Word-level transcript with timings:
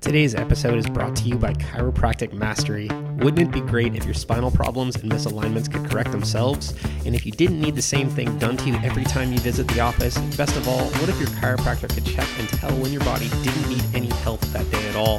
Today's 0.00 0.34
episode 0.34 0.78
is 0.78 0.86
brought 0.86 1.14
to 1.16 1.24
you 1.24 1.36
by 1.36 1.52
Chiropractic 1.52 2.32
Mastery. 2.32 2.88
Wouldn't 3.18 3.38
it 3.38 3.50
be 3.52 3.60
great 3.60 3.94
if 3.94 4.06
your 4.06 4.14
spinal 4.14 4.50
problems 4.50 4.96
and 4.96 5.12
misalignments 5.12 5.70
could 5.70 5.90
correct 5.90 6.10
themselves? 6.10 6.74
And 7.04 7.14
if 7.14 7.26
you 7.26 7.32
didn't 7.32 7.60
need 7.60 7.74
the 7.74 7.82
same 7.82 8.08
thing 8.08 8.38
done 8.38 8.56
to 8.56 8.70
you 8.70 8.76
every 8.76 9.04
time 9.04 9.30
you 9.30 9.38
visit 9.40 9.68
the 9.68 9.80
office? 9.80 10.16
Best 10.38 10.56
of 10.56 10.66
all, 10.66 10.84
what 10.84 11.10
if 11.10 11.18
your 11.18 11.28
chiropractor 11.28 11.94
could 11.94 12.06
check 12.06 12.26
and 12.38 12.48
tell 12.48 12.72
when 12.78 12.92
your 12.92 13.04
body 13.04 13.28
didn't 13.42 13.68
need 13.68 13.84
any 13.94 14.08
help 14.24 14.40
that 14.52 14.68
day 14.70 14.88
at 14.88 14.96
all? 14.96 15.18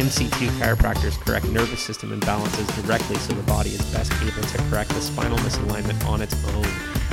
MC2 0.00 0.48
chiropractors 0.58 1.20
correct 1.20 1.44
nervous 1.48 1.82
system 1.82 2.18
imbalances 2.18 2.82
directly 2.82 3.16
so 3.16 3.34
the 3.34 3.42
body 3.42 3.68
is 3.68 3.82
best 3.92 4.12
able 4.22 4.48
to 4.48 4.58
correct 4.70 4.88
the 4.90 5.02
spinal 5.02 5.36
misalignment 5.38 6.02
on 6.08 6.22
its 6.22 6.34
own. 6.54 6.66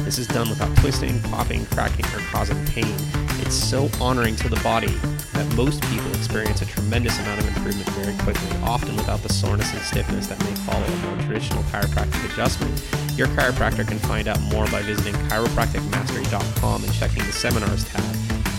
This 0.05 0.19
is 0.19 0.27
done 0.27 0.47
without 0.47 0.73
twisting, 0.77 1.21
popping, 1.23 1.65
cracking, 1.65 2.05
or 2.05 2.19
causing 2.31 2.65
pain. 2.67 2.95
It's 3.41 3.55
so 3.55 3.89
honoring 3.99 4.37
to 4.37 4.47
the 4.47 4.59
body 4.61 4.97
that 5.39 5.55
most 5.55 5.81
people 5.83 6.09
experience 6.09 6.61
a 6.61 6.65
tremendous 6.65 7.17
amount 7.19 7.39
of 7.39 7.47
improvement 7.47 7.87
very 7.91 8.13
quickly, 8.17 8.49
often 8.61 8.93
without 8.97 9.23
the 9.23 9.31
soreness 9.31 9.71
and 9.71 9.81
stiffness 9.81 10.27
that 10.27 10.37
may 10.39 10.53
follow 10.67 10.83
a 10.83 10.97
more 11.07 11.15
traditional 11.25 11.63
chiropractic 11.63 12.33
adjustment. 12.33 12.69
Your 13.17 13.27
chiropractor 13.27 13.87
can 13.87 13.99
find 13.99 14.27
out 14.27 14.41
more 14.41 14.67
by 14.67 14.81
visiting 14.81 15.13
chiropracticmastery.com 15.29 16.83
and 16.83 16.93
checking 16.93 17.23
the 17.23 17.31
seminars 17.31 17.85
tab. 17.85 18.03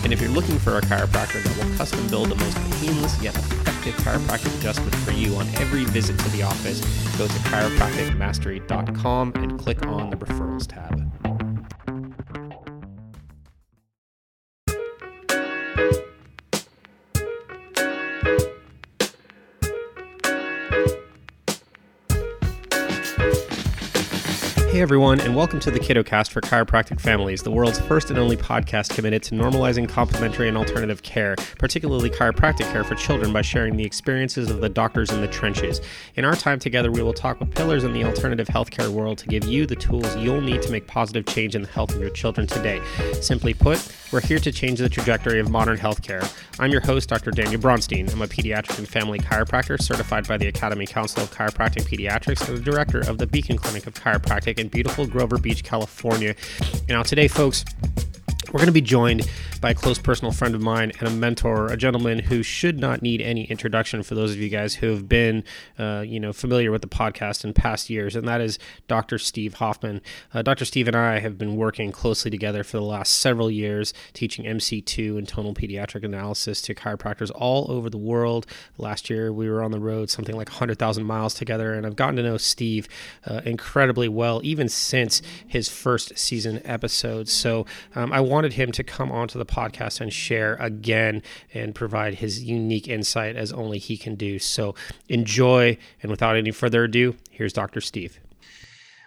And 0.03 0.11
if 0.11 0.19
you're 0.19 0.31
looking 0.31 0.57
for 0.57 0.79
a 0.79 0.81
chiropractor 0.81 1.43
that 1.43 1.55
will 1.55 1.77
custom 1.77 2.07
build 2.07 2.29
the 2.29 2.35
most 2.35 2.57
painless 2.81 3.21
yet 3.21 3.37
effective 3.37 3.93
chiropractic 4.03 4.57
adjustment 4.57 4.95
for 4.95 5.11
you 5.11 5.35
on 5.35 5.47
every 5.57 5.85
visit 5.85 6.17
to 6.17 6.29
the 6.29 6.41
office, 6.41 6.81
go 7.15 7.27
to 7.27 7.33
chiropracticmastery.com 7.33 9.33
and 9.35 9.59
click 9.59 9.85
on 9.85 10.09
the 10.09 10.17
referrals 10.17 10.65
tab. 10.65 11.10
Hey 24.81 24.83
everyone, 24.83 25.21
and 25.21 25.35
welcome 25.35 25.59
to 25.59 25.69
the 25.69 25.79
KiddoCast 25.79 26.31
for 26.31 26.41
Chiropractic 26.41 26.99
Families, 26.99 27.43
the 27.43 27.51
world's 27.51 27.79
first 27.81 28.09
and 28.09 28.17
only 28.17 28.35
podcast 28.35 28.95
committed 28.95 29.21
to 29.21 29.35
normalizing 29.35 29.87
complementary 29.87 30.47
and 30.47 30.57
alternative 30.57 31.03
care, 31.03 31.35
particularly 31.59 32.09
chiropractic 32.09 32.65
care 32.71 32.83
for 32.83 32.95
children, 32.95 33.31
by 33.31 33.43
sharing 33.43 33.77
the 33.77 33.83
experiences 33.83 34.49
of 34.49 34.59
the 34.59 34.69
doctors 34.69 35.11
in 35.11 35.21
the 35.21 35.27
trenches. 35.27 35.81
In 36.15 36.25
our 36.25 36.35
time 36.35 36.57
together, 36.57 36.89
we 36.91 37.03
will 37.03 37.13
talk 37.13 37.39
with 37.39 37.53
pillars 37.53 37.83
in 37.83 37.93
the 37.93 38.03
alternative 38.03 38.47
healthcare 38.47 38.89
world 38.89 39.19
to 39.19 39.27
give 39.27 39.43
you 39.45 39.67
the 39.67 39.75
tools 39.75 40.15
you'll 40.17 40.41
need 40.41 40.63
to 40.63 40.71
make 40.71 40.87
positive 40.87 41.27
change 41.27 41.53
in 41.53 41.61
the 41.61 41.67
health 41.67 41.93
of 41.93 42.01
your 42.01 42.09
children 42.09 42.47
today. 42.47 42.81
Simply 43.21 43.53
put, 43.53 43.77
we're 44.11 44.21
here 44.21 44.39
to 44.39 44.51
change 44.51 44.79
the 44.79 44.89
trajectory 44.89 45.39
of 45.39 45.49
modern 45.49 45.77
healthcare. 45.77 46.21
I'm 46.59 46.71
your 46.71 46.81
host, 46.81 47.09
Dr. 47.09 47.31
Daniel 47.31 47.61
Bronstein. 47.61 48.11
I'm 48.11 48.21
a 48.21 48.27
pediatric 48.27 48.77
and 48.77 48.87
family 48.87 49.19
chiropractor 49.19 49.81
certified 49.81 50.27
by 50.27 50.37
the 50.37 50.47
Academy 50.47 50.85
Council 50.85 51.23
of 51.23 51.31
Chiropractic 51.31 51.83
Pediatrics 51.83 52.47
and 52.47 52.57
the 52.57 52.61
director 52.61 52.99
of 52.99 53.17
the 53.17 53.27
Beacon 53.27 53.57
Clinic 53.57 53.87
of 53.87 53.93
Chiropractic 53.93 54.59
in 54.59 54.67
beautiful 54.67 55.07
Grover 55.07 55.37
Beach, 55.37 55.63
California. 55.63 56.35
And 56.71 56.89
now, 56.89 57.03
today, 57.03 57.27
folks, 57.27 57.63
we're 58.51 58.57
going 58.57 58.65
to 58.65 58.73
be 58.73 58.81
joined 58.81 59.29
by 59.61 59.69
a 59.69 59.73
close 59.73 59.97
personal 59.97 60.33
friend 60.33 60.55
of 60.55 60.61
mine 60.61 60.91
and 60.99 61.07
a 61.07 61.11
mentor, 61.11 61.67
a 61.67 61.77
gentleman 61.77 62.19
who 62.19 62.43
should 62.43 62.79
not 62.79 63.01
need 63.01 63.21
any 63.21 63.45
introduction 63.45 64.03
for 64.03 64.13
those 64.15 64.31
of 64.31 64.37
you 64.37 64.49
guys 64.49 64.75
who 64.75 64.87
have 64.89 65.07
been, 65.07 65.43
uh, 65.79 66.03
you 66.05 66.19
know, 66.19 66.33
familiar 66.33 66.71
with 66.71 66.81
the 66.81 66.87
podcast 66.87 67.45
in 67.45 67.53
past 67.53 67.89
years, 67.89 68.15
and 68.15 68.27
that 68.27 68.41
is 68.41 68.59
Dr. 68.89 69.17
Steve 69.17 69.55
Hoffman. 69.55 70.01
Uh, 70.33 70.41
Dr. 70.41 70.65
Steve 70.65 70.87
and 70.87 70.97
I 70.97 71.19
have 71.19 71.37
been 71.37 71.55
working 71.55 71.91
closely 71.91 72.29
together 72.29 72.63
for 72.63 72.77
the 72.77 72.83
last 72.83 73.13
several 73.19 73.49
years, 73.49 73.93
teaching 74.13 74.45
MC2 74.45 75.17
and 75.17 75.27
tonal 75.27 75.53
pediatric 75.53 76.03
analysis 76.03 76.61
to 76.63 76.75
chiropractors 76.75 77.31
all 77.33 77.71
over 77.71 77.89
the 77.89 77.97
world. 77.97 78.45
Last 78.77 79.09
year, 79.09 79.31
we 79.31 79.49
were 79.49 79.63
on 79.63 79.71
the 79.71 79.79
road 79.79 80.09
something 80.09 80.35
like 80.35 80.49
100,000 80.49 81.05
miles 81.05 81.35
together, 81.35 81.73
and 81.73 81.85
I've 81.85 81.95
gotten 81.95 82.17
to 82.17 82.23
know 82.23 82.37
Steve 82.37 82.89
uh, 83.25 83.41
incredibly 83.45 84.09
well, 84.09 84.41
even 84.43 84.67
since 84.67 85.21
his 85.47 85.69
first 85.69 86.17
season 86.17 86.61
episode. 86.65 87.29
So 87.29 87.65
um, 87.95 88.11
I 88.11 88.19
wanted 88.41 88.53
him 88.53 88.71
to 88.71 88.83
come 88.83 89.11
onto 89.11 89.37
the 89.37 89.45
podcast 89.45 90.01
and 90.01 90.11
share 90.11 90.55
again 90.55 91.21
and 91.53 91.75
provide 91.75 92.15
his 92.15 92.43
unique 92.43 92.87
insight 92.87 93.35
as 93.35 93.53
only 93.53 93.77
he 93.77 93.95
can 93.95 94.15
do. 94.15 94.39
So 94.39 94.73
enjoy. 95.07 95.77
And 96.01 96.09
without 96.09 96.35
any 96.35 96.49
further 96.49 96.85
ado, 96.85 97.15
here's 97.29 97.53
Dr. 97.53 97.81
Steve. 97.81 98.19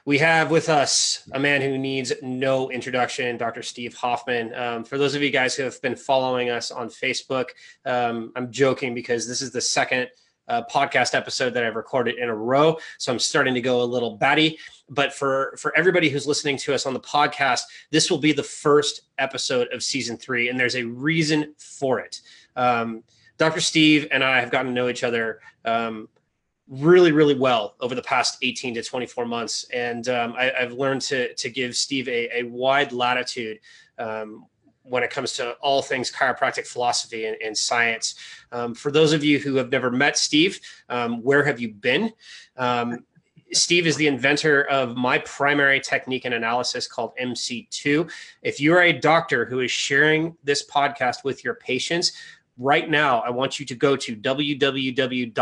We 0.04 0.18
have 0.18 0.52
with 0.52 0.68
us 0.68 1.28
a 1.32 1.40
man 1.40 1.62
who 1.62 1.76
needs 1.76 2.12
no 2.22 2.70
introduction, 2.70 3.36
Dr. 3.36 3.64
Steve 3.64 3.96
Hoffman. 3.96 4.54
Um, 4.54 4.84
for 4.84 4.98
those 4.98 5.16
of 5.16 5.22
you 5.22 5.30
guys 5.30 5.56
who 5.56 5.64
have 5.64 5.82
been 5.82 5.96
following 5.96 6.48
us 6.48 6.70
on 6.70 6.88
Facebook, 6.88 7.46
um, 7.84 8.30
I'm 8.36 8.52
joking 8.52 8.94
because 8.94 9.26
this 9.26 9.42
is 9.42 9.50
the 9.50 9.60
second 9.60 10.10
uh, 10.48 10.62
podcast 10.70 11.14
episode 11.14 11.54
that 11.54 11.64
I've 11.64 11.76
recorded 11.76 12.16
in 12.18 12.28
a 12.28 12.34
row. 12.34 12.78
So 12.98 13.12
I'm 13.12 13.18
starting 13.18 13.54
to 13.54 13.60
go 13.60 13.82
a 13.82 13.84
little 13.84 14.16
batty. 14.16 14.58
But 14.88 15.12
for 15.14 15.56
for 15.58 15.76
everybody 15.76 16.08
who's 16.08 16.26
listening 16.26 16.58
to 16.58 16.74
us 16.74 16.86
on 16.86 16.92
the 16.92 17.00
podcast, 17.00 17.62
this 17.90 18.10
will 18.10 18.18
be 18.18 18.32
the 18.32 18.42
first 18.42 19.02
episode 19.18 19.72
of 19.72 19.82
season 19.82 20.16
three, 20.16 20.48
and 20.48 20.60
there's 20.60 20.76
a 20.76 20.84
reason 20.84 21.54
for 21.58 22.00
it. 22.00 22.20
Um, 22.56 23.02
Dr. 23.38 23.60
Steve 23.60 24.06
and 24.10 24.22
I 24.22 24.40
have 24.40 24.50
gotten 24.50 24.68
to 24.68 24.72
know 24.72 24.88
each 24.88 25.02
other 25.02 25.40
um, 25.64 26.08
really, 26.68 27.12
really 27.12 27.34
well 27.34 27.74
over 27.80 27.94
the 27.94 28.02
past 28.02 28.38
18 28.42 28.74
to 28.74 28.82
24 28.82 29.26
months, 29.26 29.64
and 29.72 30.08
um, 30.08 30.34
I, 30.36 30.52
have 30.58 30.72
learned 30.72 31.00
to 31.02 31.34
to 31.34 31.50
give 31.50 31.76
Steve 31.76 32.08
a, 32.08 32.40
a 32.40 32.42
wide 32.44 32.92
latitude 32.92 33.60
um, 33.98 34.46
when 34.84 35.02
it 35.02 35.10
comes 35.10 35.32
to 35.32 35.52
all 35.54 35.82
things 35.82 36.12
chiropractic 36.12 36.66
philosophy 36.66 37.26
and, 37.26 37.36
and 37.42 37.56
science. 37.56 38.14
Um, 38.52 38.74
for 38.74 38.90
those 38.90 39.12
of 39.12 39.24
you 39.24 39.38
who 39.38 39.56
have 39.56 39.70
never 39.70 39.90
met 39.90 40.16
Steve, 40.16 40.60
um, 40.88 41.22
where 41.22 41.44
have 41.44 41.60
you 41.60 41.72
been? 41.72 42.12
Um, 42.56 43.04
Steve 43.52 43.86
is 43.86 43.96
the 43.96 44.06
inventor 44.06 44.64
of 44.68 44.96
my 44.96 45.18
primary 45.18 45.80
technique 45.80 46.24
and 46.24 46.34
analysis 46.34 46.86
called 46.86 47.12
MC2. 47.20 48.10
If 48.42 48.60
you're 48.60 48.82
a 48.82 48.92
doctor 48.92 49.44
who 49.44 49.60
is 49.60 49.70
sharing 49.70 50.36
this 50.42 50.66
podcast 50.66 51.24
with 51.24 51.44
your 51.44 51.54
patients, 51.54 52.12
right 52.58 52.88
now, 52.88 53.20
I 53.20 53.30
want 53.30 53.60
you 53.60 53.66
to 53.66 53.74
go 53.74 53.96
to 53.96 54.16
www 54.16 55.34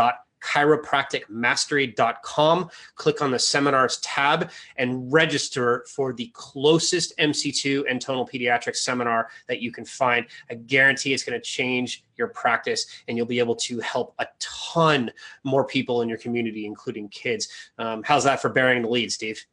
chiropracticmastery.com. 0.43 2.69
Click 2.95 3.21
on 3.21 3.31
the 3.31 3.39
seminars 3.39 3.97
tab 3.97 4.51
and 4.77 5.11
register 5.11 5.83
for 5.89 6.13
the 6.13 6.31
closest 6.33 7.17
MC2 7.17 7.83
and 7.89 7.99
tonal 8.01 8.27
pediatrics 8.27 8.77
seminar 8.77 9.29
that 9.47 9.61
you 9.61 9.71
can 9.71 9.85
find. 9.85 10.25
I 10.49 10.55
guarantee 10.55 11.13
it's 11.13 11.23
going 11.23 11.39
to 11.39 11.45
change 11.45 12.03
your 12.15 12.27
practice 12.27 12.85
and 13.07 13.17
you'll 13.17 13.25
be 13.25 13.39
able 13.39 13.55
to 13.55 13.79
help 13.79 14.13
a 14.19 14.27
ton 14.39 15.11
more 15.43 15.65
people 15.65 16.01
in 16.01 16.09
your 16.09 16.17
community, 16.17 16.65
including 16.65 17.07
kids. 17.09 17.47
Um, 17.77 18.03
how's 18.03 18.23
that 18.25 18.41
for 18.41 18.49
bearing 18.49 18.81
the 18.81 18.89
lead, 18.89 19.11
Steve? 19.11 19.45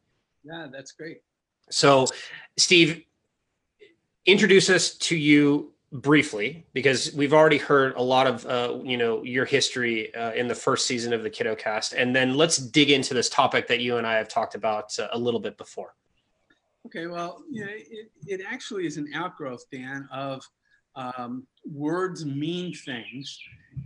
Yeah, 0.43 0.67
that's 0.71 0.91
great. 0.91 1.21
So, 1.69 2.07
Steve, 2.57 3.03
introduce 4.25 4.69
us 4.69 4.95
to 4.95 5.15
you 5.15 5.71
briefly 5.91 6.65
because 6.73 7.13
we've 7.13 7.33
already 7.33 7.57
heard 7.57 7.93
a 7.95 8.01
lot 8.01 8.25
of 8.25 8.45
uh, 8.45 8.79
you 8.83 8.97
know 8.97 9.23
your 9.23 9.45
history 9.45 10.13
uh, 10.15 10.31
in 10.31 10.47
the 10.47 10.55
first 10.55 10.87
season 10.87 11.11
of 11.13 11.23
the 11.23 11.29
kiddo 11.29 11.55
cast. 11.55 11.93
And 11.93 12.15
then 12.15 12.35
let's 12.35 12.57
dig 12.57 12.91
into 12.91 13.13
this 13.13 13.29
topic 13.29 13.67
that 13.67 13.79
you 13.79 13.97
and 13.97 14.07
i 14.07 14.13
have 14.13 14.29
talked 14.29 14.55
about 14.55 14.97
uh, 14.99 15.07
a 15.11 15.19
little 15.19 15.39
bit 15.39 15.57
before. 15.57 15.95
Okay 16.85 17.07
well 17.07 17.43
you 17.49 17.65
know, 17.65 17.71
it, 17.71 18.11
it 18.25 18.41
actually 18.49 18.85
is 18.85 18.97
an 18.97 19.09
outgrowth 19.13 19.65
dan 19.71 20.07
of 20.11 20.43
um, 20.95 21.45
words 21.65 22.25
mean 22.25 22.73
things. 22.73 23.39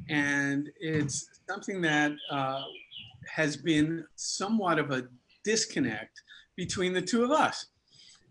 And 0.10 0.70
it's 0.80 1.30
something 1.50 1.82
that 1.82 2.14
uh, 2.32 2.64
has 3.28 3.58
been 3.58 4.06
somewhat 4.16 4.80
of 4.80 4.92
a 4.92 5.08
disconnect 5.44 6.22
between 6.56 6.94
the 6.94 7.02
two 7.02 7.24
of 7.24 7.32
us 7.32 7.68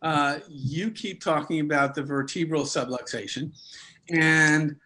uh, 0.04 0.38
you 0.48 0.90
keep 0.90 1.22
talking 1.22 1.60
about 1.60 1.94
the 1.94 2.02
vertebral 2.02 2.64
subluxation, 2.64 3.50
and 4.10 4.76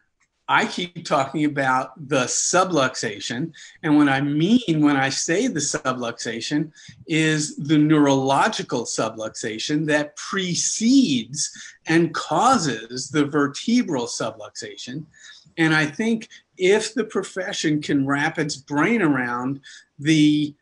I 0.50 0.64
keep 0.64 1.04
talking 1.04 1.44
about 1.44 2.08
the 2.08 2.24
subluxation. 2.24 3.52
And 3.82 3.98
what 3.98 4.08
I 4.08 4.22
mean 4.22 4.80
when 4.80 4.96
I 4.96 5.10
say 5.10 5.46
the 5.46 5.60
subluxation 5.60 6.72
is 7.06 7.56
the 7.56 7.76
neurological 7.76 8.84
subluxation 8.84 9.84
that 9.86 10.16
precedes 10.16 11.50
and 11.86 12.14
causes 12.14 13.10
the 13.10 13.26
vertebral 13.26 14.06
subluxation. 14.06 15.04
And 15.58 15.74
I 15.74 15.84
think 15.84 16.28
if 16.56 16.94
the 16.94 17.04
profession 17.04 17.82
can 17.82 18.06
wrap 18.06 18.38
its 18.38 18.56
brain 18.56 19.02
around 19.02 19.60
the 19.98 20.54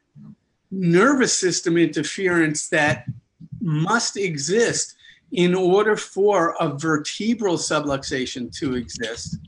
nervous 0.72 1.36
system 1.36 1.76
interference 1.76 2.68
that 2.70 3.06
must 3.66 4.16
exist 4.16 4.94
in 5.32 5.54
order 5.54 5.96
for 5.96 6.54
a 6.60 6.68
vertebral 6.78 7.56
subluxation 7.56 8.56
to 8.58 8.76
exist, 8.76 9.38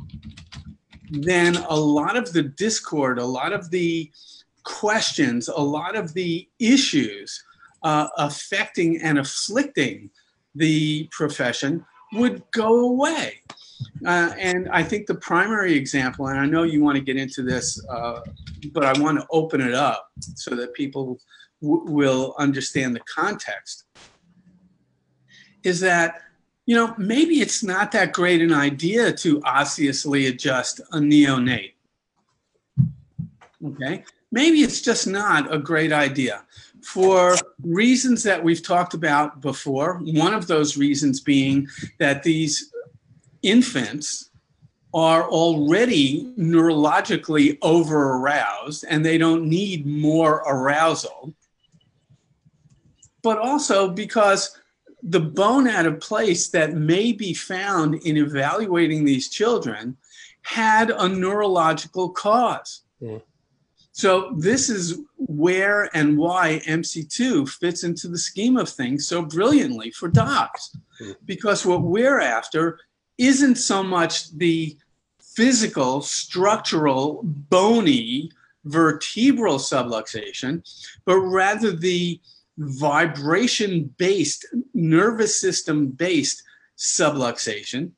then 1.11 1.57
a 1.69 1.77
lot 1.77 2.17
of 2.17 2.33
the 2.33 2.43
discord, 2.43 3.19
a 3.19 3.25
lot 3.25 3.53
of 3.53 3.71
the 3.71 4.11
questions, 4.65 5.49
a 5.49 5.61
lot 5.61 5.97
of 5.97 6.13
the 6.15 6.49
issues 6.59 7.43
uh, 7.83 8.09
affecting 8.19 9.01
and 9.01 9.19
afflicting 9.19 10.11
the 10.55 11.09
profession 11.13 11.85
would 12.15 12.43
go 12.51 12.91
away. 12.91 13.41
Uh, 14.05 14.33
and 14.37 14.69
I 14.71 14.83
think 14.83 15.07
the 15.07 15.15
primary 15.15 15.75
example, 15.75 16.27
and 16.29 16.39
I 16.39 16.47
know 16.47 16.65
you 16.65 16.83
want 16.83 16.97
to 16.97 17.03
get 17.03 17.17
into 17.17 17.43
this, 17.43 17.81
uh, 17.89 18.21
but 18.73 18.85
I 18.85 18.99
want 19.01 19.21
to 19.21 19.27
open 19.31 19.61
it 19.61 19.75
up 19.75 20.11
so 20.17 20.57
that 20.57 20.75
people 20.75 21.21
w- 21.63 21.85
will 21.85 22.35
understand 22.39 22.95
the 22.97 23.01
context, 23.01 23.85
is 25.63 25.81
that, 25.81 26.23
you 26.67 26.75
know, 26.75 26.95
maybe 26.99 27.41
it's 27.41 27.63
not 27.63 27.93
that 27.93 28.13
great 28.13 28.43
an 28.43 28.53
idea 28.53 29.13
to 29.13 29.43
osseously 29.43 30.27
adjust 30.27 30.81
a 30.93 30.99
neonate. 30.99 31.73
Okay. 33.65 34.05
Maybe 34.31 34.59
it's 34.59 34.83
just 34.83 35.07
not 35.07 35.53
a 35.53 35.59
great 35.59 35.93
idea 35.93 36.45
for 36.83 37.35
reasons 37.63 38.23
that 38.23 38.43
we've 38.43 38.63
talked 38.63 38.95
about 38.95 39.41
before. 39.41 39.95
One 40.03 40.35
of 40.35 40.47
those 40.47 40.77
reasons 40.77 41.21
being 41.21 41.69
that 41.99 42.23
these 42.23 42.73
infants 43.43 44.31
are 44.95 45.29
already 45.29 46.33
neurologically 46.39 47.59
over 47.63 48.15
aroused 48.15 48.85
and 48.89 49.05
they 49.05 49.19
don't 49.19 49.49
need 49.49 49.87
more 49.87 50.37
arousal. 50.47 51.35
But 53.23 53.39
also 53.39 53.89
because 53.91 54.57
the 55.03 55.21
bone 55.21 55.69
out 55.69 55.87
of 55.87 56.01
place 56.01 56.49
that 56.49 56.75
may 56.75 57.13
be 57.13 57.33
found 57.35 57.95
in 57.95 58.17
evaluating 58.17 59.05
these 59.05 59.29
children 59.29 59.97
had 60.43 60.91
a 60.91 61.09
neurological 61.09 62.11
cause. 62.11 62.83
Yeah. 63.01 63.19
So, 63.93 64.33
this 64.37 64.71
is 64.71 65.01
where 65.17 65.91
and 65.95 66.17
why 66.17 66.63
MC2 66.67 67.49
fits 67.49 67.83
into 67.83 68.07
the 68.07 68.19
scheme 68.19 68.57
of 68.57 68.69
things 68.69 69.09
so 69.09 69.23
brilliantly 69.23 69.91
for 69.91 70.09
docs. 70.09 70.77
Hmm. 70.99 71.13
Because 71.25 71.67
what 71.67 71.83
we're 71.83 72.21
after 72.21 72.79
isn't 73.19 73.57
so 73.57 73.83
much 73.83 74.31
the 74.37 74.77
physical, 75.21 76.01
structural, 76.01 77.21
bony, 77.25 78.31
vertebral 78.65 79.59
subluxation, 79.59 80.63
but 81.05 81.19
rather 81.19 81.73
the 81.73 82.21
vibration 82.59 83.95
based, 83.99 84.47
nervous 84.75 85.41
system 85.41 85.89
based 85.89 86.43
subluxation 86.77 87.93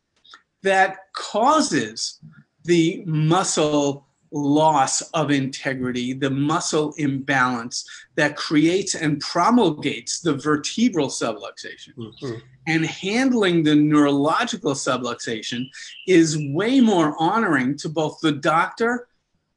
that 0.62 1.12
causes 1.14 2.20
the 2.64 3.02
muscle 3.06 4.06
loss 4.32 5.02
of 5.10 5.30
integrity, 5.30 6.12
the 6.12 6.30
muscle 6.30 6.94
imbalance 6.98 7.84
that 8.14 8.36
creates 8.36 8.94
and 8.94 9.20
promulgates 9.20 10.20
the 10.20 10.34
vertebral 10.34 11.08
subluxation. 11.08 11.94
Mm-hmm. 11.96 12.34
And 12.68 12.86
handling 12.86 13.64
the 13.64 13.74
neurological 13.74 14.74
subluxation 14.74 15.64
is 16.06 16.38
way 16.52 16.80
more 16.80 17.16
honoring 17.18 17.76
to 17.78 17.88
both 17.88 18.20
the 18.20 18.32
doctor 18.32 19.08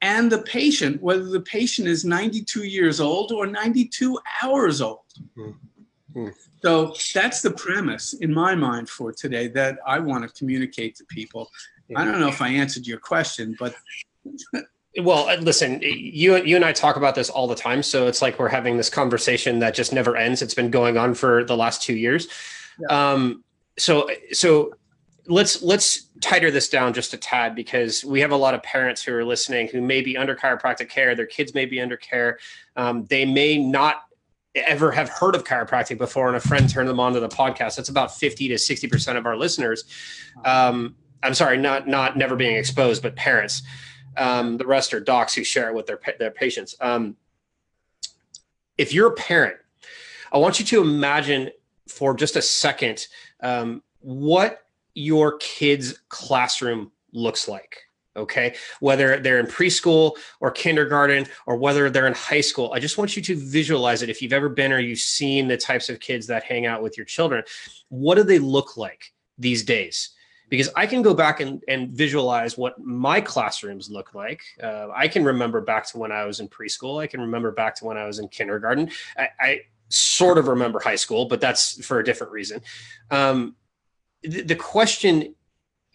and 0.04 0.30
the 0.30 0.40
patient, 0.40 1.02
whether 1.02 1.24
the 1.24 1.40
patient 1.40 1.88
is 1.88 2.04
92 2.04 2.66
years 2.66 3.00
old 3.00 3.32
or 3.32 3.48
92 3.48 4.20
hours 4.44 4.82
old. 4.82 5.00
Mm-hmm. 5.38 6.28
So 6.62 6.94
that's 7.14 7.42
the 7.42 7.52
premise 7.52 8.12
in 8.12 8.34
my 8.34 8.54
mind 8.54 8.90
for 8.90 9.14
today 9.14 9.48
that 9.50 9.80
I 9.88 10.00
want 10.00 10.28
to 10.28 10.38
communicate 10.38 10.96
to 10.98 11.06
people. 11.06 11.50
I 11.96 12.04
don't 12.04 12.20
know 12.20 12.28
if 12.28 12.42
I 12.42 12.50
answered 12.50 12.86
your 12.86 13.00
question, 13.00 13.56
but 13.58 13.76
well, 15.02 15.30
uh, 15.30 15.38
listen, 15.38 15.80
you 15.82 16.36
you 16.38 16.56
and 16.56 16.66
I 16.66 16.74
talk 16.74 16.98
about 16.98 17.16
this 17.16 17.30
all 17.30 17.48
the 17.48 17.56
time, 17.56 17.82
so 17.84 18.08
it's 18.08 18.22
like 18.22 18.40
we're 18.40 18.50
having 18.50 18.78
this 18.78 18.90
conversation 18.90 19.60
that 19.60 19.74
just 19.74 19.94
never 19.94 20.18
ends. 20.18 20.42
It's 20.42 20.54
been 20.54 20.72
going 20.72 20.98
on 20.98 21.14
for 21.14 21.44
the 21.44 21.56
last 21.56 21.82
two 21.82 21.96
years. 21.96 22.28
Yeah. 22.80 23.12
Um, 23.12 23.44
so 23.78 24.10
so 24.32 24.74
let's 25.28 25.62
let's 25.62 26.10
tighter 26.22 26.52
this 26.52 26.70
down 26.70 26.94
just 26.94 27.14
a 27.14 27.18
tad 27.18 27.56
because 27.56 28.04
we 28.04 28.20
have 28.20 28.31
a 28.31 28.36
lot 28.36 28.54
of 28.54 28.64
parents 28.64 29.04
who 29.04 29.14
are 29.14 29.24
listening 29.24 29.68
who 29.68 29.81
may 29.81 30.02
be 30.02 30.18
under 30.18 30.36
chiropractic 30.36 30.90
care. 30.90 31.16
Their 31.16 31.25
kids 31.25 31.54
may 31.54 31.66
be 31.66 31.80
under 31.80 31.98
care. 31.98 32.40
Um, 32.75 33.06
they 33.06 33.25
may 33.25 33.58
not 33.58 34.04
ever 34.56 34.92
have 34.92 35.10
heard 35.10 35.36
of 35.36 35.44
chiropractic 35.44 35.98
before, 35.98 36.28
and 36.28 36.38
a 36.38 36.40
friend 36.40 36.70
turned 36.70 36.88
them 36.88 37.00
on 37.00 37.14
to 37.14 37.20
the 37.20 37.30
podcast. 37.30 37.75
That's 37.75 37.90
about 37.90 38.16
fifty 38.16 38.48
to 38.50 38.58
sixty 38.58 38.88
percent 38.88 39.18
of 39.18 39.25
our 39.25 39.36
listeners. 39.36 39.86
Um, 40.46 40.96
I'm 41.22 41.34
sorry, 41.34 41.58
not 41.58 41.88
not 41.88 42.18
never 42.18 42.36
being 42.36 42.56
exposed, 42.56 43.02
but 43.02 43.16
parents. 43.16 43.64
Um, 44.16 44.58
the 44.58 44.68
rest 44.68 44.94
are 44.94 45.00
docs 45.00 45.34
who 45.34 45.44
share 45.44 45.70
it 45.70 45.75
with 45.75 45.88
their 45.88 46.00
their 46.20 46.31
patients. 46.31 46.75
Um, 46.81 47.16
if 48.78 48.94
you're 48.94 49.08
a 49.08 49.16
parent, 49.16 49.56
I 50.31 50.38
want 50.38 50.60
you 50.60 50.66
to 50.66 50.81
imagine 50.81 51.52
for 51.88 52.16
just 52.16 52.36
a 52.36 52.42
second 52.42 53.08
um, 53.42 53.84
what 54.00 54.62
your 54.94 55.38
kid's 55.38 56.00
classroom 56.10 56.92
looks 57.12 57.48
like. 57.48 57.78
Okay, 58.16 58.54
whether 58.80 59.18
they're 59.19 59.40
in 59.40 59.48
preschool 59.48 60.18
or 60.40 60.51
kindergarten 60.51 61.25
or 61.48 61.56
whether 61.56 61.90
they're 61.90 62.06
in 62.06 62.13
high 62.13 62.42
school, 62.42 62.72
I 62.72 62.80
just 62.80 62.95
want 62.95 63.16
you 63.16 63.24
to 63.24 63.36
visualize 63.36 64.04
it. 64.04 64.10
If 64.10 64.22
you've 64.22 64.34
ever 64.34 64.50
been 64.50 64.72
or 64.72 64.78
you've 64.78 65.00
seen 65.00 65.48
the 65.48 65.57
types 65.57 65.90
of 65.90 66.00
kids 66.00 66.28
that 66.28 66.44
hang 66.44 66.68
out 66.68 66.84
with 66.84 66.95
your 66.95 67.07
children, 67.07 67.44
what 67.90 68.13
do 68.13 68.24
they 68.24 68.38
look 68.38 68.78
like 68.78 69.13
these 69.40 69.63
days? 69.63 70.12
because 70.54 70.69
I 70.75 70.86
can 70.86 71.01
go 71.01 71.16
back 71.16 71.39
and, 71.39 71.63
and 71.68 71.89
visualize 71.89 72.60
what 72.60 72.80
my 72.80 73.19
classrooms 73.22 73.89
look 73.89 74.13
like. 74.13 74.44
Uh, 74.62 74.89
I 74.94 75.07
can 75.07 75.25
remember 75.25 75.62
back 75.62 75.88
to 75.88 75.98
when 75.98 76.12
I 76.12 76.25
was 76.25 76.39
in 76.39 76.48
preschool. 76.48 77.01
I 77.01 77.07
can 77.07 77.22
remember 77.22 77.50
back 77.50 77.74
to 77.78 77.86
when 77.86 77.98
I 77.98 78.06
was 78.06 78.19
in 78.19 78.28
kindergarten. 78.28 78.92
I, 79.18 79.30
I 79.39 79.62
sort 79.89 80.38
of 80.38 80.48
remember 80.48 80.80
high 80.80 80.96
school, 80.96 81.25
but 81.25 81.42
that's 81.42 81.84
for 81.84 81.98
a 81.98 82.04
different 82.04 82.34
reason. 82.34 82.62
Um, 83.10 83.56
the, 84.24 84.56
question 84.56 85.36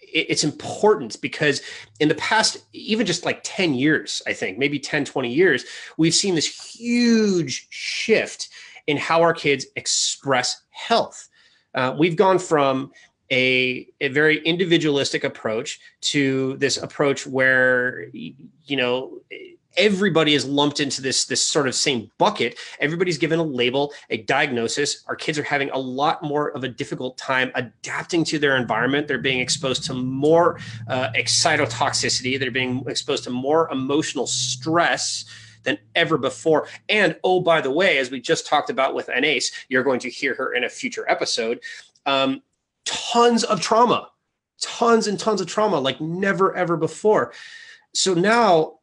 it's 0.01 0.45
important 0.45 1.21
because 1.21 1.61
in 2.01 2.09
the 2.09 2.15
past 2.15 2.59
even 2.73 3.05
just 3.05 3.25
like 3.25 3.41
10 3.43 3.75
years 3.75 4.23
i 4.27 4.33
think 4.33 4.57
maybe 4.59 4.79
10 4.79 5.05
20 5.05 5.33
years 5.33 5.65
we've 5.99 6.15
seen 6.15 6.35
this 6.35 6.75
huge 6.75 7.67
shift 7.71 8.49
in 8.89 8.97
how 8.97 9.23
our 9.23 9.35
kids 9.35 9.67
express 9.77 10.63
health. 10.71 11.29
Uh, 11.75 11.95
we've 11.97 12.17
gone 12.17 12.39
from 12.39 12.91
a, 13.31 13.87
a 14.01 14.09
very 14.09 14.39
individualistic 14.45 15.23
approach 15.23 15.79
to 16.01 16.57
this 16.57 16.79
approach 16.79 17.27
where 17.27 18.07
you 18.13 18.77
know 18.77 19.21
everybody 19.79 20.35
is 20.35 20.45
lumped 20.45 20.81
into 20.81 21.01
this 21.01 21.25
this 21.25 21.43
sort 21.43 21.67
of 21.67 21.75
same 21.75 22.11
bucket 22.19 22.59
everybody's 22.81 23.17
given 23.17 23.39
a 23.39 23.43
label 23.43 23.93
a 24.11 24.19
diagnosis 24.19 25.05
our 25.07 25.17
kids 25.17 25.39
are 25.39 25.43
having 25.43 25.71
a 25.71 25.79
lot 25.79 26.23
more 26.23 26.51
of 26.51 26.65
a 26.65 26.69
difficult 26.69 27.17
time 27.17 27.51
adapting 27.55 28.25
to 28.25 28.39
their 28.39 28.57
environment 28.57 29.09
they're 29.09 29.19
being 29.19 29.41
exposed 29.41 29.85
to 29.85 29.95
more 29.95 30.59
uh, 30.89 31.11
excitotoxicity 31.13 32.39
they're 32.39 32.51
being 32.51 32.85
exposed 32.89 33.25
to 33.25 33.31
more 33.31 33.71
emotional 33.71 34.27
stress 34.27 35.25
than 35.65 35.79
ever 35.95 36.17
before. 36.17 36.67
And 36.89 37.17
oh, 37.25 37.41
by 37.41 37.61
the 37.61 37.71
way, 37.71 37.99
as 37.99 38.11
we 38.11 38.21
just 38.21 38.47
talked 38.47 38.71
about 38.71 38.95
with 38.95 39.11
Anais, 39.11 39.43
you're 39.69 39.83
going 39.83 40.01
to 40.01 40.11
hear 40.11 40.35
her 40.35 40.55
in 40.55 40.65
a 40.65 40.69
future 40.69 41.05
episode. 41.09 41.61
Um, 42.07 42.43
tons 42.85 43.45
of 43.45 43.61
trauma, 43.61 44.11
tons 44.61 45.07
and 45.07 45.19
tons 45.19 45.41
of 45.41 45.47
trauma, 45.47 45.79
like 45.79 46.01
never 46.01 46.57
ever 46.57 46.77
before. 46.77 47.33
So 47.93 48.15
now 48.15 48.78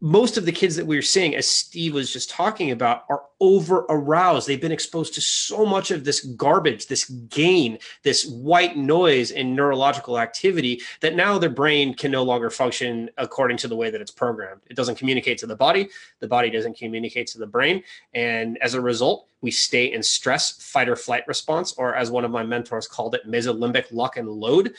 most 0.00 0.36
of 0.36 0.44
the 0.44 0.52
kids 0.52 0.76
that 0.76 0.86
we're 0.86 1.02
seeing, 1.02 1.34
as 1.34 1.48
Steve 1.48 1.94
was 1.94 2.12
just 2.12 2.30
talking 2.30 2.70
about, 2.70 3.04
are 3.08 3.22
over 3.40 3.84
aroused. 3.88 4.46
They've 4.46 4.60
been 4.60 4.70
exposed 4.70 5.12
to 5.14 5.20
so 5.20 5.66
much 5.66 5.90
of 5.90 6.04
this 6.04 6.20
garbage, 6.20 6.86
this 6.86 7.08
gain, 7.08 7.78
this 8.04 8.26
white 8.26 8.76
noise 8.76 9.32
in 9.32 9.56
neurological 9.56 10.20
activity 10.20 10.80
that 11.00 11.16
now 11.16 11.36
their 11.36 11.50
brain 11.50 11.94
can 11.94 12.12
no 12.12 12.22
longer 12.22 12.48
function 12.48 13.10
according 13.18 13.56
to 13.58 13.68
the 13.68 13.74
way 13.74 13.90
that 13.90 14.00
it's 14.00 14.12
programmed. 14.12 14.60
It 14.70 14.76
doesn't 14.76 14.98
communicate 14.98 15.38
to 15.38 15.46
the 15.46 15.56
body, 15.56 15.88
the 16.20 16.28
body 16.28 16.50
doesn't 16.50 16.76
communicate 16.76 17.26
to 17.28 17.38
the 17.38 17.46
brain. 17.46 17.82
And 18.14 18.56
as 18.58 18.74
a 18.74 18.80
result, 18.80 19.26
we 19.40 19.50
stay 19.50 19.92
in 19.92 20.02
stress, 20.02 20.62
fight 20.62 20.88
or 20.88 20.96
flight 20.96 21.26
response, 21.26 21.72
or 21.72 21.94
as 21.94 22.10
one 22.10 22.24
of 22.24 22.30
my 22.30 22.44
mentors 22.44 22.86
called 22.86 23.16
it, 23.16 23.26
mesolimbic 23.26 23.86
lock 23.90 24.16
and 24.16 24.28
load. 24.28 24.74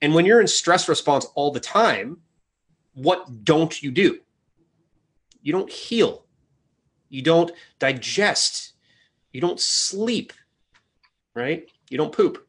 And 0.00 0.14
when 0.14 0.24
you're 0.24 0.40
in 0.40 0.46
stress 0.46 0.88
response 0.88 1.26
all 1.34 1.50
the 1.50 1.60
time, 1.60 2.18
what 2.94 3.44
don't 3.44 3.82
you 3.82 3.90
do? 3.90 4.18
You 5.42 5.52
don't 5.52 5.70
heal. 5.70 6.24
You 7.08 7.22
don't 7.22 7.52
digest. 7.78 8.72
You 9.32 9.40
don't 9.40 9.60
sleep, 9.60 10.32
right? 11.34 11.68
You 11.90 11.98
don't 11.98 12.12
poop. 12.12 12.46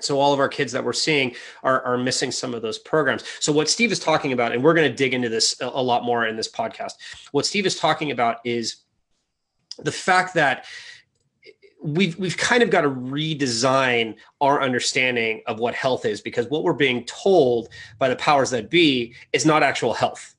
So 0.00 0.20
all 0.20 0.32
of 0.32 0.40
our 0.40 0.48
kids 0.48 0.72
that 0.72 0.84
we're 0.84 0.92
seeing 0.92 1.34
are, 1.62 1.82
are 1.82 1.98
missing 1.98 2.30
some 2.30 2.54
of 2.54 2.62
those 2.62 2.78
programs. 2.78 3.24
So 3.40 3.52
what 3.52 3.68
Steve 3.68 3.92
is 3.92 3.98
talking 3.98 4.32
about, 4.32 4.52
and 4.52 4.62
we're 4.62 4.74
going 4.74 4.88
to 4.88 4.96
dig 4.96 5.14
into 5.14 5.28
this 5.28 5.56
a, 5.60 5.82
lot 5.82 6.04
more 6.04 6.26
in 6.26 6.36
this 6.36 6.50
podcast. 6.50 6.92
What 7.32 7.46
Steve 7.46 7.66
is 7.66 7.78
talking 7.78 8.10
about 8.10 8.38
is 8.44 8.76
the 9.78 9.92
fact 9.92 10.34
that 10.34 10.66
we've 11.94 12.18
we've 12.18 12.36
kind 12.36 12.62
of 12.62 12.70
got 12.70 12.82
to 12.82 12.90
redesign 12.90 14.16
our 14.40 14.62
understanding 14.62 15.42
of 15.46 15.58
what 15.58 15.74
health 15.74 16.04
is 16.04 16.20
because 16.20 16.46
what 16.48 16.62
we're 16.62 16.72
being 16.72 17.04
told 17.04 17.68
by 17.98 18.08
the 18.08 18.16
powers 18.16 18.50
that 18.50 18.70
be 18.70 19.14
is 19.32 19.44
not 19.46 19.62
actual 19.62 19.92
health 19.92 20.34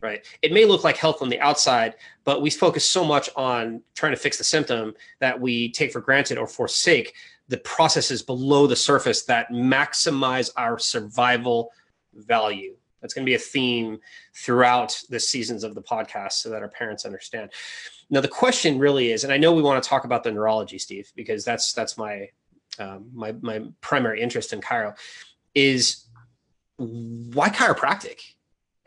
right 0.00 0.26
it 0.42 0.52
may 0.52 0.64
look 0.64 0.84
like 0.84 0.96
health 0.96 1.22
on 1.22 1.28
the 1.28 1.40
outside 1.40 1.94
but 2.24 2.42
we 2.42 2.50
focus 2.50 2.84
so 2.84 3.04
much 3.04 3.30
on 3.36 3.82
trying 3.94 4.12
to 4.12 4.18
fix 4.18 4.38
the 4.38 4.44
symptom 4.44 4.94
that 5.20 5.40
we 5.40 5.70
take 5.70 5.92
for 5.92 6.00
granted 6.00 6.38
or 6.38 6.46
forsake 6.46 7.14
the 7.48 7.58
processes 7.58 8.22
below 8.22 8.66
the 8.66 8.76
surface 8.76 9.22
that 9.22 9.50
maximize 9.50 10.50
our 10.56 10.78
survival 10.78 11.70
value. 12.14 12.74
That's 13.06 13.14
going 13.14 13.24
to 13.24 13.30
be 13.30 13.36
a 13.36 13.38
theme 13.38 14.00
throughout 14.34 15.00
the 15.08 15.20
seasons 15.20 15.62
of 15.62 15.76
the 15.76 15.80
podcast 15.80 16.32
so 16.32 16.50
that 16.50 16.60
our 16.60 16.68
parents 16.68 17.04
understand. 17.04 17.52
Now, 18.10 18.20
the 18.20 18.26
question 18.26 18.80
really 18.80 19.12
is, 19.12 19.22
and 19.22 19.32
I 19.32 19.36
know 19.36 19.52
we 19.52 19.62
want 19.62 19.80
to 19.80 19.88
talk 19.88 20.04
about 20.04 20.24
the 20.24 20.32
neurology, 20.32 20.76
Steve, 20.76 21.12
because 21.14 21.44
that's 21.44 21.72
that's 21.72 21.96
my 21.96 22.30
um, 22.80 23.08
my 23.14 23.30
my 23.42 23.62
primary 23.80 24.20
interest 24.20 24.52
in 24.52 24.60
chiro, 24.60 24.96
is 25.54 26.06
why 26.78 27.48
chiropractic? 27.48 28.22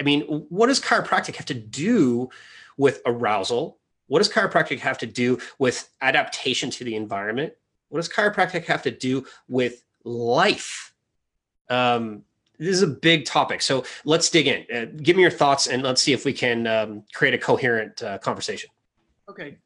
I 0.02 0.04
mean, 0.04 0.24
what 0.50 0.68
does 0.68 0.82
chiropractic 0.82 1.38
have 1.38 1.46
to 1.46 1.54
do 1.54 2.28
with 2.76 3.02
arousal? 3.06 3.80
What 4.08 4.20
does 4.20 4.30
chiropractic 4.30 4.80
have 4.80 4.98
to 4.98 5.06
do 5.06 5.40
with 5.60 5.90
adaptation 6.02 6.72
to 6.72 6.84
the 6.84 6.98
environment? 6.98 7.54
What 7.88 8.00
does 8.00 8.10
chiropractic 8.10 8.66
have 8.66 8.84
to 8.84 8.92
do 8.92 9.26
with 9.48 9.82
life? 10.04 10.94
Um, 11.70 12.24
this 12.60 12.76
is 12.76 12.82
a 12.82 12.88
big 12.88 13.26
topic. 13.26 13.62
So 13.62 13.86
let's 14.04 14.30
dig 14.30 14.48
in. 14.48 14.66
Uh, 14.74 14.86
give 15.02 15.16
me 15.16 15.22
your 15.22 15.32
thoughts 15.32 15.68
and 15.68 15.82
let's 15.82 16.02
see 16.02 16.14
if 16.14 16.26
we 16.26 16.34
can 16.34 16.68
um, 16.68 17.04
create 17.14 17.34
a 17.34 17.38
coherent 17.38 18.04
uh, 18.04 18.18
conversation. 18.20 18.70
Okay. 19.30 19.58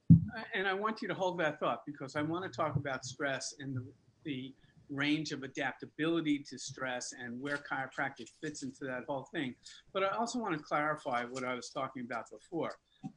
And 0.53 0.67
I 0.67 0.73
want 0.73 1.01
you 1.01 1.07
to 1.07 1.13
hold 1.13 1.39
that 1.39 1.59
thought 1.59 1.81
because 1.85 2.15
I 2.15 2.21
want 2.21 2.49
to 2.49 2.55
talk 2.55 2.75
about 2.75 3.03
stress 3.03 3.55
and 3.59 3.75
the, 3.75 3.83
the 4.23 4.53
range 4.89 5.31
of 5.31 5.41
adaptability 5.41 6.45
to 6.49 6.59
stress 6.59 7.13
and 7.19 7.41
where 7.41 7.57
chiropractic 7.57 8.27
fits 8.41 8.61
into 8.61 8.85
that 8.85 9.05
whole 9.07 9.27
thing. 9.33 9.55
But 9.91 10.03
I 10.03 10.09
also 10.09 10.37
want 10.37 10.55
to 10.55 10.63
clarify 10.63 11.23
what 11.23 11.43
I 11.43 11.55
was 11.55 11.69
talking 11.69 12.03
about 12.03 12.29
before. 12.29 12.75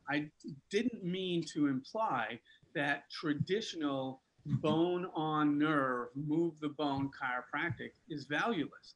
I 0.08 0.28
didn't 0.70 1.04
mean 1.04 1.44
to 1.52 1.66
imply 1.66 2.40
that 2.74 3.10
traditional 3.10 4.22
bone 4.46 5.06
on 5.14 5.58
nerve, 5.58 6.08
move 6.14 6.58
the 6.60 6.68
bone 6.70 7.10
chiropractic 7.10 7.90
is 8.08 8.24
valueless 8.24 8.94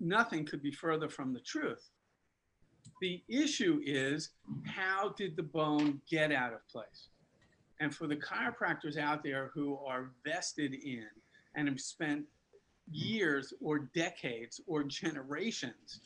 nothing 0.00 0.44
could 0.44 0.62
be 0.62 0.72
further 0.72 1.08
from 1.08 1.32
the 1.32 1.40
truth. 1.40 1.90
The 3.00 3.22
issue 3.28 3.80
is 3.84 4.30
how 4.66 5.14
did 5.16 5.36
the 5.36 5.42
bone 5.42 6.00
get 6.08 6.32
out 6.32 6.52
of 6.52 6.66
place? 6.68 7.08
And 7.80 7.94
for 7.94 8.06
the 8.06 8.16
chiropractors 8.16 8.98
out 8.98 9.22
there 9.22 9.50
who 9.54 9.78
are 9.86 10.10
vested 10.24 10.74
in 10.74 11.06
and 11.54 11.68
have 11.68 11.80
spent 11.80 12.24
years 12.90 13.54
or 13.62 13.90
decades 13.94 14.60
or 14.66 14.82
generations 14.84 16.00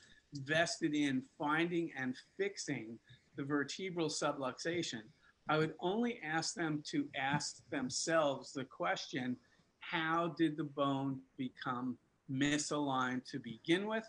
vested 0.45 0.95
in 0.95 1.23
finding 1.39 1.91
and 1.99 2.17
fixing 2.37 2.99
the 3.37 3.45
vertebral 3.45 4.09
subluxation, 4.09 5.03
I 5.49 5.59
would 5.59 5.75
only 5.81 6.21
ask 6.25 6.55
them 6.55 6.83
to 6.91 7.07
ask 7.17 7.57
themselves 7.71 8.53
the 8.53 8.65
question 8.65 9.37
how 9.81 10.35
did 10.39 10.57
the 10.57 10.65
bone 10.65 11.21
become 11.37 11.99
misaligned 12.31 13.25
to 13.31 13.39
begin 13.39 13.87
with? 13.87 14.05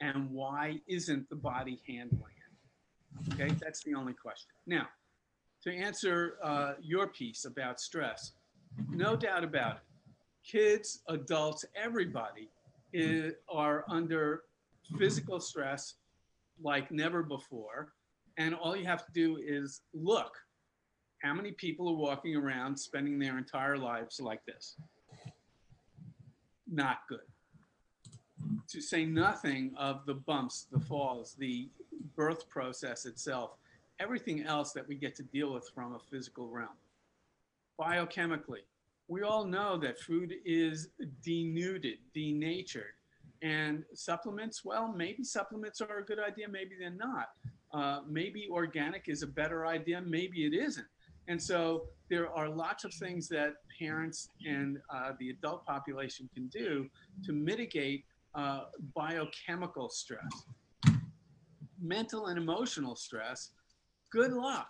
And 0.00 0.30
why 0.30 0.80
isn't 0.86 1.28
the 1.28 1.36
body 1.36 1.80
handling 1.86 2.22
it? 2.22 3.34
Okay, 3.34 3.54
that's 3.60 3.82
the 3.82 3.94
only 3.94 4.12
question. 4.12 4.50
Now, 4.66 4.86
to 5.64 5.74
answer 5.74 6.36
uh, 6.42 6.74
your 6.80 7.08
piece 7.08 7.44
about 7.44 7.80
stress, 7.80 8.32
no 8.90 9.16
doubt 9.16 9.42
about 9.42 9.76
it. 9.76 9.82
Kids, 10.46 11.00
adults, 11.08 11.64
everybody 11.74 12.48
is, 12.92 13.34
are 13.50 13.84
under 13.88 14.42
physical 14.98 15.40
stress 15.40 15.94
like 16.62 16.90
never 16.90 17.22
before. 17.22 17.92
And 18.38 18.54
all 18.54 18.76
you 18.76 18.86
have 18.86 19.04
to 19.04 19.12
do 19.12 19.38
is 19.44 19.82
look 19.92 20.32
how 21.22 21.34
many 21.34 21.50
people 21.50 21.88
are 21.88 21.96
walking 21.96 22.36
around 22.36 22.78
spending 22.78 23.18
their 23.18 23.36
entire 23.36 23.76
lives 23.76 24.20
like 24.20 24.44
this? 24.46 24.76
Not 26.68 26.98
good 27.08 27.18
to 28.68 28.80
say 28.80 29.04
nothing 29.04 29.72
of 29.76 30.04
the 30.06 30.14
bumps, 30.14 30.66
the 30.70 30.80
falls, 30.80 31.34
the 31.38 31.68
birth 32.16 32.48
process 32.48 33.06
itself, 33.06 33.56
everything 34.00 34.44
else 34.44 34.72
that 34.72 34.86
we 34.86 34.94
get 34.94 35.14
to 35.16 35.22
deal 35.22 35.52
with 35.52 35.68
from 35.74 35.94
a 35.94 35.98
physical 35.98 36.48
realm. 36.48 36.68
Biochemically, 37.80 38.62
we 39.08 39.22
all 39.22 39.44
know 39.44 39.78
that 39.78 39.98
food 39.98 40.34
is 40.44 40.88
denuded, 41.24 41.98
denatured, 42.14 42.92
and 43.42 43.84
supplements, 43.94 44.64
well, 44.64 44.92
maybe 44.92 45.22
supplements 45.22 45.80
are 45.80 45.98
a 45.98 46.04
good 46.04 46.18
idea, 46.18 46.48
maybe 46.48 46.72
they're 46.78 46.90
not. 46.90 47.30
Uh, 47.72 48.00
maybe 48.08 48.48
organic 48.50 49.08
is 49.08 49.22
a 49.22 49.26
better 49.26 49.66
idea, 49.66 50.00
maybe 50.00 50.44
it 50.44 50.54
isn't. 50.54 50.86
And 51.28 51.40
so 51.40 51.84
there 52.08 52.30
are 52.30 52.48
lots 52.48 52.84
of 52.84 52.92
things 52.94 53.28
that 53.28 53.54
parents 53.78 54.30
and 54.46 54.78
uh, 54.92 55.12
the 55.20 55.30
adult 55.30 55.64
population 55.66 56.28
can 56.34 56.48
do 56.48 56.88
to 57.24 57.32
mitigate 57.32 58.04
uh, 58.34 58.64
biochemical 58.94 59.88
stress. 59.88 60.44
Mental 61.80 62.26
and 62.26 62.38
emotional 62.38 62.96
stress, 62.96 63.50
good 64.10 64.32
luck. 64.32 64.68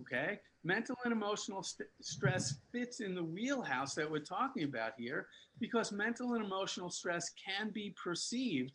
Okay? 0.00 0.38
Mental 0.64 0.96
and 1.04 1.12
emotional 1.12 1.62
st- 1.62 1.88
stress 2.02 2.58
fits 2.72 3.00
in 3.00 3.14
the 3.14 3.22
wheelhouse 3.22 3.94
that 3.94 4.10
we're 4.10 4.18
talking 4.18 4.64
about 4.64 4.92
here 4.98 5.26
because 5.60 5.92
mental 5.92 6.34
and 6.34 6.44
emotional 6.44 6.90
stress 6.90 7.30
can 7.44 7.70
be 7.70 7.94
perceived 8.02 8.72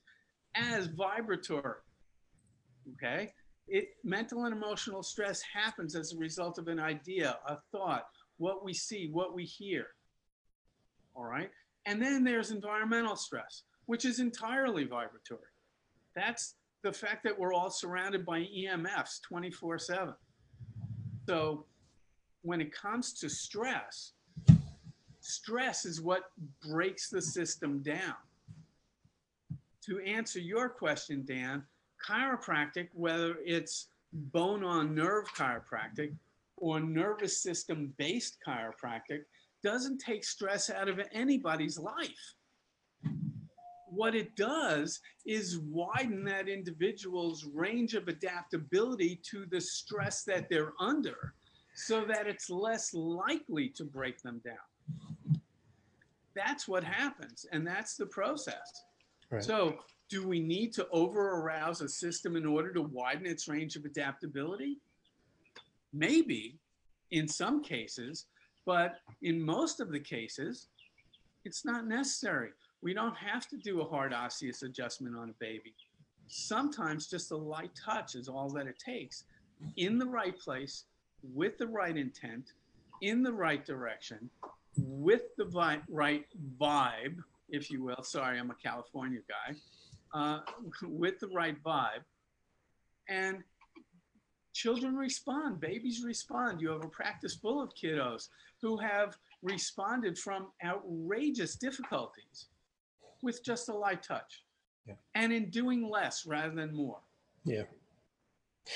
as 0.56 0.88
vibratory. 0.88 1.76
Okay? 2.94 3.32
It, 3.68 3.90
mental 4.04 4.46
and 4.46 4.54
emotional 4.54 5.04
stress 5.04 5.42
happens 5.42 5.96
as 5.96 6.14
a 6.14 6.18
result 6.18 6.58
of 6.58 6.68
an 6.68 6.80
idea, 6.80 7.38
a 7.48 7.58
thought, 7.72 8.06
what 8.38 8.64
we 8.66 8.74
see, 8.74 9.10
what 9.12 9.34
we 9.34 9.46
hear. 9.46 9.88
All 11.16 11.24
right? 11.24 11.50
And 11.86 12.02
then 12.02 12.24
there's 12.24 12.52
environmental 12.52 13.16
stress 13.16 13.64
which 13.86 14.06
is 14.06 14.20
entirely 14.20 14.86
vibratory. 14.86 15.42
That's 16.16 16.56
the 16.84 16.94
fact 16.94 17.24
that 17.24 17.38
we're 17.38 17.54
all 17.54 17.70
surrounded 17.70 18.26
by 18.26 18.42
EMFs 18.42 19.22
24 19.22 19.80
7. 19.80 20.14
So 21.28 21.66
when 22.42 22.62
it 22.62 22.74
comes 22.74 23.14
to 23.20 23.30
stress, 23.30 24.14
stress 25.22 25.86
is 25.86 26.02
what 26.02 26.24
breaks 26.62 27.10
the 27.10 27.22
system 27.22 27.82
down. 27.82 28.16
To 29.86 30.00
answer 30.00 30.40
your 30.40 30.70
question, 30.70 31.24
Dan, 31.26 31.64
chiropractic, 32.06 32.90
whether 32.94 33.38
it's 33.46 33.88
bone 34.12 34.64
on 34.64 34.94
nerve 34.94 35.26
chiropractic 35.34 36.14
or 36.58 36.80
nervous 36.80 37.42
system 37.42 37.94
based 37.98 38.38
chiropractic, 38.46 39.24
doesn't 39.64 40.00
take 40.00 40.24
stress 40.24 40.70
out 40.70 40.90
of 40.90 41.00
anybody's 41.14 41.80
life 41.80 42.36
what 43.94 44.16
it 44.16 44.36
does 44.36 45.00
is 45.26 45.60
widen 45.60 46.24
that 46.26 46.48
individual's 46.48 47.46
range 47.46 47.94
of 47.94 48.08
adaptability 48.08 49.20
to 49.30 49.46
the 49.46 49.62
stress 49.62 50.24
that 50.24 50.50
they're 50.50 50.74
under 50.80 51.34
so 51.76 52.06
that 52.06 52.28
it's 52.28 52.50
less 52.50 52.94
likely 52.94 53.68
to 53.70 53.84
break 53.84 54.22
them 54.22 54.42
down. 54.44 55.40
That's 56.36 56.68
what 56.68 56.84
happens, 56.84 57.46
and 57.52 57.66
that's 57.66 57.96
the 57.96 58.06
process. 58.06 58.84
Right. 59.30 59.44
So, 59.44 59.78
do 60.10 60.28
we 60.28 60.40
need 60.40 60.74
to 60.74 60.88
over 60.90 61.40
arouse 61.40 61.82
a 61.82 61.90
system 61.90 62.36
in 62.36 62.46
order 62.46 62.72
to 62.74 62.82
widen 62.82 63.26
its 63.26 63.48
range 63.48 63.76
of 63.76 63.86
adaptability? 63.86 64.78
Maybe 65.92 66.60
in 67.12 67.28
some 67.28 67.64
cases, 67.64 68.26
but 68.66 69.00
in 69.22 69.42
most 69.42 69.80
of 69.80 69.92
the 69.92 70.00
cases, 70.00 70.68
it's 71.46 71.66
not 71.66 71.88
necessary. 71.88 72.50
We 72.84 72.94
don't 72.94 73.16
have 73.16 73.48
to 73.48 73.56
do 73.56 73.80
a 73.80 73.86
hard 73.86 74.12
osseous 74.12 74.62
adjustment 74.62 75.16
on 75.16 75.30
a 75.30 75.34
baby. 75.40 75.74
Sometimes 76.28 77.08
just 77.08 77.32
a 77.32 77.38
light 77.38 77.72
touch 77.82 78.16
is 78.16 78.28
all 78.28 78.50
that 78.50 78.68
it 78.68 78.78
takes 78.78 79.24
in 79.78 79.98
the 79.98 80.06
right 80.06 80.38
place, 80.38 80.84
with 81.34 81.58
the 81.58 81.68
right 81.68 81.96
intent, 81.96 82.52
in 83.02 83.24
the 83.24 83.32
right 83.32 83.66
direction, 83.66 84.30
with 84.78 85.22
the 85.38 85.46
vi- 85.46 85.82
right 85.88 86.26
vibe, 86.60 87.20
if 87.48 87.72
you 87.72 87.82
will. 87.82 88.04
Sorry, 88.04 88.38
I'm 88.38 88.52
a 88.52 88.56
California 88.56 89.22
guy. 89.30 89.56
Uh, 90.14 90.40
with 90.84 91.20
the 91.20 91.30
right 91.30 91.62
vibe. 91.64 92.04
And 93.08 93.44
children 94.52 94.98
respond, 94.98 95.62
babies 95.62 96.04
respond. 96.04 96.60
You 96.60 96.72
have 96.72 96.84
a 96.84 96.90
practice 96.90 97.36
full 97.36 97.62
of 97.62 97.72
kiddos 97.82 98.28
who 98.62 98.76
have 98.78 99.18
responded 99.42 100.18
from 100.18 100.48
outrageous 100.66 101.56
difficulties 101.56 102.48
with 103.24 103.44
just 103.44 103.70
a 103.70 103.74
light 103.74 104.04
touch 104.04 104.44
yeah. 104.86 104.96
and 105.16 105.32
in 105.34 105.50
doing 105.50 105.90
less 105.90 106.26
rather 106.26 106.54
than 106.54 106.76
more. 106.76 107.00
Yeah. 107.46 107.64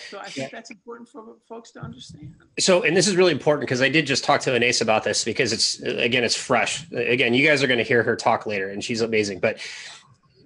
So 0.09 0.19
I 0.19 0.25
think 0.25 0.35
yeah. 0.37 0.49
that's 0.51 0.69
important 0.69 1.07
for 1.07 1.35
folks 1.47 1.71
to 1.71 1.79
understand. 1.79 2.35
So, 2.59 2.83
and 2.83 2.95
this 2.95 3.07
is 3.07 3.15
really 3.15 3.31
important 3.31 3.61
because 3.61 3.81
I 3.81 3.87
did 3.87 4.05
just 4.05 4.23
talk 4.23 4.41
to 4.41 4.53
Anais 4.53 4.79
about 4.81 5.03
this 5.03 5.23
because 5.23 5.53
it's 5.53 5.79
again, 5.79 6.23
it's 6.23 6.35
fresh. 6.35 6.89
Again, 6.91 7.33
you 7.33 7.47
guys 7.47 7.63
are 7.63 7.67
going 7.67 7.77
to 7.77 7.85
hear 7.85 8.03
her 8.03 8.15
talk 8.15 8.45
later, 8.45 8.69
and 8.69 8.83
she's 8.83 9.01
amazing. 9.01 9.39
But, 9.39 9.59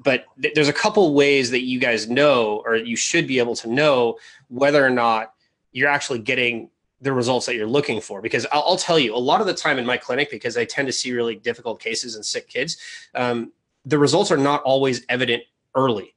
but 0.04 0.26
th- 0.42 0.54
there's 0.54 0.68
a 0.68 0.74
couple 0.74 1.16
ways 1.16 1.50
that 1.52 1.64
you 1.64 1.80
guys 1.80 2.08
know, 2.08 2.62
or 2.66 2.76
you 2.76 2.96
should 2.96 3.28
be 3.28 3.40
able 3.40 3.56
to 3.58 3.68
know 3.68 4.20
whether 4.50 4.86
or 4.86 4.92
not 4.92 5.34
you're 5.72 5.90
actually 5.90 6.20
getting 6.20 6.70
the 7.02 7.12
results 7.12 7.48
that 7.48 7.56
you're 7.56 7.68
looking 7.68 8.00
for 8.00 8.22
because 8.22 8.46
I'll, 8.52 8.62
I'll, 8.62 8.78
tell 8.78 9.00
you 9.00 9.16
a 9.16 9.18
lot 9.18 9.42
of 9.42 9.48
the 9.48 9.56
time 9.56 9.80
in 9.80 9.86
my 9.88 9.98
clinic 9.98 10.30
because 10.30 10.56
i 10.56 10.66
tend 10.66 10.88
to 10.88 10.92
see 10.92 11.12
really 11.12 11.36
difficult 11.36 11.80
cases 11.80 12.16
and 12.16 12.24
sick 12.24 12.48
kids 12.48 12.78
um, 13.16 13.52
the 13.86 13.98
results 13.98 14.32
are 14.32 14.38
not 14.38 14.62
always 14.64 15.06
evident 15.10 15.44
early 15.76 16.14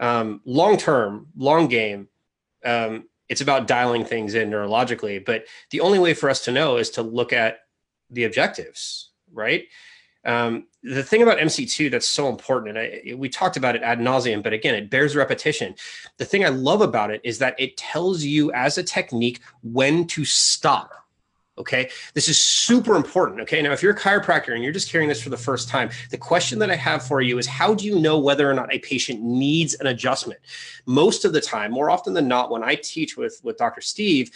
um, 0.00 0.40
long 0.44 0.76
term 0.76 1.26
long 1.36 1.66
game 1.68 2.08
um, 2.64 3.08
it's 3.28 3.40
about 3.40 3.66
dialing 3.66 4.04
things 4.04 4.34
in 4.34 4.50
neurologically 4.50 5.24
but 5.24 5.44
the 5.70 5.80
only 5.80 5.98
way 5.98 6.14
for 6.14 6.30
us 6.30 6.44
to 6.44 6.52
know 6.52 6.76
is 6.76 6.90
to 6.90 7.02
look 7.02 7.32
at 7.32 7.60
the 8.10 8.24
objectives 8.24 9.10
right 9.32 9.66
um, 10.24 10.66
the 10.82 11.02
thing 11.02 11.22
about 11.22 11.38
MC2 11.38 11.90
that's 11.90 12.06
so 12.06 12.28
important, 12.28 12.76
and 12.76 12.78
I, 12.78 13.14
we 13.14 13.28
talked 13.28 13.56
about 13.56 13.76
it 13.76 13.82
ad 13.82 13.98
nauseum, 13.98 14.42
but 14.42 14.52
again, 14.52 14.74
it 14.74 14.90
bears 14.90 15.16
repetition. 15.16 15.74
The 16.18 16.24
thing 16.24 16.44
I 16.44 16.48
love 16.48 16.80
about 16.80 17.10
it 17.10 17.20
is 17.24 17.38
that 17.38 17.58
it 17.58 17.76
tells 17.76 18.22
you 18.24 18.52
as 18.52 18.78
a 18.78 18.82
technique 18.82 19.40
when 19.62 20.06
to 20.08 20.24
stop. 20.24 20.92
Okay. 21.58 21.90
This 22.14 22.28
is 22.28 22.38
super 22.38 22.94
important. 22.94 23.40
Okay. 23.40 23.60
Now, 23.60 23.72
if 23.72 23.82
you're 23.82 23.92
a 23.92 23.98
chiropractor 23.98 24.54
and 24.54 24.62
you're 24.62 24.72
just 24.72 24.90
hearing 24.90 25.08
this 25.08 25.22
for 25.22 25.30
the 25.30 25.36
first 25.36 25.68
time, 25.68 25.90
the 26.10 26.16
question 26.16 26.58
that 26.60 26.70
I 26.70 26.76
have 26.76 27.04
for 27.04 27.20
you 27.20 27.38
is 27.38 27.46
how 27.46 27.74
do 27.74 27.84
you 27.84 27.98
know 27.98 28.18
whether 28.18 28.48
or 28.50 28.54
not 28.54 28.72
a 28.72 28.78
patient 28.78 29.20
needs 29.20 29.74
an 29.74 29.88
adjustment? 29.88 30.40
Most 30.86 31.24
of 31.24 31.32
the 31.32 31.40
time, 31.40 31.72
more 31.72 31.90
often 31.90 32.14
than 32.14 32.28
not, 32.28 32.50
when 32.50 32.62
I 32.62 32.76
teach 32.76 33.16
with, 33.16 33.40
with 33.42 33.56
Dr. 33.56 33.80
Steve, 33.80 34.30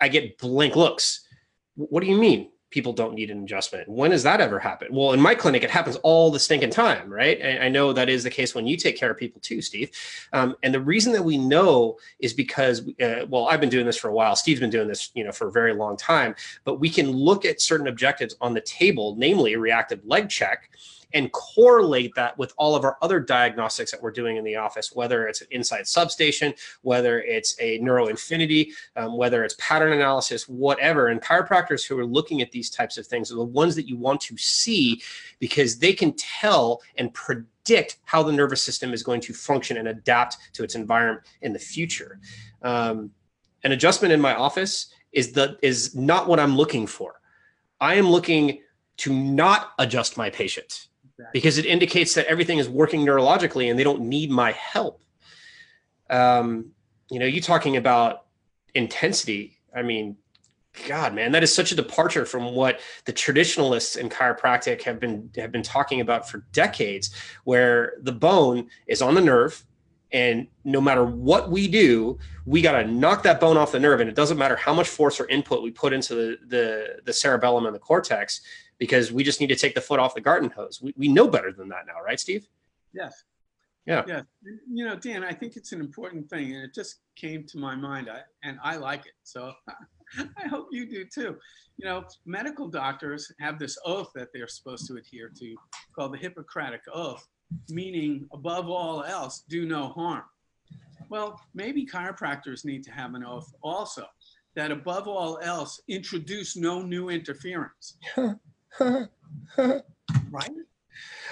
I 0.00 0.08
get 0.08 0.38
blank 0.38 0.76
looks. 0.76 1.26
What 1.74 2.00
do 2.00 2.06
you 2.06 2.16
mean? 2.16 2.50
People 2.70 2.92
don't 2.92 3.14
need 3.14 3.30
an 3.30 3.42
adjustment. 3.42 3.88
When 3.88 4.10
does 4.10 4.22
that 4.24 4.40
ever 4.40 4.58
happen? 4.58 4.88
Well, 4.90 5.12
in 5.12 5.20
my 5.20 5.34
clinic, 5.34 5.62
it 5.62 5.70
happens 5.70 5.96
all 5.96 6.30
the 6.30 6.38
stinking 6.38 6.70
time, 6.70 7.08
right? 7.08 7.40
I 7.62 7.68
know 7.68 7.92
that 7.92 8.08
is 8.08 8.24
the 8.24 8.30
case 8.30 8.54
when 8.54 8.66
you 8.66 8.76
take 8.76 8.96
care 8.96 9.10
of 9.10 9.16
people 9.16 9.40
too, 9.40 9.62
Steve. 9.62 9.90
Um, 10.32 10.56
and 10.62 10.74
the 10.74 10.80
reason 10.80 11.12
that 11.12 11.22
we 11.22 11.38
know 11.38 11.96
is 12.18 12.34
because, 12.34 12.88
uh, 13.00 13.26
well, 13.28 13.46
I've 13.46 13.60
been 13.60 13.68
doing 13.68 13.86
this 13.86 13.96
for 13.96 14.08
a 14.08 14.12
while. 14.12 14.34
Steve's 14.34 14.60
been 14.60 14.70
doing 14.70 14.88
this, 14.88 15.10
you 15.14 15.24
know, 15.24 15.32
for 15.32 15.48
a 15.48 15.52
very 15.52 15.74
long 15.74 15.96
time. 15.96 16.34
But 16.64 16.80
we 16.80 16.90
can 16.90 17.10
look 17.10 17.44
at 17.44 17.60
certain 17.60 17.86
objectives 17.86 18.36
on 18.40 18.52
the 18.52 18.60
table, 18.60 19.14
namely 19.16 19.56
reactive 19.56 20.00
leg 20.04 20.28
check, 20.28 20.70
and 21.14 21.32
correlate 21.32 22.14
that 22.14 22.36
with 22.38 22.52
all 22.56 22.74
of 22.74 22.84
our 22.84 22.96
other 23.00 23.20
diagnostics 23.20 23.90
that 23.90 24.02
we're 24.02 24.10
doing 24.10 24.36
in 24.36 24.44
the 24.44 24.56
office, 24.56 24.92
whether 24.92 25.26
it's 25.26 25.40
an 25.40 25.46
inside 25.50 25.86
substation, 25.86 26.52
whether 26.82 27.20
it's 27.20 27.56
a 27.60 27.78
neuroinfinity, 27.80 28.68
um, 28.96 29.16
whether 29.16 29.44
it's 29.44 29.54
pattern 29.58 29.92
analysis, 29.92 30.48
whatever. 30.48 31.08
And 31.08 31.22
chiropractors 31.22 31.86
who 31.86 31.98
are 31.98 32.06
looking 32.06 32.42
at 32.42 32.50
these 32.50 32.70
types 32.70 32.98
of 32.98 33.06
things 33.06 33.30
are 33.30 33.36
the 33.36 33.44
ones 33.44 33.74
that 33.76 33.88
you 33.88 33.96
want 33.96 34.20
to 34.22 34.36
see 34.36 35.00
because 35.38 35.78
they 35.78 35.92
can 35.92 36.12
tell 36.14 36.82
and 36.96 37.12
predict 37.14 37.98
how 38.04 38.22
the 38.22 38.32
nervous 38.32 38.62
system 38.62 38.92
is 38.92 39.02
going 39.02 39.20
to 39.20 39.32
function 39.32 39.76
and 39.76 39.88
adapt 39.88 40.38
to 40.54 40.64
its 40.64 40.74
environment 40.74 41.24
in 41.42 41.52
the 41.52 41.58
future. 41.58 42.18
Um, 42.62 43.10
an 43.64 43.72
adjustment 43.72 44.12
in 44.12 44.20
my 44.20 44.34
office 44.34 44.92
is 45.12 45.32
the 45.32 45.58
is 45.62 45.94
not 45.94 46.28
what 46.28 46.38
I'm 46.38 46.56
looking 46.56 46.86
for. 46.86 47.20
I 47.80 47.94
am 47.94 48.08
looking 48.08 48.60
to 48.98 49.12
not 49.12 49.72
adjust 49.78 50.16
my 50.16 50.30
patient 50.30 50.88
because 51.32 51.58
it 51.58 51.66
indicates 51.66 52.14
that 52.14 52.26
everything 52.26 52.58
is 52.58 52.68
working 52.68 53.04
neurologically 53.04 53.70
and 53.70 53.78
they 53.78 53.84
don't 53.84 54.02
need 54.02 54.30
my 54.30 54.52
help. 54.52 55.02
Um, 56.10 56.72
you 57.10 57.18
know, 57.18 57.26
you 57.26 57.40
talking 57.40 57.76
about 57.76 58.26
intensity. 58.74 59.58
I 59.74 59.82
mean, 59.82 60.16
God, 60.86 61.14
man, 61.14 61.32
that 61.32 61.42
is 61.42 61.54
such 61.54 61.72
a 61.72 61.74
departure 61.74 62.26
from 62.26 62.54
what 62.54 62.80
the 63.06 63.12
traditionalists 63.12 63.96
in 63.96 64.10
chiropractic 64.10 64.82
have 64.82 65.00
been 65.00 65.30
have 65.36 65.50
been 65.50 65.62
talking 65.62 66.00
about 66.00 66.28
for 66.28 66.44
decades, 66.52 67.14
where 67.44 67.94
the 68.02 68.12
bone 68.12 68.68
is 68.86 69.00
on 69.00 69.14
the 69.14 69.20
nerve, 69.20 69.64
and 70.12 70.46
no 70.64 70.80
matter 70.80 71.04
what 71.04 71.50
we 71.50 71.66
do, 71.66 72.18
we 72.44 72.60
got 72.60 72.72
to 72.72 72.86
knock 72.86 73.22
that 73.22 73.40
bone 73.40 73.56
off 73.56 73.72
the 73.72 73.80
nerve, 73.80 74.00
and 74.00 74.10
it 74.10 74.14
doesn't 74.14 74.36
matter 74.36 74.56
how 74.56 74.74
much 74.74 74.88
force 74.88 75.18
or 75.18 75.26
input 75.28 75.62
we 75.62 75.70
put 75.70 75.94
into 75.94 76.14
the 76.14 76.38
the, 76.46 76.96
the 77.06 77.12
cerebellum 77.12 77.64
and 77.64 77.74
the 77.74 77.80
cortex 77.80 78.42
because 78.78 79.12
we 79.12 79.24
just 79.24 79.40
need 79.40 79.48
to 79.48 79.56
take 79.56 79.74
the 79.74 79.80
foot 79.80 80.00
off 80.00 80.14
the 80.14 80.20
garden 80.20 80.50
hose. 80.50 80.80
We, 80.82 80.94
we 80.96 81.08
know 81.08 81.28
better 81.28 81.52
than 81.52 81.68
that 81.68 81.86
now, 81.86 82.02
right, 82.04 82.20
Steve? 82.20 82.46
Yes. 82.92 83.24
Yeah. 83.86 84.02
Yeah. 84.06 84.22
You 84.70 84.84
know, 84.84 84.96
Dan, 84.96 85.22
I 85.24 85.32
think 85.32 85.56
it's 85.56 85.72
an 85.72 85.80
important 85.80 86.28
thing, 86.28 86.54
and 86.54 86.64
it 86.64 86.74
just 86.74 86.96
came 87.14 87.44
to 87.44 87.58
my 87.58 87.76
mind, 87.76 88.08
I, 88.10 88.20
and 88.42 88.58
I 88.62 88.76
like 88.76 89.06
it. 89.06 89.14
So 89.22 89.52
I 90.18 90.48
hope 90.48 90.68
you 90.72 90.86
do 90.86 91.04
too. 91.04 91.36
You 91.78 91.86
know, 91.86 92.04
medical 92.24 92.68
doctors 92.68 93.30
have 93.38 93.58
this 93.58 93.78
oath 93.84 94.10
that 94.14 94.28
they're 94.32 94.48
supposed 94.48 94.86
to 94.88 94.96
adhere 94.96 95.30
to 95.38 95.56
called 95.94 96.14
the 96.14 96.18
Hippocratic 96.18 96.82
Oath, 96.92 97.26
meaning 97.68 98.26
above 98.32 98.68
all 98.68 99.04
else, 99.04 99.44
do 99.48 99.66
no 99.66 99.88
harm. 99.88 100.24
Well, 101.08 101.40
maybe 101.54 101.86
chiropractors 101.86 102.64
need 102.64 102.82
to 102.84 102.90
have 102.90 103.14
an 103.14 103.24
oath 103.24 103.54
also 103.62 104.06
that 104.56 104.72
above 104.72 105.06
all 105.06 105.38
else, 105.42 105.80
introduce 105.86 106.56
no 106.56 106.82
new 106.82 107.10
interference. 107.10 107.98
right? 108.80 110.50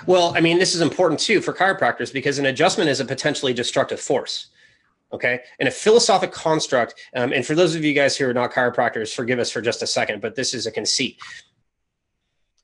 Well, 0.06 0.34
I 0.36 0.40
mean, 0.40 0.58
this 0.58 0.74
is 0.74 0.80
important 0.80 1.20
too 1.20 1.40
for 1.40 1.52
chiropractors 1.52 2.12
because 2.12 2.38
an 2.38 2.46
adjustment 2.46 2.90
is 2.90 3.00
a 3.00 3.04
potentially 3.04 3.54
destructive 3.54 4.00
force. 4.00 4.48
Okay. 5.12 5.40
And 5.60 5.68
a 5.68 5.72
philosophic 5.72 6.32
construct, 6.32 6.94
um, 7.14 7.32
and 7.32 7.46
for 7.46 7.54
those 7.54 7.76
of 7.76 7.84
you 7.84 7.94
guys 7.94 8.16
who 8.16 8.28
are 8.28 8.34
not 8.34 8.52
chiropractors, 8.52 9.14
forgive 9.14 9.38
us 9.38 9.50
for 9.50 9.60
just 9.60 9.82
a 9.82 9.86
second, 9.86 10.20
but 10.20 10.34
this 10.34 10.54
is 10.54 10.66
a 10.66 10.72
conceit. 10.72 11.18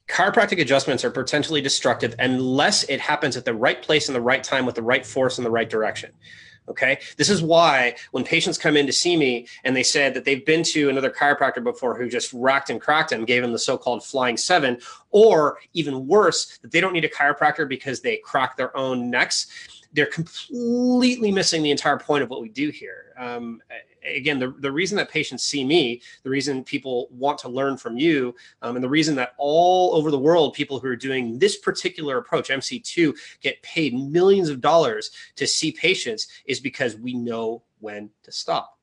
Chiropractic 0.08 0.60
adjustments 0.60 1.04
are 1.04 1.10
potentially 1.10 1.60
destructive 1.60 2.16
unless 2.18 2.82
it 2.84 3.00
happens 3.00 3.36
at 3.36 3.44
the 3.44 3.54
right 3.54 3.80
place 3.80 4.08
and 4.08 4.16
the 4.16 4.20
right 4.20 4.42
time 4.42 4.66
with 4.66 4.74
the 4.74 4.82
right 4.82 5.06
force 5.06 5.38
in 5.38 5.44
the 5.44 5.50
right 5.50 5.70
direction. 5.70 6.10
Okay. 6.70 7.00
This 7.16 7.28
is 7.28 7.42
why 7.42 7.96
when 8.12 8.22
patients 8.22 8.56
come 8.56 8.76
in 8.76 8.86
to 8.86 8.92
see 8.92 9.16
me 9.16 9.48
and 9.64 9.74
they 9.74 9.82
said 9.82 10.14
that 10.14 10.24
they've 10.24 10.46
been 10.46 10.62
to 10.64 10.88
another 10.88 11.10
chiropractor 11.10 11.62
before 11.62 11.98
who 11.98 12.08
just 12.08 12.32
racked 12.32 12.70
and 12.70 12.80
cracked 12.80 13.10
them, 13.10 13.24
gave 13.24 13.42
them 13.42 13.52
the 13.52 13.58
so 13.58 13.76
called 13.76 14.04
flying 14.04 14.36
seven, 14.36 14.78
or 15.10 15.58
even 15.74 16.06
worse, 16.06 16.58
that 16.58 16.70
they 16.70 16.80
don't 16.80 16.92
need 16.92 17.04
a 17.04 17.08
chiropractor 17.08 17.68
because 17.68 18.00
they 18.00 18.18
crack 18.18 18.56
their 18.56 18.74
own 18.76 19.10
necks, 19.10 19.48
they're 19.92 20.06
completely 20.06 21.32
missing 21.32 21.62
the 21.62 21.70
entire 21.70 21.98
point 21.98 22.22
of 22.22 22.30
what 22.30 22.40
we 22.40 22.48
do 22.48 22.70
here. 22.70 23.12
Um, 23.18 23.60
again, 24.04 24.38
the, 24.38 24.54
the 24.58 24.70
reason 24.70 24.96
that 24.96 25.10
patients 25.10 25.44
see 25.44 25.64
me, 25.64 26.00
the 26.22 26.30
reason 26.30 26.64
people 26.64 27.08
want 27.10 27.38
to 27.40 27.48
learn 27.48 27.76
from 27.76 27.98
you, 27.98 28.34
um, 28.62 28.76
and 28.76 28.84
the 28.84 28.88
reason 28.88 29.14
that 29.16 29.34
all 29.38 29.94
over 29.94 30.10
the 30.10 30.18
world, 30.18 30.54
people 30.54 30.78
who 30.78 30.88
are 30.88 30.96
doing 30.96 31.38
this 31.38 31.58
particular 31.58 32.18
approach, 32.18 32.48
MC2, 32.48 33.14
get 33.40 33.62
paid 33.62 33.94
millions 33.94 34.48
of 34.48 34.60
dollars 34.60 35.10
to 35.36 35.46
see 35.46 35.72
patients 35.72 36.28
is 36.46 36.60
because 36.60 36.96
we 36.96 37.14
know 37.14 37.62
when 37.80 38.10
to 38.22 38.32
stop. 38.32 38.79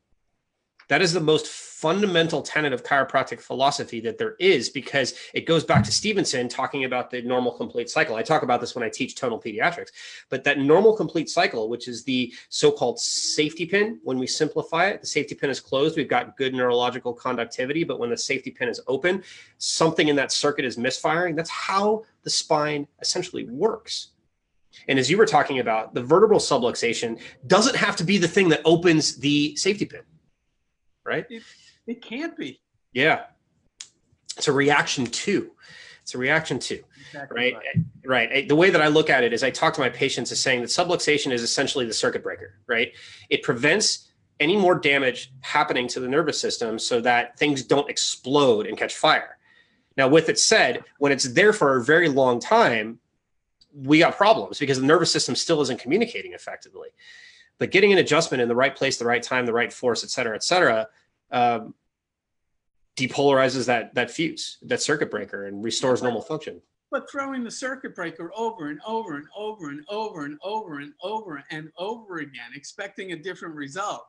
That 0.88 1.02
is 1.02 1.12
the 1.12 1.20
most 1.20 1.48
fundamental 1.48 2.42
tenet 2.42 2.74
of 2.74 2.84
chiropractic 2.84 3.40
philosophy 3.42 4.00
that 4.00 4.18
there 4.18 4.36
is 4.40 4.70
because 4.70 5.14
it 5.34 5.46
goes 5.46 5.64
back 5.64 5.84
to 5.84 5.92
Stephenson 5.92 6.48
talking 6.48 6.86
about 6.86 7.12
the 7.12 7.22
normal 7.22 7.52
complete 7.52 7.90
cycle. 7.90 8.16
I 8.16 8.24
talk 8.24 8.42
about 8.42 8.62
this 8.62 8.74
when 8.74 8.84
I 8.84 8.90
teach 8.90 9.14
tonal 9.14 9.40
pediatrics, 9.40 9.90
but 10.30 10.44
that 10.46 10.60
normal 10.60 10.96
complete 10.96 11.30
cycle, 11.30 11.70
which 11.70 11.88
is 11.88 12.04
the 12.04 12.34
so 12.50 12.72
called 12.72 13.00
safety 13.00 13.66
pin, 13.66 14.00
when 14.04 14.18
we 14.18 14.26
simplify 14.26 14.88
it, 14.88 15.02
the 15.02 15.08
safety 15.08 15.36
pin 15.36 15.50
is 15.50 15.60
closed, 15.60 15.98
we've 15.98 16.08
got 16.08 16.38
good 16.38 16.54
neurological 16.54 17.14
conductivity, 17.14 17.84
but 17.84 18.00
when 18.00 18.10
the 18.10 18.18
safety 18.18 18.50
pin 18.50 18.70
is 18.70 18.82
open, 18.88 19.22
something 19.58 20.08
in 20.08 20.16
that 20.16 20.32
circuit 20.32 20.66
is 20.66 20.78
misfiring. 20.78 21.36
That's 21.36 21.50
how 21.50 22.06
the 22.24 22.30
spine 22.30 22.88
essentially 23.02 23.44
works. 23.44 24.14
And 24.88 24.98
as 24.98 25.12
you 25.12 25.18
were 25.18 25.26
talking 25.26 25.60
about, 25.60 25.94
the 25.94 26.04
vertebral 26.04 26.40
subluxation 26.40 27.20
doesn't 27.46 27.76
have 27.76 27.96
to 27.98 28.04
be 28.04 28.18
the 28.18 28.28
thing 28.28 28.50
that 28.50 28.62
opens 28.64 29.18
the 29.18 29.56
safety 29.58 29.86
pin 29.86 30.02
right? 31.08 31.26
It, 31.30 31.44
it 31.88 32.02
can't 32.02 32.38
be. 32.38 32.60
Yeah. 32.94 33.24
It's 34.36 34.48
a 34.48 34.52
reaction 34.52 35.06
to. 35.06 35.52
It's 36.04 36.14
a 36.14 36.18
reaction 36.18 36.60
to. 36.60 36.84
Exactly 37.08 37.36
right? 37.36 37.54
right? 38.06 38.30
Right. 38.30 38.48
The 38.48 38.56
way 38.56 38.70
that 38.70 38.82
I 38.82 38.88
look 38.88 39.10
at 39.10 39.24
it 39.24 39.34
is 39.34 39.44
I 39.44 39.50
talk 39.50 39.74
to 39.76 39.82
my 39.82 39.90
patients 39.90 40.32
as 40.32 40.40
saying 40.40 40.62
that 40.62 40.68
subluxation 40.68 41.32
is 41.32 41.42
essentially 41.42 41.86
the 41.86 41.94
circuit 41.94 42.24
breaker, 42.24 42.60
right? 42.68 42.92
It 43.30 43.44
prevents 43.44 44.10
any 44.40 44.56
more 44.56 44.76
damage 44.76 45.32
happening 45.42 45.88
to 45.88 46.00
the 46.00 46.08
nervous 46.08 46.40
system 46.40 46.78
so 46.78 47.02
that 47.02 47.38
things 47.40 47.64
don't 47.64 47.90
explode 47.90 48.68
and 48.68 48.78
catch 48.78 48.96
fire. 48.96 49.38
Now, 49.96 50.08
with 50.08 50.30
it 50.30 50.38
said, 50.38 50.84
when 51.00 51.12
it's 51.12 51.26
there 51.34 51.54
for 51.54 51.78
a 51.78 51.84
very 51.84 52.08
long 52.08 52.40
time, 52.40 53.00
we 53.74 54.00
got 54.00 54.16
problems 54.16 54.60
because 54.60 54.80
the 54.80 54.86
nervous 54.86 55.12
system 55.12 55.36
still 55.36 55.62
isn't 55.62 55.80
communicating 55.80 56.34
effectively. 56.34 56.90
But 57.60 57.72
getting 57.72 57.92
an 57.92 57.98
adjustment 57.98 58.42
in 58.42 58.48
the 58.48 58.56
right 58.56 58.76
place, 58.76 58.98
the 58.98 59.06
right 59.06 59.24
time, 59.24 59.46
the 59.46 59.54
right 59.54 59.74
force, 59.74 60.04
et 60.04 60.10
cetera, 60.10 60.36
et 60.36 60.44
cetera, 60.44 60.88
um, 61.32 61.74
depolarizes 62.96 63.66
that 63.66 63.94
that 63.96 64.12
fuse, 64.12 64.58
that 64.64 64.82
circuit 64.82 65.10
breaker, 65.10 65.46
and 65.46 65.64
restores 65.64 66.02
normal 66.04 66.22
function. 66.22 66.62
But 66.90 67.10
throwing 67.12 67.44
the 67.44 67.52
circuit 67.52 67.96
breaker 67.96 68.32
over 68.36 68.70
and 68.70 68.80
over 68.88 69.18
and 69.18 69.28
over 69.36 69.70
and 69.70 69.84
over 69.90 70.26
and 70.26 70.38
over 70.42 70.80
and 70.80 70.94
over 71.04 71.44
and 71.52 71.70
over 71.78 72.18
again, 72.20 72.52
expecting 72.56 73.12
a 73.12 73.16
different 73.18 73.56
result, 73.56 74.08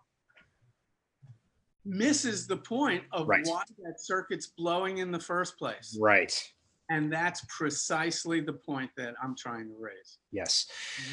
misses 1.85 2.47
the 2.47 2.57
point 2.57 3.03
of 3.13 3.27
right. 3.27 3.45
why 3.47 3.63
that 3.83 4.01
circuit's 4.01 4.47
blowing 4.47 4.99
in 4.99 5.11
the 5.11 5.19
first 5.19 5.59
place. 5.59 5.99
Right. 6.01 6.41
And 6.89 7.13
that's 7.13 7.45
precisely 7.49 8.41
the 8.41 8.53
point 8.53 8.91
that 8.97 9.15
I'm 9.23 9.35
trying 9.37 9.69
to 9.69 9.75
raise. 9.79 10.19
Yes. 10.31 10.69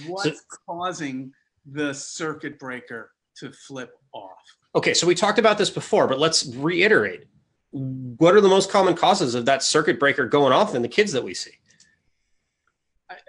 What's 0.08 0.40
so, 0.40 0.58
causing 0.70 1.34
the 1.66 1.94
circuit 1.94 2.60
breaker 2.60 3.12
to 3.38 3.52
flip 3.52 3.92
off? 4.14 4.32
Okay, 4.76 4.94
so 4.94 5.08
we 5.08 5.16
talked 5.16 5.40
about 5.40 5.58
this 5.58 5.70
before, 5.70 6.08
but 6.08 6.20
let's 6.20 6.46
reiterate. 6.56 7.26
What 7.72 8.36
are 8.36 8.42
the 8.42 8.50
most 8.50 8.70
common 8.70 8.96
causes 8.96 9.36
of 9.36 9.46
that 9.46 9.64
circuit 9.64 10.00
breaker 10.00 10.26
going 10.26 10.54
off 10.54 10.76
in 10.76 10.82
the 10.82 10.88
kids 10.88 11.12
that 11.12 11.24
we 11.24 11.34
see? 11.34 11.52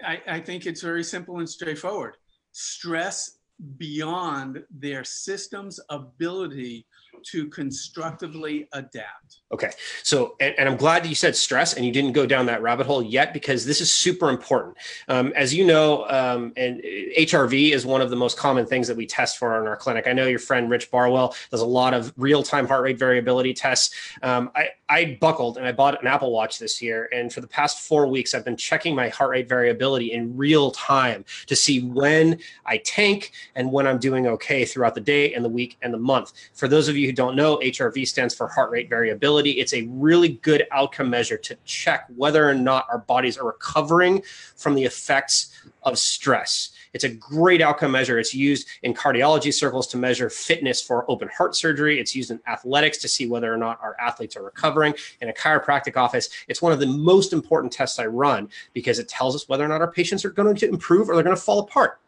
I, 0.03 0.21
I 0.27 0.39
think 0.39 0.65
it's 0.65 0.81
very 0.81 1.03
simple 1.03 1.39
and 1.39 1.49
straightforward. 1.49 2.15
Stress 2.51 3.39
beyond 3.77 4.63
their 4.69 5.03
system's 5.03 5.79
ability 5.89 6.85
to 7.25 7.47
constructively 7.49 8.67
adapt. 8.73 9.41
Okay. 9.49 9.71
So, 10.03 10.35
and, 10.41 10.53
and, 10.59 10.67
I'm 10.67 10.75
glad 10.75 11.03
that 11.03 11.07
you 11.07 11.15
said 11.15 11.33
stress 11.33 11.73
and 11.73 11.85
you 11.85 11.91
didn't 11.93 12.11
go 12.11 12.25
down 12.25 12.47
that 12.47 12.61
rabbit 12.61 12.85
hole 12.85 13.01
yet 13.01 13.33
because 13.33 13.65
this 13.65 13.79
is 13.79 13.89
super 13.89 14.29
important. 14.29 14.75
Um, 15.07 15.31
as 15.37 15.53
you 15.53 15.65
know, 15.65 16.05
um, 16.09 16.51
and 16.57 16.81
HRV 16.83 17.71
is 17.71 17.85
one 17.85 18.01
of 18.01 18.09
the 18.09 18.17
most 18.17 18.37
common 18.37 18.65
things 18.65 18.89
that 18.89 18.97
we 18.97 19.05
test 19.05 19.37
for 19.37 19.57
in 19.61 19.65
our 19.65 19.77
clinic. 19.77 20.05
I 20.05 20.11
know 20.11 20.27
your 20.27 20.39
friend 20.39 20.69
Rich 20.69 20.91
Barwell 20.91 21.33
does 21.49 21.61
a 21.61 21.65
lot 21.65 21.93
of 21.93 22.13
real 22.17 22.43
time 22.43 22.67
heart 22.67 22.83
rate 22.83 22.99
variability 22.99 23.53
tests. 23.53 23.95
Um, 24.21 24.51
I, 24.53 24.67
I 24.89 25.17
buckled 25.21 25.57
and 25.57 25.65
I 25.65 25.71
bought 25.71 26.01
an 26.01 26.07
Apple 26.07 26.33
Watch 26.33 26.59
this 26.59 26.81
year. 26.81 27.07
And 27.13 27.31
for 27.31 27.39
the 27.39 27.47
past 27.47 27.79
four 27.79 28.05
weeks, 28.05 28.35
I've 28.35 28.43
been 28.43 28.57
checking 28.57 28.95
my 28.95 29.07
heart 29.07 29.29
rate 29.29 29.47
variability 29.47 30.11
in 30.11 30.35
real 30.35 30.71
time 30.71 31.23
to 31.45 31.55
see 31.55 31.81
when 31.81 32.37
I 32.65 32.79
tank 32.79 33.31
and 33.55 33.71
when 33.71 33.87
I'm 33.87 33.97
doing 33.97 34.27
okay 34.27 34.65
throughout 34.65 34.93
the 34.93 34.99
day 34.99 35.33
and 35.33 35.45
the 35.45 35.49
week 35.49 35.77
and 35.81 35.93
the 35.93 35.97
month. 35.97 36.33
For 36.53 36.67
those 36.67 36.89
of 36.89 36.97
you 36.97 37.07
who 37.07 37.13
don't 37.13 37.37
know, 37.37 37.57
HRV 37.59 38.05
stands 38.05 38.35
for 38.35 38.49
heart 38.49 38.71
rate 38.71 38.89
variability. 38.89 39.36
It's 39.45 39.73
a 39.73 39.87
really 39.89 40.29
good 40.29 40.67
outcome 40.71 41.09
measure 41.09 41.37
to 41.37 41.55
check 41.65 42.07
whether 42.15 42.49
or 42.49 42.55
not 42.55 42.87
our 42.89 42.99
bodies 42.99 43.37
are 43.37 43.45
recovering 43.45 44.23
from 44.55 44.75
the 44.75 44.83
effects 44.83 45.53
of 45.83 45.97
stress. 45.97 46.71
It's 46.93 47.03
a 47.03 47.09
great 47.09 47.61
outcome 47.61 47.91
measure. 47.91 48.17
It's 48.19 48.33
used 48.33 48.67
in 48.83 48.93
cardiology 48.93 49.53
circles 49.53 49.87
to 49.87 49.97
measure 49.97 50.29
fitness 50.29 50.81
for 50.81 51.09
open 51.09 51.29
heart 51.29 51.55
surgery. 51.55 51.99
It's 51.99 52.15
used 52.15 52.31
in 52.31 52.39
athletics 52.47 52.97
to 52.99 53.07
see 53.07 53.27
whether 53.27 53.53
or 53.53 53.57
not 53.57 53.79
our 53.81 53.95
athletes 53.99 54.35
are 54.35 54.43
recovering. 54.43 54.95
In 55.21 55.29
a 55.29 55.33
chiropractic 55.33 55.95
office, 55.95 56.29
it's 56.47 56.61
one 56.61 56.71
of 56.71 56.79
the 56.79 56.87
most 56.87 57.33
important 57.33 57.71
tests 57.71 57.99
I 57.99 58.07
run 58.07 58.49
because 58.73 58.99
it 58.99 59.07
tells 59.07 59.35
us 59.35 59.47
whether 59.47 59.63
or 59.63 59.67
not 59.67 59.81
our 59.81 59.91
patients 59.91 60.25
are 60.25 60.31
going 60.31 60.55
to 60.55 60.69
improve 60.69 61.09
or 61.09 61.15
they're 61.15 61.23
going 61.23 61.35
to 61.35 61.41
fall 61.41 61.59
apart. 61.59 61.99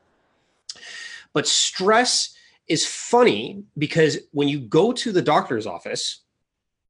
But 1.34 1.48
stress 1.48 2.36
is 2.68 2.86
funny 2.86 3.63
because 3.78 4.18
when 4.32 4.48
you 4.48 4.60
go 4.60 4.92
to 4.92 5.12
the 5.12 5.22
doctor's 5.22 5.68
office, 5.68 6.22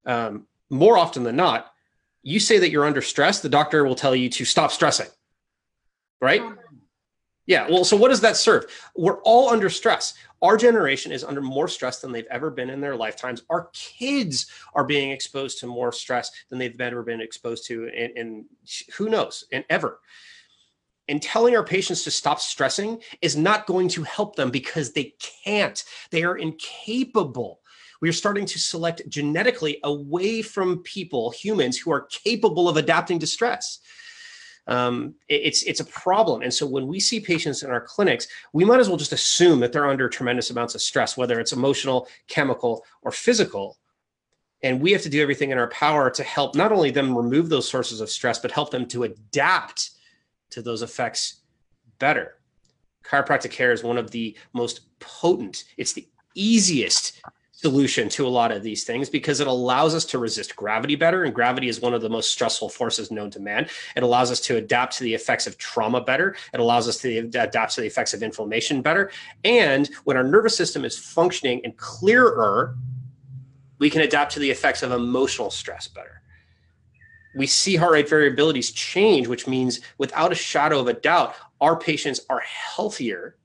um, 0.10 0.48
more 0.70 0.98
often 0.98 1.24
than 1.24 1.36
not, 1.36 1.72
you 2.24 2.40
say 2.40 2.58
that 2.58 2.72
you're 2.72 2.86
under 2.86 3.02
stress, 3.02 3.40
the 3.40 3.50
doctor 3.50 3.86
will 3.86 3.96
tell 3.96 4.16
you 4.16 4.30
to 4.30 4.46
stop 4.46 4.72
stressing. 4.72 5.08
Right? 6.20 6.42
Yeah. 7.46 7.68
Well, 7.70 7.86
so 7.86 7.96
what 7.96 8.10
does 8.10 8.22
that 8.22 8.38
serve? 8.38 8.66
We're 8.96 9.22
all 9.22 9.50
under 9.50 9.70
stress. 9.70 10.16
Our 10.42 10.58
generation 10.58 11.12
is 11.12 11.24
under 11.24 11.42
more 11.42 11.68
stress 11.68 12.00
than 12.00 12.12
they've 12.12 12.28
ever 12.30 12.52
been 12.52 12.70
in 12.70 12.82
their 12.82 12.96
lifetimes. 12.96 13.44
Our 13.50 13.70
kids 13.74 14.48
are 14.74 14.84
being 14.84 15.12
exposed 15.12 15.60
to 15.60 15.68
more 15.68 15.92
stress 15.92 16.32
than 16.50 16.60
they've 16.60 16.80
ever 16.80 17.04
been 17.04 17.22
exposed 17.22 17.66
to 17.68 17.86
in, 17.86 18.12
in 18.18 18.46
who 18.96 19.10
knows, 19.10 19.46
and 19.52 19.64
ever 19.70 20.00
and 21.10 21.22
telling 21.22 21.56
our 21.56 21.64
patients 21.64 22.04
to 22.04 22.12
stop 22.12 22.40
stressing 22.40 23.02
is 23.22 23.36
not 23.36 23.66
going 23.66 23.90
to 23.90 24.04
help 24.04 24.36
them 24.36 24.52
because 24.52 24.94
they 24.94 25.16
can't. 25.44 25.84
They 26.12 26.24
are 26.24 26.38
incapable. 26.38 27.62
We 28.02 28.10
are 28.10 28.14
starting 28.14 28.46
to 28.46 28.60
select 28.60 29.08
genetically 29.10 29.80
away 29.84 30.42
from 30.42 30.84
people, 30.84 31.32
humans 31.32 31.78
who 31.78 31.92
are 31.92 32.08
capable 32.08 32.70
of 32.70 32.78
adapting 32.78 33.20
to 33.20 33.28
stress. 33.28 33.80
Um, 34.68 35.16
it's 35.28 35.64
it's 35.64 35.80
a 35.80 35.86
problem, 35.86 36.44
and 36.44 36.54
so 36.54 36.68
when 36.68 36.86
we 36.86 37.00
see 37.00 37.20
patients 37.20 37.64
in 37.64 37.72
our 37.72 37.82
clinics, 37.82 38.28
we 38.54 38.64
might 38.66 38.80
as 38.80 38.88
well 38.88 38.98
just 38.98 39.14
assume 39.14 39.60
that 39.62 39.74
they're 39.74 39.90
under 39.90 40.08
tremendous 40.08 40.52
amounts 40.52 40.76
of 40.76 40.82
stress, 40.82 41.18
whether 41.18 41.40
it's 41.40 41.54
emotional, 41.54 42.08
chemical, 42.28 42.86
or 43.02 43.12
physical. 43.12 43.80
And 44.62 44.80
we 44.80 44.92
have 44.92 45.02
to 45.04 45.10
do 45.10 45.22
everything 45.22 45.50
in 45.50 45.58
our 45.58 45.70
power 45.70 46.12
to 46.12 46.24
help 46.24 46.54
not 46.54 46.72
only 46.72 46.92
them 46.92 47.18
remove 47.18 47.50
those 47.50 47.68
sources 47.68 48.00
of 48.00 48.12
stress, 48.12 48.38
but 48.38 48.52
help 48.52 48.70
them 48.70 48.86
to 48.90 49.04
adapt 49.04 49.92
to 50.52 50.62
those 50.62 50.84
effects 50.84 51.42
better. 51.98 52.36
Chiropractic 53.04 53.52
care 53.52 53.72
is 53.72 53.84
one 53.84 53.98
of 53.98 54.12
the 54.12 54.38
most 54.54 54.82
potent, 55.00 55.64
it's 55.78 55.94
the 55.94 56.08
easiest 56.36 57.22
solution 57.62 58.08
to 58.08 58.26
a 58.26 58.30
lot 58.30 58.52
of 58.52 58.64
these 58.64 58.86
things 58.86 59.10
because 59.10 59.42
it 59.42 59.48
allows 59.48 59.94
us 59.94 60.06
to 60.06 60.18
resist 60.18 60.56
gravity 60.56 60.96
better. 60.96 61.24
And 61.24 61.36
gravity 61.36 61.68
is 61.68 61.82
one 61.82 61.94
of 61.94 62.02
the 62.02 62.10
most 62.10 62.32
stressful 62.32 62.70
forces 62.70 63.12
known 63.12 63.30
to 63.32 63.40
man. 63.40 63.68
It 63.96 64.04
allows 64.04 64.32
us 64.32 64.40
to 64.42 64.56
adapt 64.56 64.98
to 64.98 65.04
the 65.04 65.14
effects 65.14 65.46
of 65.46 65.58
trauma 65.58 66.00
better. 66.00 66.36
It 66.54 66.60
allows 66.60 66.88
us 66.88 66.98
to 67.02 67.18
adapt 67.18 67.76
to 67.76 67.82
the 67.82 67.88
effects 67.88 68.14
of 68.14 68.24
inflammation 68.24 68.82
better. 68.82 69.12
And 69.44 69.90
when 70.06 70.16
our 70.16 70.24
nervous 70.24 70.56
system 70.56 70.86
is 70.86 70.98
functioning 70.98 71.62
and 71.64 71.76
clearer, 71.76 72.76
we 73.78 73.90
can 73.90 74.02
adapt 74.02 74.34
to 74.34 74.40
the 74.40 74.50
effects 74.50 74.84
of 74.84 74.92
emotional 74.92 75.52
stress 75.52 75.88
better 75.88 76.20
we 77.36 77.46
see 77.46 77.76
heart 77.76 77.92
rate 77.94 78.10
variabilities 78.10 78.74
change, 78.74 79.28
which 79.28 79.48
means 79.48 79.82
without 79.98 80.32
a 80.32 80.36
shadow 80.36 80.80
of 80.80 80.88
a 80.88 80.94
doubt, 80.94 81.36
our 81.62 81.78
patients 81.78 82.22
are 82.30 82.40
healthier 82.40 83.36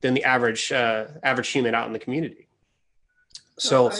than 0.00 0.14
the 0.14 0.24
average 0.24 0.70
uh, 0.70 1.06
average 1.22 1.48
human 1.48 1.74
out 1.74 1.86
in 1.86 1.92
the 1.92 1.98
community. 1.98 2.47
So, 3.58 3.90
I, 3.90 3.98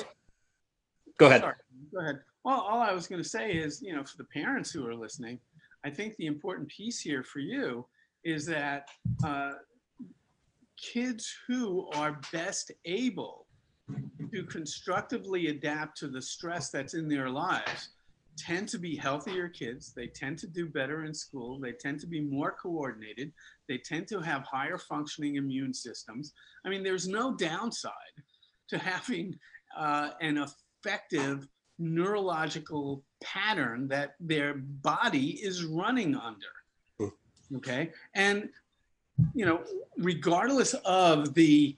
go 1.18 1.26
ahead. 1.26 1.40
Sorry, 1.42 1.54
go 1.92 2.00
ahead. 2.00 2.20
Well, 2.44 2.60
all 2.60 2.80
I 2.80 2.92
was 2.92 3.06
going 3.06 3.22
to 3.22 3.28
say 3.28 3.52
is, 3.52 3.82
you 3.82 3.94
know, 3.94 4.04
for 4.04 4.16
the 4.16 4.24
parents 4.24 4.70
who 4.70 4.86
are 4.86 4.94
listening, 4.94 5.38
I 5.84 5.90
think 5.90 6.16
the 6.16 6.26
important 6.26 6.68
piece 6.68 7.00
here 7.00 7.22
for 7.22 7.40
you 7.40 7.86
is 8.24 8.46
that 8.46 8.88
uh, 9.24 9.52
kids 10.76 11.34
who 11.46 11.88
are 11.94 12.20
best 12.32 12.70
able 12.84 13.46
to 14.32 14.44
constructively 14.44 15.48
adapt 15.48 15.98
to 15.98 16.08
the 16.08 16.20
stress 16.20 16.70
that's 16.70 16.94
in 16.94 17.08
their 17.08 17.30
lives 17.30 17.90
tend 18.36 18.68
to 18.68 18.78
be 18.78 18.94
healthier 18.94 19.48
kids. 19.48 19.92
They 19.92 20.06
tend 20.06 20.38
to 20.38 20.46
do 20.46 20.66
better 20.66 21.04
in 21.04 21.12
school. 21.12 21.58
They 21.58 21.72
tend 21.72 22.00
to 22.00 22.06
be 22.06 22.20
more 22.20 22.52
coordinated. 22.52 23.32
They 23.68 23.78
tend 23.78 24.06
to 24.08 24.20
have 24.20 24.44
higher 24.44 24.78
functioning 24.78 25.36
immune 25.36 25.74
systems. 25.74 26.32
I 26.64 26.68
mean, 26.68 26.84
there's 26.84 27.08
no 27.08 27.34
downside 27.34 27.92
to 28.68 28.78
having 28.78 29.38
uh, 29.76 30.10
an 30.20 30.44
effective 30.84 31.48
neurological 31.78 33.02
pattern 33.22 33.88
that 33.88 34.14
their 34.20 34.54
body 34.54 35.30
is 35.42 35.64
running 35.64 36.14
under. 36.16 36.46
Hmm. 36.98 37.56
Okay. 37.56 37.90
And, 38.14 38.48
you 39.34 39.46
know, 39.46 39.62
regardless 39.96 40.74
of 40.84 41.34
the 41.34 41.76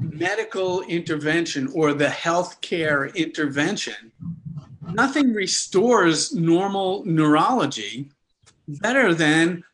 medical 0.00 0.82
intervention 0.82 1.68
or 1.74 1.92
the 1.92 2.06
healthcare 2.06 3.14
intervention, 3.14 4.12
nothing 4.92 5.32
restores 5.32 6.34
normal 6.34 7.04
neurology 7.04 8.10
better 8.68 9.14
than 9.14 9.64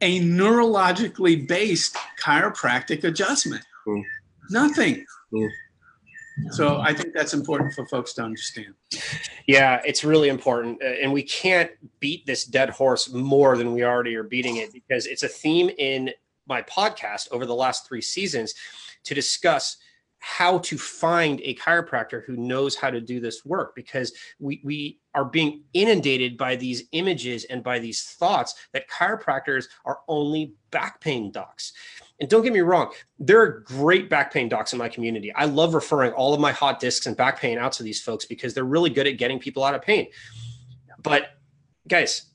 a 0.00 0.20
neurologically 0.20 1.48
based 1.48 1.96
chiropractic 2.20 3.04
adjustment. 3.04 3.64
Mm. 3.86 4.02
Nothing. 4.50 5.04
Mm. 5.32 5.48
So 6.50 6.80
I 6.80 6.92
think 6.92 7.14
that's 7.14 7.34
important 7.34 7.72
for 7.74 7.86
folks 7.86 8.12
to 8.14 8.22
understand. 8.22 8.74
Yeah, 9.46 9.80
it's 9.84 10.04
really 10.04 10.28
important. 10.28 10.82
Uh, 10.82 10.86
and 10.86 11.12
we 11.12 11.22
can't 11.22 11.70
beat 12.00 12.26
this 12.26 12.44
dead 12.44 12.70
horse 12.70 13.12
more 13.12 13.56
than 13.56 13.72
we 13.72 13.84
already 13.84 14.14
are 14.16 14.22
beating 14.22 14.56
it 14.56 14.72
because 14.72 15.06
it's 15.06 15.22
a 15.22 15.28
theme 15.28 15.70
in 15.78 16.10
my 16.46 16.62
podcast 16.62 17.28
over 17.30 17.46
the 17.46 17.54
last 17.54 17.86
three 17.86 18.00
seasons 18.00 18.54
to 19.04 19.14
discuss 19.14 19.76
how 20.18 20.56
to 20.58 20.78
find 20.78 21.40
a 21.44 21.54
chiropractor 21.56 22.24
who 22.24 22.34
knows 22.34 22.74
how 22.74 22.88
to 22.88 22.98
do 22.98 23.20
this 23.20 23.44
work 23.44 23.74
because 23.74 24.14
we, 24.38 24.58
we 24.64 24.98
are 25.14 25.26
being 25.26 25.62
inundated 25.74 26.38
by 26.38 26.56
these 26.56 26.84
images 26.92 27.44
and 27.44 27.62
by 27.62 27.78
these 27.78 28.02
thoughts 28.02 28.54
that 28.72 28.88
chiropractors 28.88 29.66
are 29.84 29.98
only 30.08 30.54
back 30.70 30.98
pain 31.00 31.30
docs. 31.30 31.74
And 32.20 32.30
don't 32.30 32.42
get 32.42 32.52
me 32.52 32.60
wrong, 32.60 32.92
there 33.18 33.40
are 33.40 33.60
great 33.66 34.08
back 34.08 34.32
pain 34.32 34.48
docs 34.48 34.72
in 34.72 34.78
my 34.78 34.88
community. 34.88 35.32
I 35.34 35.46
love 35.46 35.74
referring 35.74 36.12
all 36.12 36.32
of 36.32 36.40
my 36.40 36.52
hot 36.52 36.78
discs 36.78 37.06
and 37.06 37.16
back 37.16 37.40
pain 37.40 37.58
out 37.58 37.72
to 37.72 37.82
these 37.82 38.00
folks 38.00 38.24
because 38.24 38.54
they're 38.54 38.64
really 38.64 38.90
good 38.90 39.06
at 39.06 39.18
getting 39.18 39.38
people 39.40 39.64
out 39.64 39.74
of 39.74 39.82
pain. 39.82 40.06
But 41.02 41.30
guys, 41.88 42.26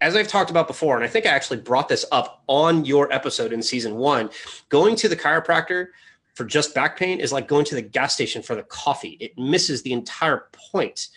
as 0.00 0.16
I've 0.16 0.28
talked 0.28 0.50
about 0.50 0.66
before, 0.66 0.96
and 0.96 1.04
I 1.04 1.08
think 1.08 1.26
I 1.26 1.30
actually 1.30 1.60
brought 1.60 1.88
this 1.88 2.04
up 2.12 2.42
on 2.46 2.84
your 2.84 3.12
episode 3.12 3.52
in 3.52 3.62
season 3.62 3.96
one, 3.96 4.30
going 4.68 4.96
to 4.96 5.08
the 5.08 5.16
chiropractor 5.16 5.88
for 6.34 6.44
just 6.44 6.74
back 6.74 6.96
pain 6.96 7.18
is 7.18 7.32
like 7.32 7.48
going 7.48 7.64
to 7.64 7.74
the 7.74 7.82
gas 7.82 8.14
station 8.14 8.42
for 8.42 8.54
the 8.54 8.62
coffee. 8.62 9.16
It 9.20 9.36
misses 9.36 9.82
the 9.82 9.92
entire 9.92 10.46
point, 10.72 11.08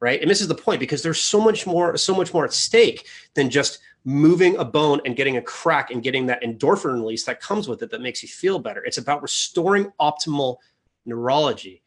right? 0.00 0.20
It 0.20 0.28
misses 0.28 0.48
the 0.48 0.54
point 0.54 0.80
because 0.80 1.02
there's 1.02 1.20
so 1.20 1.40
much 1.40 1.66
more, 1.66 1.96
so 1.96 2.14
much 2.14 2.34
more 2.34 2.44
at 2.44 2.52
stake 2.52 3.06
than 3.34 3.50
just 3.50 3.78
moving 4.04 4.56
a 4.56 4.64
bone 4.64 5.00
and 5.04 5.16
getting 5.16 5.38
a 5.38 5.42
crack 5.42 5.90
and 5.90 6.02
getting 6.02 6.26
that 6.26 6.42
endorphin 6.42 6.92
release 6.92 7.24
that 7.24 7.40
comes 7.40 7.68
with 7.68 7.82
it 7.82 7.90
that 7.90 8.02
makes 8.02 8.22
you 8.22 8.28
feel 8.28 8.58
better. 8.58 8.84
It's 8.84 8.98
about 8.98 9.22
restoring 9.22 9.90
optimal 9.98 10.58
neurology. 11.06 11.82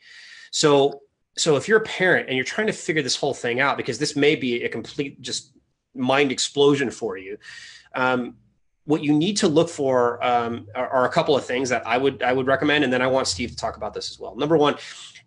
So, 0.51 1.01
so 1.37 1.55
if 1.55 1.67
you're 1.67 1.79
a 1.79 1.85
parent 1.85 2.27
and 2.27 2.35
you're 2.35 2.45
trying 2.45 2.67
to 2.67 2.73
figure 2.73 3.03
this 3.03 3.15
whole 3.15 3.33
thing 3.33 3.59
out, 3.59 3.77
because 3.77 3.99
this 3.99 4.15
may 4.15 4.35
be 4.35 4.63
a 4.63 4.69
complete 4.69 5.21
just 5.21 5.53
mind 5.93 6.31
explosion 6.31 6.89
for 6.89 7.17
you, 7.17 7.37
um, 7.93 8.35
what 8.85 9.03
you 9.03 9.13
need 9.13 9.37
to 9.37 9.47
look 9.49 9.69
for 9.69 10.23
um, 10.25 10.65
are, 10.73 10.87
are, 10.87 11.05
a 11.05 11.09
couple 11.09 11.35
of 11.35 11.45
things 11.45 11.67
that 11.69 11.85
I 11.85 11.97
would 11.97 12.23
I 12.23 12.31
would 12.31 12.47
recommend, 12.47 12.85
and 12.85 12.91
then 12.91 13.01
I 13.01 13.07
want 13.07 13.27
Steve 13.27 13.49
to 13.49 13.55
talk 13.55 13.75
about 13.75 13.93
this 13.93 14.09
as 14.09 14.17
well. 14.17 14.35
Number 14.37 14.55
one, 14.55 14.75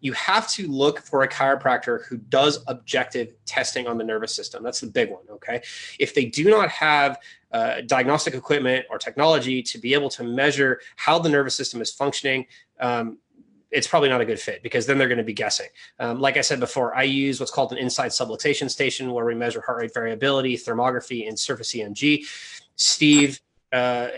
you 0.01 0.13
have 0.13 0.49
to 0.53 0.67
look 0.69 1.01
for 1.01 1.23
a 1.23 1.29
chiropractor 1.29 2.05
who 2.07 2.17
does 2.17 2.65
objective 2.67 3.33
testing 3.45 3.87
on 3.87 3.99
the 3.99 4.05
nervous 4.05 4.35
system. 4.35 4.63
That's 4.63 4.81
the 4.81 4.87
big 4.87 5.11
one. 5.11 5.23
Okay, 5.31 5.63
if 5.99 6.15
they 6.15 6.25
do 6.25 6.51
not 6.51 6.69
have 6.71 7.19
uh, 7.53 7.81
diagnostic 7.87 8.35
equipment 8.35 8.87
or 8.91 8.99
technology 8.99 9.63
to 9.63 9.79
be 9.79 9.95
able 9.95 10.09
to 10.09 10.23
measure 10.23 10.81
how 10.97 11.19
the 11.19 11.29
nervous 11.29 11.55
system 11.55 11.81
is 11.81 11.93
functioning. 11.93 12.47
Um, 12.79 13.19
it's 13.71 13.87
probably 13.87 14.09
not 14.09 14.21
a 14.21 14.25
good 14.25 14.41
fit 14.41 14.63
because 14.63 14.87
then 14.87 14.99
they're 14.99 15.09
going 15.09 15.19
to 15.19 15.25
be 15.25 15.33
guessing. 15.33 15.69
Um, 15.99 16.21
like 16.21 16.37
I 16.37 16.41
said 16.41 16.59
before, 16.59 16.95
I 16.95 17.05
use 17.05 17.39
what's 17.39 17.53
called 17.53 17.73
an 17.73 17.79
Insight 17.79 18.11
Subluxation 18.11 18.69
Station 18.69 19.13
where 19.13 19.25
we 19.25 19.35
measure 19.35 19.61
heart 19.61 19.79
rate 19.79 19.95
variability, 19.95 20.57
thermography, 20.57 21.29
and 21.29 21.39
surface 21.39 21.73
EMG. 21.73 22.25
Steve 22.77 23.41
uh, 23.72 24.09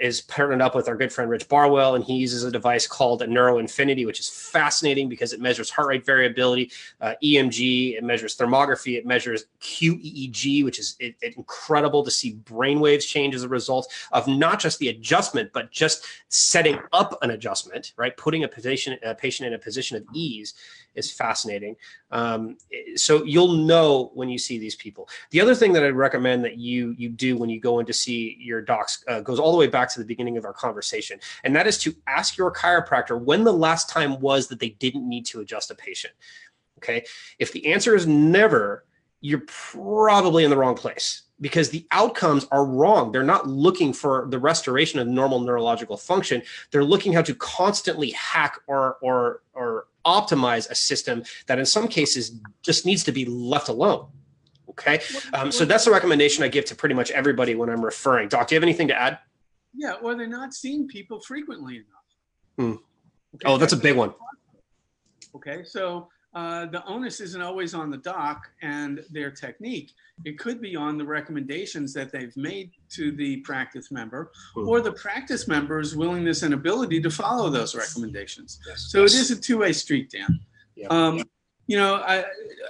is 0.00 0.22
partnered 0.22 0.62
up 0.62 0.74
with 0.74 0.88
our 0.88 0.96
good 0.96 1.12
friend 1.12 1.30
Rich 1.30 1.48
Barwell, 1.48 1.94
and 1.94 2.02
he 2.02 2.14
uses 2.14 2.42
a 2.44 2.50
device 2.50 2.86
called 2.86 3.20
a 3.20 3.26
Neuro 3.26 3.58
Infinity, 3.58 4.06
which 4.06 4.18
is 4.18 4.28
fascinating 4.28 5.08
because 5.08 5.32
it 5.32 5.40
measures 5.40 5.68
heart 5.68 5.88
rate 5.88 6.06
variability, 6.06 6.70
uh, 7.00 7.14
EMG, 7.22 7.96
it 7.98 8.04
measures 8.04 8.36
thermography, 8.36 8.96
it 8.96 9.04
measures 9.04 9.44
QEEG, 9.60 10.64
which 10.64 10.78
is 10.78 10.96
it, 11.00 11.16
it 11.20 11.36
incredible 11.36 12.02
to 12.02 12.10
see 12.10 12.32
brain 12.32 12.80
waves 12.80 13.04
change 13.04 13.34
as 13.34 13.42
a 13.42 13.48
result 13.48 13.92
of 14.12 14.26
not 14.26 14.58
just 14.58 14.78
the 14.78 14.88
adjustment, 14.88 15.50
but 15.52 15.70
just 15.70 16.04
setting 16.28 16.78
up 16.92 17.18
an 17.22 17.30
adjustment, 17.30 17.92
right? 17.96 18.16
Putting 18.16 18.44
a 18.44 18.48
patient, 18.48 19.00
a 19.04 19.14
patient 19.14 19.46
in 19.46 19.52
a 19.52 19.58
position 19.58 19.96
of 19.98 20.04
ease 20.14 20.54
is 20.94 21.10
fascinating. 21.10 21.76
Um, 22.10 22.56
so 22.96 23.24
you'll 23.24 23.52
know 23.52 24.10
when 24.14 24.28
you 24.28 24.38
see 24.38 24.58
these 24.58 24.76
people. 24.76 25.08
The 25.30 25.40
other 25.40 25.54
thing 25.54 25.72
that 25.72 25.84
I'd 25.84 25.94
recommend 25.94 26.44
that 26.44 26.58
you 26.58 26.94
you 26.96 27.08
do 27.08 27.36
when 27.36 27.50
you 27.50 27.60
go 27.60 27.78
in 27.80 27.86
to 27.86 27.92
see 27.92 28.36
your 28.40 28.60
docs 28.60 29.04
uh, 29.08 29.20
goes 29.20 29.38
all 29.38 29.52
the 29.52 29.58
way 29.58 29.66
back 29.66 29.90
to 29.92 29.98
the 29.98 30.06
beginning 30.06 30.36
of 30.36 30.44
our 30.44 30.52
conversation, 30.52 31.18
and 31.42 31.54
that 31.56 31.66
is 31.66 31.78
to 31.78 31.94
ask 32.06 32.36
your 32.36 32.52
chiropractor 32.52 33.20
when 33.20 33.44
the 33.44 33.52
last 33.52 33.88
time 33.88 34.20
was 34.20 34.48
that 34.48 34.60
they 34.60 34.70
didn't 34.70 35.08
need 35.08 35.26
to 35.26 35.40
adjust 35.40 35.70
a 35.70 35.74
patient. 35.74 36.12
Okay, 36.78 37.04
if 37.38 37.52
the 37.52 37.72
answer 37.72 37.94
is 37.94 38.06
never, 38.06 38.84
you're 39.20 39.44
probably 39.46 40.44
in 40.44 40.50
the 40.50 40.56
wrong 40.56 40.74
place 40.74 41.22
because 41.40 41.70
the 41.70 41.86
outcomes 41.90 42.46
are 42.52 42.64
wrong. 42.64 43.10
They're 43.10 43.22
not 43.22 43.48
looking 43.48 43.92
for 43.92 44.26
the 44.28 44.38
restoration 44.38 45.00
of 45.00 45.06
normal 45.06 45.40
neurological 45.40 45.96
function. 45.96 46.42
They're 46.70 46.84
looking 46.84 47.12
how 47.12 47.22
to 47.22 47.34
constantly 47.34 48.10
hack 48.10 48.60
or 48.66 48.98
or 49.00 49.42
or 49.52 49.86
optimize 50.06 50.70
a 50.70 50.74
system 50.74 51.22
that 51.46 51.58
in 51.58 51.66
some 51.66 51.88
cases 51.88 52.40
just 52.62 52.86
needs 52.86 53.04
to 53.04 53.12
be 53.12 53.24
left 53.24 53.68
alone. 53.68 54.06
Okay. 54.70 55.00
Um, 55.32 55.52
so 55.52 55.64
that's 55.64 55.84
the 55.84 55.90
recommendation 55.90 56.42
I 56.42 56.48
give 56.48 56.64
to 56.66 56.74
pretty 56.74 56.94
much 56.94 57.10
everybody 57.12 57.54
when 57.54 57.68
I'm 57.70 57.84
referring. 57.84 58.28
Doc, 58.28 58.48
do 58.48 58.54
you 58.54 58.56
have 58.56 58.64
anything 58.64 58.88
to 58.88 59.00
add? 59.00 59.18
Yeah, 59.74 59.94
or 60.02 60.16
they're 60.16 60.26
not 60.26 60.54
seeing 60.54 60.86
people 60.88 61.20
frequently 61.20 61.76
enough. 61.76 61.86
Hmm. 62.56 62.76
Okay, 63.36 63.44
oh, 63.46 63.56
that's 63.56 63.72
a 63.72 63.76
big 63.76 63.96
one. 63.96 64.14
Okay, 65.34 65.64
so 65.64 66.08
uh, 66.34 66.66
the 66.66 66.84
onus 66.86 67.20
isn't 67.20 67.42
always 67.42 67.74
on 67.74 67.90
the 67.90 67.96
doc 67.98 68.50
and 68.62 69.04
their 69.10 69.30
technique. 69.30 69.92
It 70.24 70.38
could 70.38 70.60
be 70.60 70.74
on 70.74 70.98
the 70.98 71.04
recommendations 71.04 71.92
that 71.94 72.10
they've 72.10 72.36
made 72.36 72.72
to 72.90 73.12
the 73.12 73.36
practice 73.38 73.92
member 73.92 74.32
mm-hmm. 74.56 74.68
or 74.68 74.80
the 74.80 74.92
practice 74.92 75.46
member's 75.46 75.94
willingness 75.94 76.42
and 76.42 76.52
ability 76.52 77.00
to 77.02 77.10
follow 77.10 77.50
those 77.50 77.74
recommendations. 77.76 78.58
Yes, 78.66 78.86
so 78.88 79.02
yes. 79.02 79.14
it 79.14 79.20
is 79.20 79.30
a 79.30 79.40
two 79.40 79.58
way 79.58 79.72
street, 79.72 80.10
Dan. 80.10 80.40
Yeah. 80.74 80.88
Um, 80.88 81.22
you 81.66 81.76
know, 81.76 81.96
I, 81.96 82.24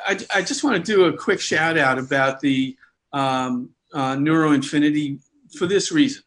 I, 0.07 0.19
I, 0.35 0.43
just 0.43 0.63
want 0.63 0.77
to 0.77 0.93
do 0.93 1.07
a 1.07 1.17
quick 1.17 1.41
shout 1.41 1.77
out 1.77 1.99
about 1.99 2.41
the 2.41 2.77
um, 3.13 3.71
uh, 3.93 4.15
Neuro 4.15 4.53
Infinity 4.53 5.19
for 5.59 5.67
this 5.67 5.91
reason 5.91 6.23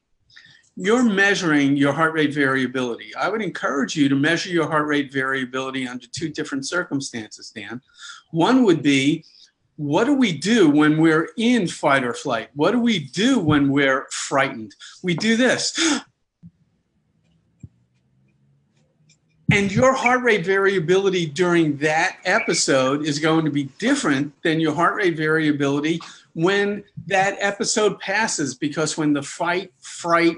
you're 0.79 1.03
measuring 1.03 1.75
your 1.75 1.91
heart 1.91 2.13
rate 2.13 2.33
variability. 2.33 3.13
I 3.15 3.29
would 3.29 3.41
encourage 3.41 3.95
you 3.95 4.07
to 4.09 4.15
measure 4.15 4.49
your 4.49 4.69
heart 4.69 4.85
rate 4.85 5.11
variability 5.11 5.87
under 5.87 6.05
two 6.07 6.29
different 6.29 6.67
circumstances, 6.67 7.51
Dan. 7.53 7.81
One 8.29 8.63
would 8.63 8.83
be 8.83 9.25
what 9.75 10.05
do 10.05 10.13
we 10.13 10.31
do 10.31 10.69
when 10.69 10.99
we're 10.99 11.29
in 11.35 11.67
fight 11.67 12.03
or 12.03 12.13
flight? 12.13 12.49
What 12.53 12.71
do 12.71 12.79
we 12.79 12.99
do 12.99 13.39
when 13.39 13.71
we're 13.71 14.07
frightened? 14.11 14.75
We 15.03 15.15
do 15.15 15.35
this. 15.35 16.01
And 19.49 19.71
your 19.71 19.93
heart 19.93 20.23
rate 20.23 20.45
variability 20.45 21.25
during 21.25 21.77
that 21.77 22.17
episode 22.25 23.05
is 23.05 23.17
going 23.17 23.45
to 23.45 23.49
be 23.49 23.69
different 23.79 24.33
than 24.43 24.59
your 24.59 24.75
heart 24.75 24.95
rate 24.95 25.15
variability 25.15 26.01
when 26.33 26.83
that 27.05 27.37
episode 27.39 27.97
passes 28.01 28.55
because 28.55 28.97
when 28.97 29.13
the 29.13 29.23
fight, 29.23 29.71
fright, 29.79 30.35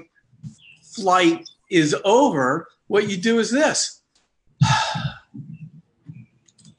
flight 0.94 1.48
is 1.70 1.94
over, 2.04 2.68
what 2.88 3.08
you 3.08 3.16
do 3.16 3.38
is 3.38 3.50
this. 3.50 4.02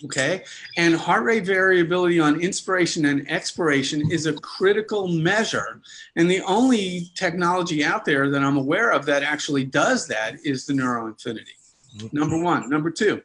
okay? 0.06 0.43
And 0.78 0.95
heart 0.95 1.24
rate 1.24 1.45
variability 1.45 2.19
on 2.19 2.39
inspiration 2.39 3.06
and 3.06 3.30
expiration 3.30 4.12
is 4.12 4.26
a 4.26 4.34
critical 4.34 5.08
measure. 5.08 5.82
And 6.15 6.30
the 6.30 6.41
only 6.41 7.12
technology 7.15 7.84
out 7.84 8.06
there 8.06 8.30
that 8.30 8.43
I'm 8.43 8.58
aware 8.58 8.91
of 8.91 9.06
that 9.06 9.24
actually 9.24 9.65
does 9.65 10.08
that 10.08 10.36
is 10.43 10.65
the 10.65 10.74
Neuro 10.74 11.08
Infinity. 11.08 11.52
Mm-hmm. 11.97 12.17
Number 12.17 12.39
one. 12.39 12.69
Number 12.69 12.91
two, 12.91 13.21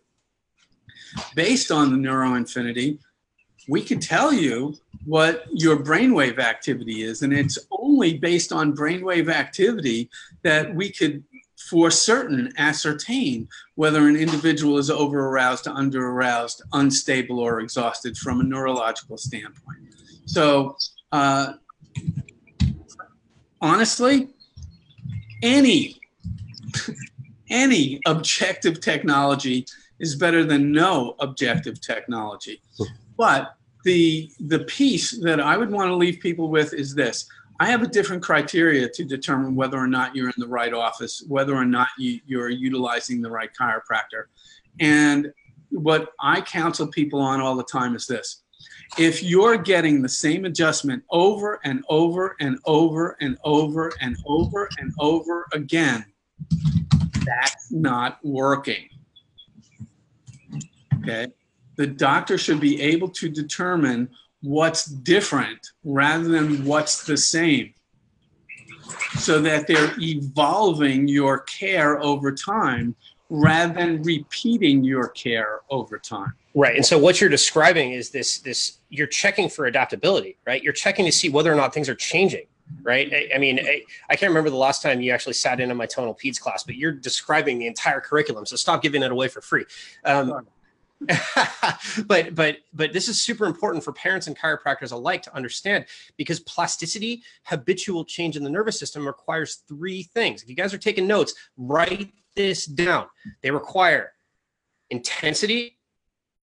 based 1.35 1.70
on 1.70 1.90
the 1.90 1.96
Neuro 1.96 2.35
Infinity, 2.35 2.99
we 3.68 3.83
could 3.83 4.01
tell 4.01 4.33
you 4.33 4.77
what 5.07 5.45
your 5.53 5.77
brainwave 5.77 6.38
activity 6.38 7.03
is. 7.03 7.23
And 7.23 7.33
it's 7.33 7.59
only 7.71 8.19
based 8.19 8.53
on 8.53 8.77
brainwave 8.77 9.31
activity 9.31 10.11
that 10.42 10.75
we 10.75 10.90
could, 10.90 11.23
for 11.71 11.90
certain, 11.90 12.53
ascertain 12.59 13.49
whether 13.77 14.09
an 14.09 14.16
individual 14.16 14.79
is 14.79 14.90
over 14.90 15.29
aroused, 15.29 15.69
under 15.69 16.09
aroused, 16.09 16.62
unstable, 16.73 17.38
or 17.38 17.61
exhausted 17.61 18.19
from 18.19 18.40
a 18.40 18.45
neurological 18.45 19.16
standpoint. 19.16 19.79
So, 20.27 20.77
uh, 21.12 21.55
honestly, 23.61 24.29
any 25.42 26.01
any 27.49 28.01
objective 28.07 28.81
technology 28.81 29.66
is 30.01 30.16
better 30.16 30.45
than 30.45 30.73
no 30.73 31.14
objective 31.21 31.81
technology. 31.81 32.61
But 33.16 33.56
the 33.87 34.29
the 34.40 34.59
piece 34.64 35.16
that 35.22 35.38
I 35.38 35.57
would 35.57 35.70
want 35.70 35.88
to 35.88 35.94
leave 35.94 36.18
people 36.18 36.49
with 36.49 36.75
is 36.75 36.92
this. 36.92 37.29
I 37.61 37.66
have 37.66 37.83
a 37.83 37.87
different 37.87 38.20
criteria 38.20 38.88
to 38.88 39.05
determine 39.05 39.55
whether 39.55 39.79
or 39.79 39.87
not 39.87 40.14
you're 40.14 40.29
in 40.29 40.35
the 40.38 40.49
right 40.49 40.75
office, 40.75 41.25
whether 41.29 41.55
or 41.55 41.64
not 41.64 41.88
you, 41.96 42.20
you're 42.27 42.51
utilizing 42.51 43.22
the 43.22 43.31
right 43.31 43.49
chiropractor. 43.59 44.25
And 44.81 45.33
what 45.70 46.11
I 46.20 46.40
counsel 46.40 46.88
people 46.88 47.20
on 47.20 47.40
all 47.40 47.55
the 47.55 47.64
time 47.64 47.94
is 47.94 48.09
this. 48.09 48.42
If 48.99 49.22
you're 49.22 49.57
getting 49.57 50.03
the 50.03 50.09
same 50.09 50.46
adjustment 50.46 51.05
over 51.11 51.61
and 51.64 51.85
over 51.88 52.35
and 52.40 52.59
over 52.66 53.16
and 53.20 53.38
over 53.44 53.92
and 54.01 54.16
over 54.27 54.68
and 54.79 54.92
over 54.99 55.46
again, 55.53 56.05
that's 57.25 57.70
not 57.70 58.18
working. 58.25 58.88
Okay 60.99 61.29
the 61.77 61.87
doctor 61.87 62.39
should 62.39 62.61
be 62.61 62.81
able 62.81 63.09
to 63.11 63.29
determine 63.29 64.09
what's 64.43 64.87
different 64.87 65.71
rather 65.85 66.29
than 66.29 66.65
what's 66.65 67.05
the 67.05 67.17
same 67.17 67.73
so 69.19 69.41
that 69.41 69.67
they're 69.67 69.93
evolving 69.99 71.09
your 71.09 71.41
care 71.41 72.01
over 72.03 72.33
time 72.33 72.95
rather 73.29 73.75
than 73.75 74.03
repeating 74.03 74.85
your 74.85 75.09
care 75.09 75.61
over 75.71 75.99
time. 75.99 76.33
Right 76.55 76.77
and 76.77 76.87
so 76.87 76.99
what 76.99 77.21
you're 77.21 77.31
describing 77.31 77.93
is 77.93 78.11
this 78.11 78.39
this 78.39 78.79
you're 78.89 79.07
checking 79.07 79.49
for 79.49 79.67
adaptability 79.67 80.39
right? 80.47 80.62
You're 80.62 80.73
checking 80.73 81.05
to 81.07 81.12
see 81.12 81.29
whether 81.29 81.53
or 81.53 81.57
not 81.57 81.75
things 81.75 81.89
are 81.89 81.95
changing 81.95 82.47
right? 82.83 83.12
I, 83.12 83.35
I 83.35 83.39
mean 83.39 83.59
I, 83.59 83.83
I, 84.09 84.17
can't 84.17 84.31
remember 84.31 84.51
the 84.51 84.57
last 84.57 84.83
time 84.83 85.01
you 85.01 85.12
actually 85.12 85.35
sat 85.35 85.61
in 85.61 85.71
on 85.71 85.77
my 85.77 85.87
tonal 85.87 86.15
peds 86.15 86.41
class 86.41 86.62
but 86.62 86.77
you're 86.77 86.93
describing 86.93 87.59
the 87.59 87.67
entire 87.67 88.01
curriculum 88.01 88.47
so 88.47 88.57
stop 88.57 88.81
giving 88.83 89.03
it 89.03 89.11
away 89.11 89.29
for 89.29 89.41
free. 89.41 89.65
Um, 90.05 90.47
but 92.07 92.35
but 92.35 92.57
but 92.73 92.93
this 92.93 93.09
is 93.09 93.21
super 93.21 93.45
important 93.45 93.85
for 93.85 93.93
parents 93.93 94.27
and 94.27 94.39
chiropractors 94.39 94.93
alike 94.93 95.23
to 95.23 95.35
understand 95.35 95.85
because 96.17 96.41
plasticity 96.41 97.23
habitual 97.45 98.05
change 98.05 98.35
in 98.37 98.43
the 98.43 98.49
nervous 98.49 98.79
system 98.79 99.07
requires 99.07 99.57
three 99.69 100.03
things 100.03 100.43
if 100.43 100.49
you 100.49 100.55
guys 100.55 100.73
are 100.73 100.79
taking 100.79 101.07
notes 101.07 101.35
write 101.59 102.13
this 102.35 102.65
down 102.65 103.07
they 103.43 103.51
require 103.51 104.13
intensity 104.89 105.77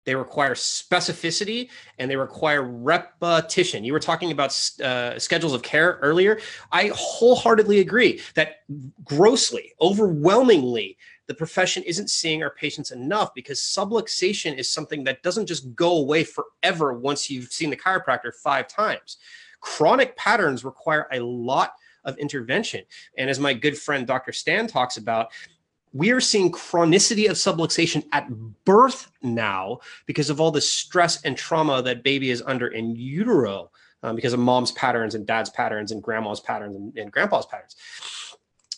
they 0.06 0.16
require 0.16 0.54
specificity 0.54 1.70
and 1.98 2.10
they 2.12 2.16
require 2.16 2.64
repetition. 2.64 3.84
You 3.84 3.94
were 3.94 4.00
talking 4.00 4.32
about 4.32 4.50
uh, 4.84 5.18
schedules 5.18 5.54
of 5.54 5.64
care 5.64 5.98
earlier. 6.02 6.40
I 6.72 6.92
wholeheartedly 6.94 7.80
agree 7.80 8.22
that 8.36 8.58
grossly, 9.04 9.74
overwhelmingly, 9.80 10.98
the 11.28 11.34
profession 11.34 11.84
isn't 11.84 12.10
seeing 12.10 12.44
our 12.44 12.50
patients 12.50 12.92
enough 12.92 13.34
because 13.34 13.60
subluxation 13.60 14.58
is 14.58 14.70
something 14.70 15.04
that 15.06 15.24
doesn't 15.24 15.46
just 15.46 15.74
go 15.76 15.98
away 15.98 16.24
forever 16.24 16.94
once 16.94 17.30
you've 17.30 17.52
seen 17.52 17.70
the 17.70 17.78
chiropractor 17.78 18.34
five 18.34 18.68
times. 18.68 19.18
Chronic 19.62 20.16
patterns 20.18 20.66
require 20.66 21.08
a 21.12 21.20
lot 21.20 21.74
of 22.04 22.18
intervention. 22.18 22.84
And 23.18 23.30
as 23.30 23.40
my 23.40 23.54
good 23.54 23.78
friend 23.78 24.06
Dr. 24.06 24.34
Stan 24.34 24.68
talks 24.68 24.98
about, 24.98 25.32
we 25.94 26.12
are 26.12 26.20
seeing 26.20 26.52
chronicity 26.52 27.30
of 27.30 27.38
subluxation 27.38 28.04
at 28.12 28.28
birth 28.66 29.12
now 29.22 29.80
because 30.06 30.30
of 30.30 30.42
all 30.42 30.52
the 30.52 30.60
stress 30.60 31.22
and 31.24 31.38
trauma 31.38 31.82
that 31.84 32.04
baby 32.04 32.32
is 32.32 32.44
under 32.46 32.68
in 32.68 32.96
utero 32.96 33.70
um, 34.02 34.16
because 34.16 34.34
of 34.34 34.40
mom's 34.40 34.72
patterns 34.72 35.16
and 35.16 35.26
dad's 35.26 35.52
patterns 35.52 35.92
and 35.92 36.02
grandma's 36.02 36.40
patterns 36.40 36.76
and, 36.76 36.98
and 36.98 37.12
grandpa's 37.12 37.46
patterns. 37.46 37.76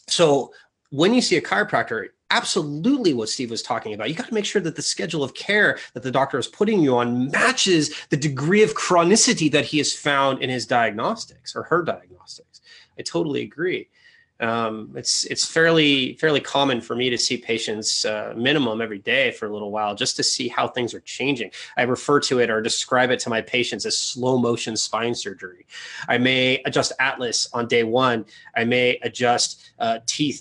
So 0.08 0.53
when 0.89 1.13
you 1.13 1.21
see 1.21 1.38
a 1.38 1.41
chiropractor, 1.41 2.08
absolutely 2.32 3.14
what 3.14 3.30
Steve 3.30 3.52
was 3.52 3.62
talking 3.62 3.94
about. 3.94 4.10
You 4.10 4.16
got 4.16 4.28
to 4.28 4.34
make 4.34 4.46
sure 4.46 4.62
that 4.62 4.76
the 4.76 4.82
schedule 4.82 5.24
of 5.24 5.34
care 5.34 5.78
that 5.94 6.04
the 6.04 6.12
doctor 6.12 6.38
is 6.38 6.48
putting 6.48 6.82
you 6.82 6.98
on 6.98 7.30
matches 7.32 7.96
the 8.10 8.18
degree 8.18 8.64
of 8.64 8.74
chronicity 8.76 9.52
that 9.52 9.66
he 9.66 9.78
has 9.78 9.94
found 9.94 10.42
in 10.42 10.50
his 10.50 10.66
diagnostics 10.66 11.56
or 11.56 11.64
her 11.64 11.84
diagnostics. 11.84 12.62
I 12.98 13.04
totally 13.04 13.42
agree 13.42 13.90
um, 14.39 14.91
it's 14.95 15.24
it's 15.26 15.45
fairly 15.45 16.15
fairly 16.15 16.41
common 16.41 16.82
for 16.82 16.95
me 16.95 17.10
to 17.10 17.17
see 17.17 17.38
patients 17.38 18.04
uh, 18.04 18.34
minimum 18.36 18.82
every 18.82 19.00
day 19.00 19.32
for 19.32 19.45
a 19.45 19.54
little 19.54 19.71
while 19.71 19.95
just 19.95 20.15
to 20.17 20.24
see 20.24 20.48
how 20.48 20.67
things 20.67 20.93
are 20.93 21.00
changing. 21.00 21.52
I 21.78 21.84
refer 21.84 22.19
to 22.21 22.39
it 22.39 22.50
or 22.50 22.62
describe 22.62 23.12
it 23.12 23.19
to 23.21 23.30
my 23.30 23.41
patients 23.41 23.86
as 23.86 23.98
slow 23.98 24.38
motion 24.38 24.76
spine 24.76 25.15
surgery. 25.15 25.65
I 26.08 26.17
may 26.17 26.62
adjust 26.65 26.91
atlas 27.00 27.48
on 27.54 27.67
day 27.67 27.84
one. 27.84 28.26
I 28.56 28.65
may 28.65 29.00
adjust 29.04 29.71
uh, 29.80 30.00
T 30.06 30.38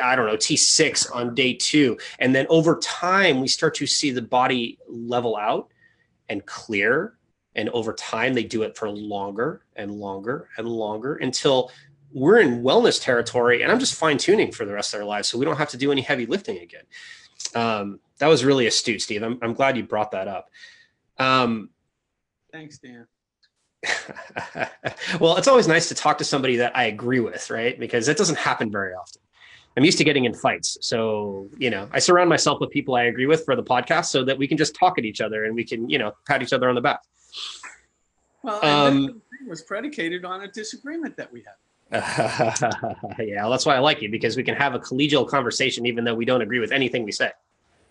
I 0.00 0.14
don't 0.14 0.26
know 0.26 0.36
T 0.36 0.56
six 0.56 1.06
on 1.10 1.34
day 1.34 1.54
two, 1.54 1.98
and 2.20 2.34
then 2.34 2.46
over 2.48 2.78
time 2.78 3.40
we 3.40 3.48
start 3.48 3.74
to 3.76 3.86
see 3.86 4.12
the 4.12 4.22
body 4.22 4.78
level 4.88 5.36
out 5.36 5.68
and 6.28 6.46
clear. 6.46 7.18
And 7.54 7.68
over 7.68 7.92
time, 7.92 8.32
they 8.32 8.44
do 8.44 8.62
it 8.62 8.78
for 8.78 8.88
longer 8.88 9.66
and 9.76 9.92
longer 9.92 10.48
and 10.56 10.66
longer 10.66 11.16
until 11.16 11.70
we're 12.12 12.40
in 12.40 12.62
wellness 12.62 13.02
territory 13.02 13.62
and 13.62 13.70
I'm 13.70 13.78
just 13.78 13.94
fine 13.94 14.18
tuning 14.18 14.52
for 14.52 14.64
the 14.64 14.72
rest 14.72 14.92
of 14.92 14.98
their 14.98 15.06
lives. 15.06 15.28
So 15.28 15.38
we 15.38 15.44
don't 15.44 15.56
have 15.56 15.70
to 15.70 15.76
do 15.76 15.92
any 15.92 16.02
heavy 16.02 16.26
lifting 16.26 16.58
again. 16.58 16.84
Um, 17.54 18.00
that 18.18 18.28
was 18.28 18.44
really 18.44 18.66
astute, 18.66 19.02
Steve. 19.02 19.22
I'm, 19.22 19.38
I'm 19.42 19.54
glad 19.54 19.76
you 19.76 19.82
brought 19.82 20.12
that 20.12 20.28
up. 20.28 20.48
Um, 21.18 21.70
Thanks, 22.52 22.78
Dan. 22.78 23.06
well, 25.20 25.36
it's 25.36 25.48
always 25.48 25.66
nice 25.66 25.88
to 25.88 25.94
talk 25.94 26.18
to 26.18 26.24
somebody 26.24 26.56
that 26.56 26.76
I 26.76 26.84
agree 26.84 27.20
with, 27.20 27.50
right? 27.50 27.78
Because 27.78 28.08
it 28.08 28.16
doesn't 28.16 28.38
happen 28.38 28.70
very 28.70 28.94
often. 28.94 29.22
I'm 29.76 29.84
used 29.84 29.98
to 29.98 30.04
getting 30.04 30.26
in 30.26 30.34
fights. 30.34 30.76
So, 30.82 31.48
you 31.56 31.70
know, 31.70 31.88
I 31.92 31.98
surround 31.98 32.28
myself 32.28 32.60
with 32.60 32.70
people 32.70 32.94
I 32.94 33.04
agree 33.04 33.26
with 33.26 33.44
for 33.44 33.56
the 33.56 33.62
podcast 33.62 34.06
so 34.06 34.22
that 34.24 34.36
we 34.36 34.46
can 34.46 34.58
just 34.58 34.74
talk 34.74 34.98
at 34.98 35.04
each 35.04 35.22
other 35.22 35.44
and 35.46 35.54
we 35.54 35.64
can, 35.64 35.88
you 35.88 35.98
know, 35.98 36.12
pat 36.26 36.42
each 36.42 36.52
other 36.52 36.68
on 36.68 36.74
the 36.74 36.82
back. 36.82 37.00
Well, 38.42 38.64
um, 38.64 39.22
was 39.48 39.62
predicated 39.62 40.24
on 40.24 40.42
a 40.42 40.48
disagreement 40.48 41.16
that 41.16 41.32
we 41.32 41.40
had. 41.40 41.54
yeah, 43.18 43.48
that's 43.50 43.66
why 43.66 43.76
I 43.76 43.78
like 43.80 44.00
you 44.00 44.10
because 44.10 44.34
we 44.34 44.42
can 44.42 44.54
have 44.54 44.74
a 44.74 44.78
collegial 44.78 45.28
conversation 45.28 45.84
even 45.84 46.04
though 46.04 46.14
we 46.14 46.24
don't 46.24 46.40
agree 46.40 46.58
with 46.58 46.72
anything 46.72 47.04
we 47.04 47.12
say. 47.12 47.30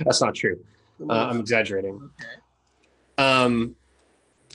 that's 0.00 0.20
not 0.20 0.34
true. 0.34 0.62
Uh, 1.08 1.28
I'm 1.30 1.40
exaggerating. 1.40 1.94
Okay. 1.94 3.24
Um, 3.24 3.74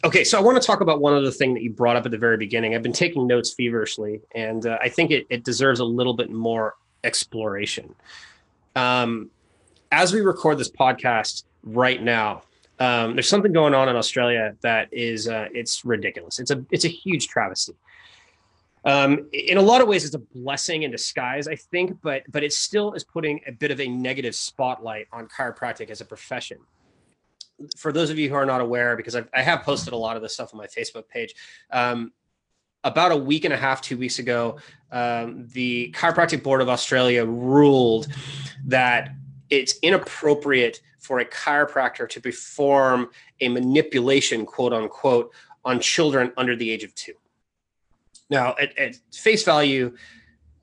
okay, 0.04 0.23
so 0.23 0.38
I 0.38 0.41
want 0.41 0.62
to 0.62 0.65
talk 0.65 0.82
about 0.82 1.02
one 1.02 1.13
other 1.13 1.32
thing 1.32 1.56
that 1.56 1.63
you 1.63 1.71
brought 1.71 1.95
up 1.95 2.06
at 2.06 2.12
the 2.12 2.17
very 2.19 2.38
beginning. 2.38 2.76
I've 2.76 2.84
been 2.84 2.93
taking 2.93 3.26
notes 3.26 3.52
feverishly, 3.52 4.21
and 4.36 4.67
uh, 4.67 4.78
I 4.80 4.89
think 4.89 5.10
it, 5.10 5.26
it 5.32 5.43
deserves 5.43 5.80
a 5.80 5.86
little 5.86 6.13
bit 6.13 6.30
more 6.30 6.76
exploration. 7.04 7.95
Um, 8.76 9.32
as 9.91 10.13
we 10.13 10.21
record 10.21 10.60
this 10.60 10.69
podcast 10.69 11.45
right 11.63 12.02
now, 12.02 12.43
um, 12.80 13.15
there's 13.15 13.28
something 13.28 13.54
going 13.54 13.73
on 13.73 13.89
in 13.89 13.95
Australia 13.95 14.56
that 14.62 14.89
is 14.91 15.28
uh, 15.28 15.47
it's 15.52 15.84
ridiculous. 15.84 16.39
It's 16.39 16.52
a 16.52 16.63
it's 16.69 16.86
a 16.86 16.89
huge 16.89 17.28
travesty 17.28 17.73
um, 18.86 19.30
in 19.32 19.58
a 19.58 19.62
lot 19.62 19.82
of 19.82 19.88
ways 19.88 20.06
it's 20.06 20.15
a 20.15 20.19
blessing 20.19 20.84
in 20.84 20.91
disguise 20.91 21.48
i 21.48 21.56
think 21.56 21.98
but 22.02 22.24
but 22.30 22.43
it 22.43 22.54
still 22.54 22.93
is 22.93 23.04
putting 23.04 23.39
a 23.48 23.52
bit 23.52 23.72
of 23.72 23.80
a 23.80 23.88
negative 23.88 24.36
spotlight 24.36 25.08
on 25.12 25.28
chiropractic 25.28 25.89
as 25.89 26.02
a 26.02 26.06
profession. 26.06 26.58
For 27.78 27.91
those 27.91 28.10
of 28.10 28.17
you 28.17 28.30
who 28.30 28.36
are 28.36 28.46
not 28.46 28.62
aware 28.62 28.98
because 28.98 29.15
I've, 29.15 29.30
I 29.34 29.41
have 29.41 29.62
posted 29.62 29.93
a 29.93 29.98
lot 29.98 30.15
of 30.15 30.22
this 30.22 30.34
stuff 30.34 30.54
on 30.54 30.58
my 30.58 30.67
facebook 30.67 31.08
page 31.08 31.36
um, 31.72 32.12
about 32.84 33.12
a 33.12 33.15
week 33.15 33.46
and 33.46 33.54
a 33.54 33.58
half 33.58 33.82
two 33.82 33.98
weeks 33.98 34.19
ago 34.19 34.58
um, 34.91 35.48
the 35.54 35.93
chiropractic 35.96 36.43
board 36.43 36.62
of 36.62 36.69
australia 36.69 37.26
ruled 37.26 38.08
that 38.65 39.12
it's 39.50 39.78
inappropriate 39.82 40.82
for 41.00 41.19
a 41.19 41.26
chiropractor 41.26 42.10
to 42.10 42.19
perform 42.19 43.10
a 43.41 43.50
manipulation 43.50 44.46
quote 44.46 44.74
unquote 44.74 45.32
on 45.63 45.80
children 45.80 46.34
under 46.38 46.56
the 46.56 46.69
age 46.69 46.84
of 46.84 46.93
two 46.96 47.13
now, 48.34 48.56
at, 48.60 48.78
at 48.78 48.96
face 49.13 49.43
value, 49.43 49.96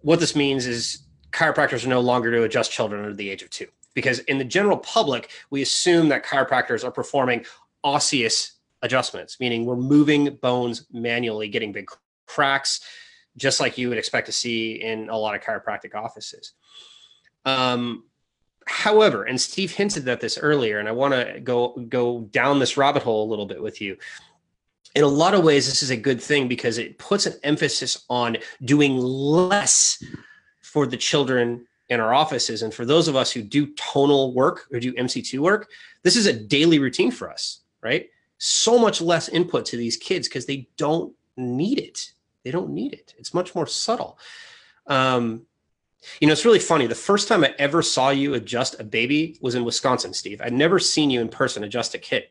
what 0.03 0.21
this 0.21 0.35
means 0.35 0.67
is 0.67 1.05
chiropractors 1.31 1.85
are 1.87 1.89
no 1.89 2.01
longer 2.01 2.31
to 2.33 2.43
adjust 2.43 2.73
children 2.73 3.03
under 3.05 3.15
the 3.15 3.31
age 3.31 3.43
of 3.43 3.49
two. 3.49 3.69
Because 3.95 4.19
in 4.21 4.39
the 4.39 4.45
general 4.45 4.77
public, 4.77 5.31
we 5.51 5.63
assume 5.63 6.09
that 6.09 6.25
chiropractors 6.25 6.85
are 6.85 6.91
performing 6.91 7.47
osseous 7.85 8.53
adjustments, 8.83 9.39
meaning 9.39 9.65
we're 9.65 9.77
moving 9.77 10.37
bones 10.43 10.87
manually, 10.93 11.49
getting 11.49 11.73
big 11.73 11.89
cracks, 12.27 12.81
just 13.37 13.61
like 13.61 13.79
you 13.79 13.89
would 13.89 13.99
expect 13.99 14.27
to 14.27 14.33
see 14.33 14.83
in 14.83 15.09
a 15.09 15.17
lot 15.17 15.35
of 15.35 15.41
chiropractic 15.41 15.95
offices. 15.95 16.53
Um, 17.45 18.05
however, 18.67 19.25
and 19.25 19.41
Steve 19.41 19.73
hinted 19.73 20.09
at 20.09 20.21
this 20.21 20.39
earlier, 20.39 20.79
and 20.81 20.89
I 20.89 20.93
want 20.93 21.15
to 21.15 21.41
go 21.41 21.75
go 21.89 22.23
down 22.23 22.59
this 22.59 22.77
rabbit 22.77 23.03
hole 23.03 23.25
a 23.27 23.31
little 23.31 23.47
bit 23.47 23.63
with 23.63 23.81
you 23.81 23.97
in 24.95 25.05
a 25.05 25.09
lot 25.09 25.35
of 25.35 25.45
ways, 25.45 25.67
this 25.67 25.83
is 25.83 25.91
a 25.91 25.97
good 25.97 26.21
thing 26.21 26.49
because 26.49 26.79
it 26.79 26.99
puts 26.99 27.27
an 27.27 27.35
emphasis 27.43 28.05
on 28.09 28.39
doing 28.65 28.97
less 28.97 30.03
for 30.61 30.87
the 30.87 30.97
children 30.97 31.67
in 31.89 32.01
our 32.01 32.15
offices. 32.15 32.63
And 32.63 32.73
for 32.73 32.85
those 32.85 33.09
of 33.09 33.17
us 33.17 33.31
who 33.31 33.43
do 33.43 33.67
tonal 33.75 34.33
work 34.33 34.67
or 34.73 34.81
do 34.81 34.93
MC2 34.93 35.39
work, 35.41 35.71
this 36.03 36.17
is 36.17 36.27
a 36.27 36.33
daily 36.33 36.79
routine 36.79 37.11
for 37.11 37.31
us, 37.31 37.61
right? 37.83 38.09
So 38.39 38.79
much 38.79 39.01
less 39.01 39.29
input 39.29 39.65
to 39.67 39.77
these 39.77 39.97
kids 39.97 40.29
because 40.29 40.47
they 40.47 40.69
don't 40.77 41.15
need 41.37 41.79
it. 41.79 42.13
They 42.45 42.51
don't 42.51 42.71
need 42.71 42.93
it. 42.93 43.15
It's 43.19 43.35
much 43.35 43.55
more 43.55 43.67
subtle. 43.67 44.19
Um, 44.87 45.47
you 46.21 46.27
know, 46.27 46.33
it's 46.33 46.45
really 46.45 46.59
funny. 46.59 46.87
The 46.87 46.95
first 46.95 47.29
time 47.29 47.45
I 47.45 47.55
ever 47.59 47.83
saw 47.83 48.11
you 48.11 48.35
adjust 48.35 48.81
a 48.81 48.85
baby 48.85 49.37
was 49.43 49.55
in 49.55 49.65
Wisconsin, 49.65 50.15
Steve. 50.15 50.41
I'd 50.41 50.53
never 50.53 50.79
seen 50.79 51.11
you 51.11 51.21
in 51.21 51.29
person 51.29 51.65
adjust 51.65 51.95
a 51.95 51.99
kid. 51.99 52.25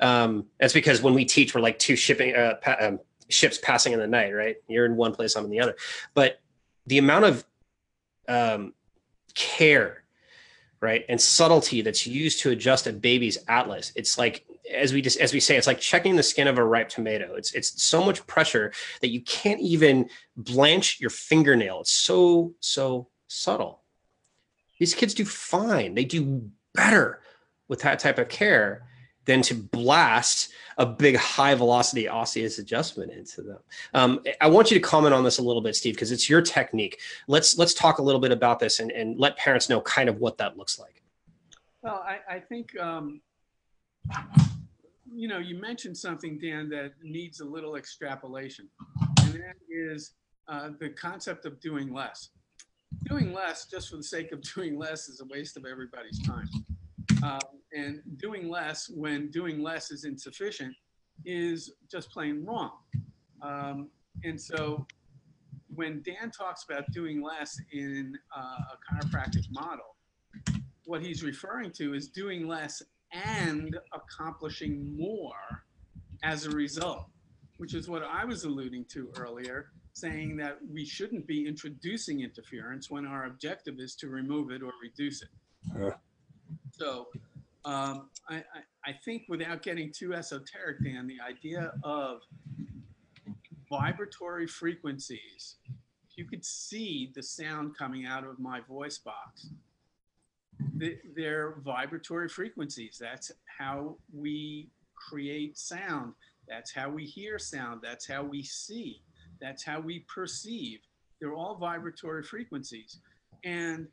Um, 0.00 0.46
that's 0.58 0.72
because 0.72 1.02
when 1.02 1.14
we 1.14 1.24
teach, 1.24 1.54
we're 1.54 1.60
like 1.60 1.78
two 1.78 1.96
shipping 1.96 2.34
uh, 2.34 2.54
pa- 2.62 2.76
um, 2.80 3.00
ships 3.28 3.58
passing 3.58 3.92
in 3.92 3.98
the 3.98 4.06
night, 4.06 4.32
right? 4.32 4.56
You're 4.68 4.86
in 4.86 4.96
one 4.96 5.14
place, 5.14 5.36
I'm 5.36 5.44
in 5.44 5.50
the 5.50 5.60
other. 5.60 5.76
But 6.14 6.40
the 6.86 6.98
amount 6.98 7.24
of 7.26 7.44
um, 8.28 8.74
care, 9.34 10.04
right, 10.80 11.04
and 11.08 11.20
subtlety 11.20 11.82
that's 11.82 12.06
used 12.06 12.40
to 12.40 12.50
adjust 12.50 12.86
a 12.86 12.92
baby's 12.92 13.38
atlas, 13.48 13.92
it's 13.94 14.18
like 14.18 14.46
as 14.72 14.92
we 14.92 15.02
just 15.02 15.18
as 15.18 15.32
we 15.32 15.40
say, 15.40 15.56
it's 15.56 15.66
like 15.66 15.80
checking 15.80 16.16
the 16.16 16.22
skin 16.22 16.48
of 16.48 16.58
a 16.58 16.64
ripe 16.64 16.88
tomato. 16.88 17.34
It's 17.34 17.52
it's 17.52 17.82
so 17.82 18.04
much 18.04 18.26
pressure 18.26 18.72
that 19.00 19.08
you 19.08 19.20
can't 19.22 19.60
even 19.60 20.08
blanch 20.36 21.00
your 21.00 21.10
fingernail. 21.10 21.80
It's 21.80 21.92
so 21.92 22.54
so 22.60 23.08
subtle. 23.28 23.82
These 24.78 24.94
kids 24.94 25.12
do 25.12 25.24
fine. 25.24 25.94
They 25.94 26.04
do 26.04 26.50
better 26.74 27.20
with 27.68 27.80
that 27.80 27.98
type 27.98 28.18
of 28.18 28.28
care 28.28 28.86
than 29.30 29.42
to 29.42 29.54
blast 29.54 30.50
a 30.76 30.84
big 30.84 31.14
high 31.14 31.54
velocity 31.54 32.08
osseous 32.08 32.58
adjustment 32.58 33.12
into 33.12 33.42
them. 33.42 33.58
Um, 33.94 34.24
I 34.40 34.48
want 34.48 34.72
you 34.72 34.74
to 34.74 34.80
comment 34.80 35.14
on 35.14 35.22
this 35.22 35.38
a 35.38 35.42
little 35.42 35.62
bit, 35.62 35.76
Steve, 35.76 35.94
because 35.94 36.10
it's 36.10 36.28
your 36.28 36.42
technique. 36.42 36.98
Let's 37.28 37.56
let's 37.56 37.72
talk 37.72 37.98
a 37.98 38.02
little 38.02 38.20
bit 38.20 38.32
about 38.32 38.58
this 38.58 38.80
and, 38.80 38.90
and 38.90 39.16
let 39.20 39.36
parents 39.36 39.68
know 39.68 39.80
kind 39.82 40.08
of 40.08 40.18
what 40.18 40.36
that 40.38 40.58
looks 40.58 40.80
like. 40.80 41.04
Well, 41.82 42.04
I, 42.04 42.36
I 42.36 42.40
think 42.40 42.76
um, 42.80 43.20
you 45.14 45.28
know 45.28 45.38
you 45.38 45.60
mentioned 45.60 45.96
something, 45.96 46.36
Dan, 46.40 46.68
that 46.70 46.94
needs 47.00 47.38
a 47.38 47.44
little 47.44 47.76
extrapolation, 47.76 48.68
and 49.22 49.34
that 49.34 49.54
is 49.68 50.14
uh, 50.48 50.70
the 50.80 50.88
concept 50.88 51.46
of 51.46 51.60
doing 51.60 51.94
less. 51.94 52.30
Doing 53.04 53.32
less 53.32 53.66
just 53.66 53.90
for 53.90 53.96
the 53.96 54.02
sake 54.02 54.32
of 54.32 54.42
doing 54.54 54.76
less 54.76 55.08
is 55.08 55.20
a 55.20 55.24
waste 55.26 55.56
of 55.56 55.66
everybody's 55.66 56.18
time. 56.20 56.48
Um, 57.22 57.59
and 57.72 58.00
doing 58.16 58.48
less 58.48 58.88
when 58.88 59.30
doing 59.30 59.62
less 59.62 59.90
is 59.90 60.04
insufficient 60.04 60.74
is 61.24 61.72
just 61.90 62.10
plain 62.10 62.44
wrong. 62.44 62.72
Um, 63.42 63.90
and 64.24 64.40
so 64.40 64.86
when 65.74 66.02
Dan 66.02 66.30
talks 66.30 66.64
about 66.64 66.90
doing 66.92 67.22
less 67.22 67.58
in 67.72 68.16
uh, 68.36 68.40
a 68.40 69.06
chiropractic 69.06 69.46
model, 69.50 69.96
what 70.84 71.02
he's 71.02 71.22
referring 71.22 71.70
to 71.72 71.94
is 71.94 72.08
doing 72.08 72.48
less 72.48 72.82
and 73.12 73.78
accomplishing 73.92 74.96
more 74.96 75.64
as 76.22 76.46
a 76.46 76.50
result, 76.50 77.06
which 77.58 77.74
is 77.74 77.88
what 77.88 78.02
I 78.02 78.24
was 78.24 78.44
alluding 78.44 78.86
to 78.92 79.10
earlier, 79.16 79.70
saying 79.92 80.36
that 80.38 80.58
we 80.70 80.84
shouldn't 80.84 81.26
be 81.26 81.46
introducing 81.46 82.20
interference 82.20 82.90
when 82.90 83.06
our 83.06 83.26
objective 83.26 83.76
is 83.78 83.94
to 83.96 84.08
remove 84.08 84.50
it 84.50 84.62
or 84.62 84.72
reduce 84.82 85.22
it. 85.22 85.28
Uh. 85.80 85.90
So 86.72 87.08
um, 87.64 88.08
I, 88.28 88.36
I, 88.36 88.42
I 88.86 88.92
think 89.04 89.24
without 89.28 89.62
getting 89.62 89.92
too 89.92 90.14
esoteric, 90.14 90.82
Dan, 90.82 91.06
the 91.06 91.18
idea 91.22 91.72
of 91.82 92.20
vibratory 93.70 94.46
frequencies. 94.46 95.56
You 96.16 96.26
could 96.26 96.44
see 96.44 97.12
the 97.14 97.22
sound 97.22 97.78
coming 97.78 98.04
out 98.04 98.24
of 98.24 98.38
my 98.38 98.60
voice 98.60 98.98
box, 98.98 99.48
they're 101.14 101.56
vibratory 101.64 102.28
frequencies. 102.28 102.98
That's 103.00 103.32
how 103.58 103.96
we 104.12 104.68
create 104.94 105.56
sound. 105.56 106.14
That's 106.48 106.72
how 106.72 106.90
we 106.90 107.04
hear 107.04 107.38
sound. 107.38 107.80
That's 107.82 108.06
how 108.06 108.22
we 108.22 108.42
see. 108.42 109.02
That's 109.40 109.64
how 109.64 109.80
we 109.80 110.00
perceive. 110.12 110.80
They're 111.20 111.34
all 111.34 111.56
vibratory 111.56 112.22
frequencies. 112.22 112.98
And 113.44 113.88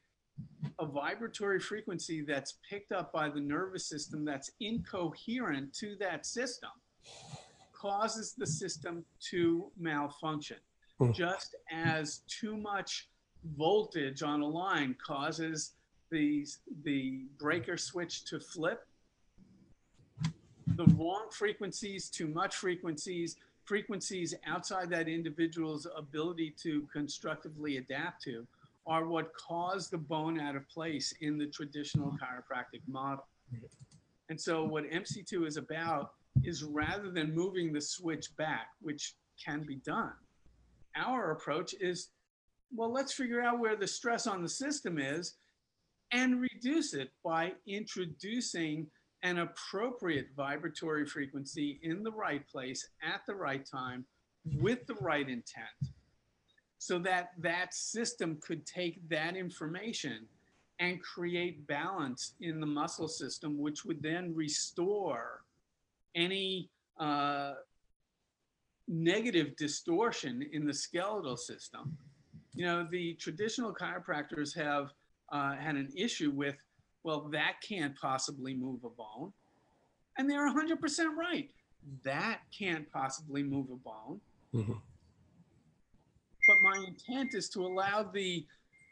a 0.79 0.85
vibratory 0.85 1.59
frequency 1.59 2.21
that's 2.21 2.55
picked 2.69 2.91
up 2.91 3.11
by 3.11 3.29
the 3.29 3.39
nervous 3.39 3.85
system 3.85 4.23
that's 4.23 4.51
incoherent 4.59 5.73
to 5.73 5.95
that 5.99 6.25
system 6.25 6.69
causes 7.73 8.33
the 8.37 8.45
system 8.45 9.03
to 9.19 9.71
malfunction. 9.77 10.57
Mm. 10.99 11.13
Just 11.13 11.55
as 11.71 12.21
too 12.27 12.57
much 12.57 13.07
voltage 13.57 14.23
on 14.23 14.41
a 14.41 14.47
line 14.47 14.95
causes 15.05 15.73
the, 16.09 16.45
the 16.83 17.25
breaker 17.39 17.77
switch 17.77 18.25
to 18.25 18.39
flip, 18.39 18.85
the 20.75 20.85
wrong 20.95 21.27
frequencies, 21.31 22.09
too 22.09 22.27
much 22.27 22.55
frequencies, 22.55 23.35
frequencies 23.65 24.33
outside 24.45 24.89
that 24.89 25.07
individual's 25.07 25.87
ability 25.95 26.53
to 26.61 26.87
constructively 26.91 27.77
adapt 27.77 28.23
to 28.23 28.45
are 28.87 29.05
what 29.05 29.31
cause 29.35 29.89
the 29.89 29.97
bone 29.97 30.39
out 30.39 30.55
of 30.55 30.67
place 30.69 31.13
in 31.21 31.37
the 31.37 31.47
traditional 31.47 32.07
mm-hmm. 32.07 32.23
chiropractic 32.23 32.81
model. 32.87 33.27
Mm-hmm. 33.53 33.65
And 34.29 34.39
so, 34.39 34.63
what 34.63 34.89
MC2 34.89 35.47
is 35.47 35.57
about 35.57 36.11
is 36.43 36.63
rather 36.63 37.11
than 37.11 37.33
moving 37.33 37.73
the 37.73 37.81
switch 37.81 38.35
back, 38.37 38.67
which 38.81 39.15
can 39.43 39.63
be 39.63 39.75
done, 39.77 40.13
our 40.95 41.31
approach 41.31 41.73
is 41.79 42.09
well, 42.75 42.91
let's 42.91 43.13
figure 43.13 43.41
out 43.41 43.59
where 43.59 43.77
the 43.77 43.87
stress 43.87 44.27
on 44.27 44.43
the 44.43 44.49
system 44.49 44.99
is 44.99 45.35
and 46.11 46.41
reduce 46.41 46.93
it 46.93 47.11
by 47.23 47.53
introducing 47.65 48.87
an 49.23 49.39
appropriate 49.39 50.27
vibratory 50.35 51.05
frequency 51.05 51.79
in 51.83 52.03
the 52.03 52.11
right 52.11 52.47
place 52.47 52.87
at 53.01 53.21
the 53.25 53.33
right 53.33 53.65
time 53.65 54.05
with 54.59 54.85
the 54.85 54.95
right 54.95 55.27
intent 55.29 55.93
so 56.79 56.99
that 56.99 57.31
that 57.39 57.73
system 57.73 58.37
could 58.41 58.65
take 58.65 59.07
that 59.09 59.35
information 59.35 60.25
and 60.79 61.01
create 61.01 61.65
balance 61.67 62.33
in 62.41 62.59
the 62.59 62.65
muscle 62.65 63.07
system, 63.07 63.57
which 63.57 63.83
would 63.83 64.01
then 64.01 64.33
restore 64.35 65.41
any 66.15 66.69
uh, 66.99 67.53
negative 68.87 69.55
distortion 69.55 70.47
in 70.53 70.65
the 70.65 70.73
skeletal 70.73 71.35
system. 71.35 71.97
You 72.53 72.65
know, 72.65 72.87
the 72.89 73.13
traditional 73.15 73.73
chiropractors 73.73 74.55
have 74.55 74.91
uh, 75.31 75.55
had 75.55 75.75
an 75.75 75.91
issue 75.95 76.31
with, 76.31 76.55
well, 77.03 77.27
that 77.31 77.55
can't 77.67 77.99
possibly 77.99 78.53
move 78.53 78.83
a 78.83 78.89
bone. 78.89 79.33
And 80.17 80.29
they're 80.29 80.49
100% 80.51 80.77
right. 81.17 81.49
That 82.03 82.41
can't 82.57 82.91
possibly 82.91 83.43
move 83.43 83.67
a 83.71 83.75
bone. 83.75 84.21
Mm-hmm 84.53 84.73
but 86.61 86.69
my 86.69 86.85
intent 86.85 87.33
is 87.33 87.49
to 87.49 87.65
allow 87.65 88.03
the 88.03 88.45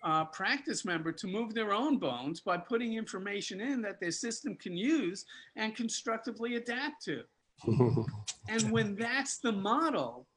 uh, 0.04 0.26
practice 0.26 0.86
member 0.86 1.12
to 1.12 1.28
move 1.28 1.54
their 1.54 1.74
own 1.74 1.98
bones 1.98 2.42
by 2.42 2.58
putting 2.58 2.94
information 2.94 3.62
in 3.62 3.82
that 3.82 4.00
their 4.00 4.12
system 4.12 4.56
can 4.56 4.78
use 4.78 5.26
and 5.56 5.76
constructively 5.76 6.56
adapt 6.56 7.04
to. 7.04 7.22
and 8.50 8.72
when 8.72 8.96
that's 8.96 9.38
the 9.40 9.52
model, 9.52 10.28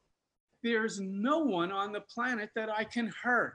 there's 0.63 1.01
no 1.01 1.39
one 1.41 1.71
on 1.71 1.93
the 1.93 2.01
planet 2.01 2.51
that 2.55 2.71
I 2.71 2.85
can 2.85 3.13
hurt. 3.23 3.55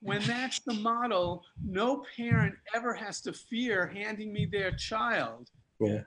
when 0.00 0.22
that's 0.22 0.60
the 0.60 0.74
model, 0.74 1.42
no 1.64 2.04
parent 2.16 2.54
ever 2.74 2.94
has 2.94 3.20
to 3.22 3.32
fear 3.32 3.86
handing 3.86 4.32
me 4.32 4.46
their 4.46 4.72
child. 4.72 5.50
Yeah 5.80 6.02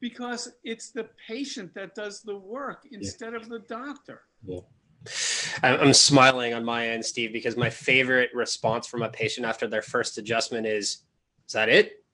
because 0.00 0.52
it's 0.64 0.90
the 0.90 1.08
patient 1.26 1.74
that 1.74 1.94
does 1.94 2.22
the 2.22 2.36
work 2.36 2.86
instead 2.90 3.32
yeah. 3.32 3.38
of 3.38 3.48
the 3.48 3.60
doctor. 3.60 4.22
Yeah. 4.44 4.60
I'm 5.62 5.94
smiling 5.94 6.54
on 6.54 6.64
my 6.64 6.88
end, 6.88 7.04
Steve, 7.04 7.32
because 7.32 7.56
my 7.56 7.70
favorite 7.70 8.30
response 8.34 8.86
from 8.86 9.02
a 9.02 9.08
patient 9.08 9.46
after 9.46 9.66
their 9.66 9.82
first 9.82 10.18
adjustment 10.18 10.66
is, 10.66 11.04
"Is 11.46 11.52
that 11.52 11.68
it?" 11.68 12.04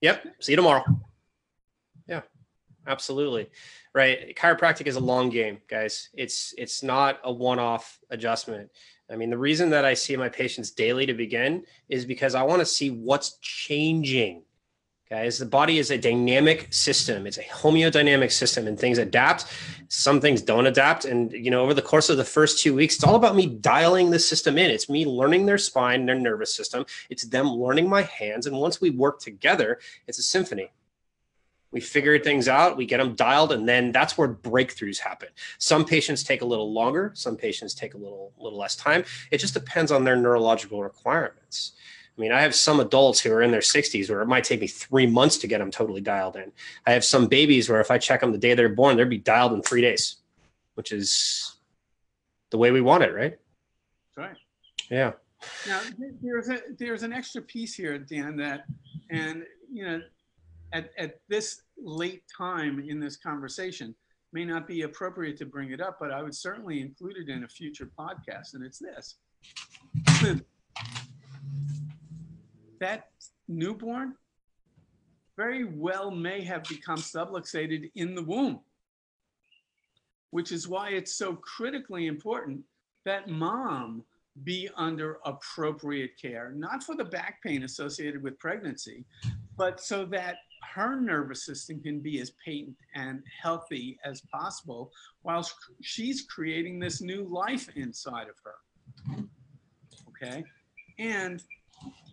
Yep. 0.00 0.24
See 0.40 0.52
you 0.52 0.56
tomorrow. 0.56 0.84
Yeah, 2.06 2.22
absolutely. 2.86 3.50
Right. 3.92 4.36
Chiropractic 4.36 4.86
is 4.86 4.96
a 4.96 5.00
long 5.00 5.28
game, 5.28 5.58
guys. 5.68 6.10
It's 6.14 6.54
it's 6.56 6.82
not 6.82 7.20
a 7.24 7.32
one-off 7.32 7.98
adjustment. 8.10 8.70
I 9.10 9.16
mean, 9.16 9.30
the 9.30 9.38
reason 9.38 9.70
that 9.70 9.84
I 9.84 9.94
see 9.94 10.16
my 10.16 10.28
patients 10.28 10.70
daily 10.70 11.04
to 11.06 11.14
begin 11.14 11.64
is 11.88 12.06
because 12.06 12.36
I 12.36 12.44
want 12.44 12.60
to 12.60 12.66
see 12.66 12.90
what's 12.90 13.38
changing 13.38 14.44
guys 15.10 15.38
the 15.38 15.46
body 15.46 15.78
is 15.78 15.90
a 15.90 15.98
dynamic 15.98 16.72
system. 16.72 17.26
It's 17.26 17.36
a 17.36 17.42
homeodynamic 17.42 18.30
system 18.30 18.68
and 18.68 18.78
things 18.78 18.96
adapt. 18.96 19.44
Some 19.88 20.20
things 20.20 20.40
don't 20.40 20.68
adapt 20.68 21.04
and 21.04 21.32
you 21.32 21.50
know 21.50 21.62
over 21.62 21.74
the 21.74 21.82
course 21.82 22.08
of 22.10 22.16
the 22.16 22.24
first 22.24 22.62
two 22.62 22.74
weeks 22.76 22.94
it's 22.94 23.02
all 23.02 23.16
about 23.16 23.34
me 23.34 23.46
dialing 23.46 24.10
the 24.10 24.20
system 24.20 24.56
in. 24.56 24.70
It's 24.70 24.88
me 24.88 25.04
learning 25.04 25.46
their 25.46 25.58
spine 25.58 26.06
their 26.06 26.18
nervous 26.18 26.54
system. 26.54 26.86
It's 27.10 27.24
them 27.24 27.48
learning 27.48 27.88
my 27.88 28.02
hands 28.02 28.46
and 28.46 28.56
once 28.56 28.80
we 28.80 28.90
work 28.90 29.18
together 29.18 29.80
it's 30.06 30.20
a 30.20 30.22
symphony. 30.22 30.70
We 31.72 31.80
figure 31.80 32.16
things 32.20 32.46
out 32.46 32.76
we 32.76 32.86
get 32.86 32.98
them 32.98 33.16
dialed 33.16 33.50
and 33.50 33.68
then 33.68 33.90
that's 33.90 34.16
where 34.16 34.28
breakthroughs 34.28 34.98
happen. 34.98 35.30
Some 35.58 35.84
patients 35.84 36.22
take 36.22 36.42
a 36.42 36.46
little 36.46 36.72
longer 36.72 37.10
some 37.14 37.36
patients 37.36 37.74
take 37.74 37.94
a 37.94 37.98
little 37.98 38.32
little 38.38 38.60
less 38.60 38.76
time. 38.76 39.02
It 39.32 39.38
just 39.38 39.54
depends 39.54 39.90
on 39.90 40.04
their 40.04 40.16
neurological 40.16 40.84
requirements 40.84 41.72
I 42.20 42.22
mean, 42.22 42.32
I 42.32 42.42
have 42.42 42.54
some 42.54 42.80
adults 42.80 43.18
who 43.18 43.32
are 43.32 43.40
in 43.40 43.50
their 43.50 43.62
60s 43.62 44.10
where 44.10 44.20
it 44.20 44.26
might 44.26 44.44
take 44.44 44.60
me 44.60 44.66
three 44.66 45.06
months 45.06 45.38
to 45.38 45.46
get 45.46 45.56
them 45.56 45.70
totally 45.70 46.02
dialed 46.02 46.36
in. 46.36 46.52
I 46.86 46.92
have 46.92 47.02
some 47.02 47.28
babies 47.28 47.70
where 47.70 47.80
if 47.80 47.90
I 47.90 47.96
check 47.96 48.20
them 48.20 48.30
the 48.30 48.36
day 48.36 48.52
they're 48.52 48.68
born, 48.68 48.98
they'd 48.98 49.08
be 49.08 49.16
dialed 49.16 49.54
in 49.54 49.62
three 49.62 49.80
days, 49.80 50.16
which 50.74 50.92
is 50.92 51.56
the 52.50 52.58
way 52.58 52.72
we 52.72 52.82
want 52.82 53.04
it, 53.04 53.14
right? 53.14 53.38
Right. 54.18 54.36
Yeah. 54.90 55.12
Now 55.66 55.80
there's 56.20 56.50
a 56.50 56.60
there's 56.78 57.04
an 57.04 57.14
extra 57.14 57.40
piece 57.40 57.72
here, 57.72 57.96
Dan, 57.96 58.36
that 58.36 58.66
and 59.08 59.44
you 59.72 59.86
know, 59.86 60.02
at, 60.74 60.90
at 60.98 61.20
this 61.28 61.62
late 61.82 62.22
time 62.36 62.84
in 62.86 63.00
this 63.00 63.16
conversation 63.16 63.94
may 64.34 64.44
not 64.44 64.68
be 64.68 64.82
appropriate 64.82 65.38
to 65.38 65.46
bring 65.46 65.70
it 65.70 65.80
up, 65.80 65.96
but 65.98 66.12
I 66.12 66.22
would 66.22 66.34
certainly 66.34 66.82
include 66.82 67.16
it 67.16 67.30
in 67.30 67.44
a 67.44 67.48
future 67.48 67.90
podcast, 67.98 68.52
and 68.52 68.62
it's 68.62 68.78
this 68.78 69.14
that 72.80 73.08
newborn 73.48 74.14
very 75.36 75.64
well 75.64 76.10
may 76.10 76.42
have 76.42 76.64
become 76.64 76.98
subluxated 76.98 77.90
in 77.94 78.14
the 78.14 78.22
womb, 78.22 78.60
which 80.30 80.52
is 80.52 80.68
why 80.68 80.90
it's 80.90 81.14
so 81.14 81.34
critically 81.36 82.06
important 82.06 82.60
that 83.04 83.28
mom 83.28 84.02
be 84.44 84.68
under 84.76 85.18
appropriate 85.24 86.12
care, 86.20 86.52
not 86.54 86.82
for 86.82 86.94
the 86.94 87.04
back 87.04 87.42
pain 87.42 87.64
associated 87.64 88.22
with 88.22 88.38
pregnancy, 88.38 89.04
but 89.56 89.80
so 89.80 90.04
that 90.06 90.36
her 90.74 91.00
nervous 91.00 91.44
system 91.44 91.82
can 91.82 92.00
be 92.00 92.20
as 92.20 92.32
patent 92.44 92.76
and 92.94 93.22
healthy 93.42 93.98
as 94.04 94.22
possible 94.32 94.92
while 95.22 95.46
she's 95.82 96.22
creating 96.22 96.78
this 96.78 97.00
new 97.00 97.24
life 97.24 97.68
inside 97.76 98.28
of 98.28 98.36
her. 98.44 99.24
Okay. 100.08 100.44
And 100.98 101.42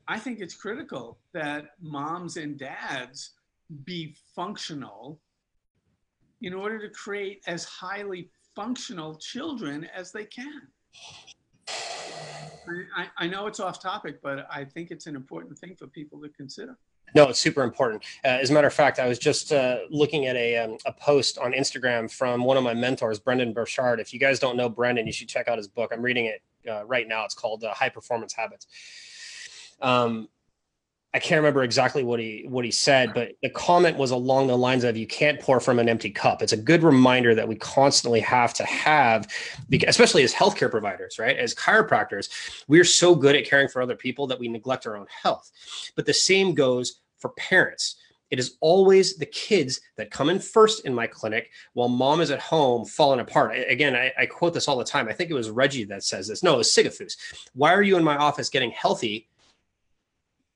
I 0.08 0.20
think 0.20 0.40
it's 0.40 0.56
critical 0.56 1.20
that 1.34 1.72
moms 1.82 2.38
and 2.38 2.58
dads 2.58 3.32
be 3.84 4.16
functional 4.36 5.20
in 6.42 6.54
order 6.54 6.80
to 6.80 6.90
create 6.94 7.44
as 7.48 7.66
highly 7.66 8.30
functional 8.56 9.16
children 9.16 9.88
as 9.94 10.12
they 10.12 10.26
can. 10.26 10.62
I, 12.96 13.08
I, 13.18 13.28
know 13.28 13.48
it's 13.48 13.60
off 13.60 13.82
topic, 13.82 14.22
but 14.22 14.48
I 14.52 14.66
think 14.66 14.92
it's 14.92 15.08
an 15.08 15.16
important 15.16 15.58
thing 15.58 15.76
for 15.76 15.88
people 15.88 16.22
to 16.22 16.30
consider. 16.30 16.78
No, 17.16 17.30
it's 17.30 17.40
super 17.40 17.64
important. 17.64 18.04
Uh, 18.24 18.30
as 18.30 18.50
a 18.50 18.54
matter 18.54 18.68
of 18.68 18.74
fact, 18.74 19.00
I 19.00 19.08
was 19.08 19.18
just 19.20 19.54
uh, 19.54 19.80
looking 19.90 20.26
at 20.26 20.36
a, 20.36 20.58
um, 20.58 20.78
a 20.86 20.92
post 20.92 21.38
on 21.38 21.54
Instagram 21.54 22.12
from 22.12 22.44
one 22.44 22.58
of 22.58 22.64
my 22.64 22.74
mentors, 22.74 23.20
Brendon 23.20 23.54
Burchard. 23.54 24.00
If 24.00 24.14
you 24.14 24.20
guys 24.20 24.40
don't 24.40 24.58
know 24.58 24.68
Brendon, 24.68 25.08
you 25.08 25.14
should 25.14 25.30
check 25.30 25.48
out 25.48 25.58
his 25.58 25.68
book. 25.68 25.92
I'm 25.94 26.02
reading 26.02 26.26
it 26.26 26.42
uh, 26.70 26.86
right 26.86 27.08
now. 27.08 27.24
It's 27.24 27.34
called 27.34 27.64
uh, 27.64 27.74
High 27.74 27.90
Performance 27.90 28.34
Habits 28.34 28.68
um, 29.82 30.28
I 31.14 31.20
can't 31.20 31.40
remember 31.40 31.64
exactly 31.64 32.04
what 32.04 32.20
he 32.20 32.46
what 32.48 32.66
he 32.66 32.72
said, 32.72 33.14
but 33.14 33.32
the 33.42 33.50
comment 33.50 33.98
was 33.98 34.12
along 34.12 34.48
the 34.48 34.58
lines 34.58 34.84
of 34.84 34.98
"You 34.98 35.08
can't 35.08 35.40
pour 35.40 35.60
from 35.60 35.80
an 35.80 35.90
empty 35.90 36.12
cup." 36.12 36.42
It's 36.42 36.52
a 36.52 36.58
good 36.58 36.84
reminder 36.84 37.34
that 37.34 37.48
we 37.48 37.56
constantly 37.56 38.20
have 38.20 38.54
to 38.56 38.66
have, 38.66 39.28
especially 39.88 40.24
as 40.24 40.34
healthcare 40.34 40.70
providers, 40.70 41.18
right? 41.18 41.38
As 41.38 41.56
chiropractors, 41.56 42.30
we're 42.68 42.84
so 42.84 43.16
good 43.16 43.36
at 43.36 43.46
caring 43.46 43.68
for 43.68 43.82
other 43.82 43.96
people 43.96 44.28
that 44.28 44.40
we 44.40 44.48
neglect 44.48 44.86
our 44.86 44.98
own 44.98 45.08
health. 45.24 45.50
But 45.96 46.06
the 46.06 46.14
same 46.14 46.54
goes 46.54 47.00
for 47.18 47.30
parents 47.30 47.96
it 48.30 48.40
is 48.40 48.58
always 48.60 49.16
the 49.16 49.26
kids 49.26 49.80
that 49.96 50.12
come 50.12 50.30
in 50.30 50.40
first 50.40 50.86
in 50.86 50.94
my 50.94 51.08
clinic 51.08 51.50
while 51.74 51.88
mom 51.88 52.22
is 52.22 52.32
at 52.32 52.40
home 52.40 52.86
falling 52.86 53.20
apart. 53.20 53.52
I, 53.52 53.58
again, 53.58 53.96
I, 53.96 54.12
I, 54.18 54.26
quote 54.26 54.54
this 54.54 54.68
all 54.68 54.78
the 54.78 54.84
time. 54.84 55.08
I 55.08 55.14
think 55.14 55.30
it 55.30 55.36
was 55.36 55.50
Reggie 55.50 55.86
that 55.86 56.04
says 56.04 56.28
this. 56.28 56.44
No, 56.44 56.56
it 56.56 56.58
was 56.58 56.70
Sigafoose. 56.70 57.16
Why 57.54 57.74
are 57.74 57.84
you 57.84 57.98
in 57.98 58.04
my 58.04 58.18
office 58.18 58.50
getting 58.50 58.72
healthy 58.72 59.28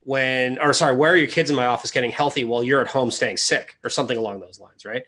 when, 0.02 0.60
or 0.60 0.74
sorry, 0.74 0.96
where 0.96 1.14
are 1.14 1.18
your 1.18 1.28
kids 1.28 1.50
in 1.50 1.56
my 1.56 1.68
office 1.68 1.92
getting 1.92 2.12
healthy 2.12 2.44
while 2.44 2.64
you're 2.64 2.82
at 2.82 2.88
home 2.88 3.12
staying 3.12 3.38
sick 3.38 3.78
or 3.84 3.90
something 3.90 4.18
along 4.18 4.40
those 4.40 4.60
lines, 4.60 4.86
right? 4.86 5.04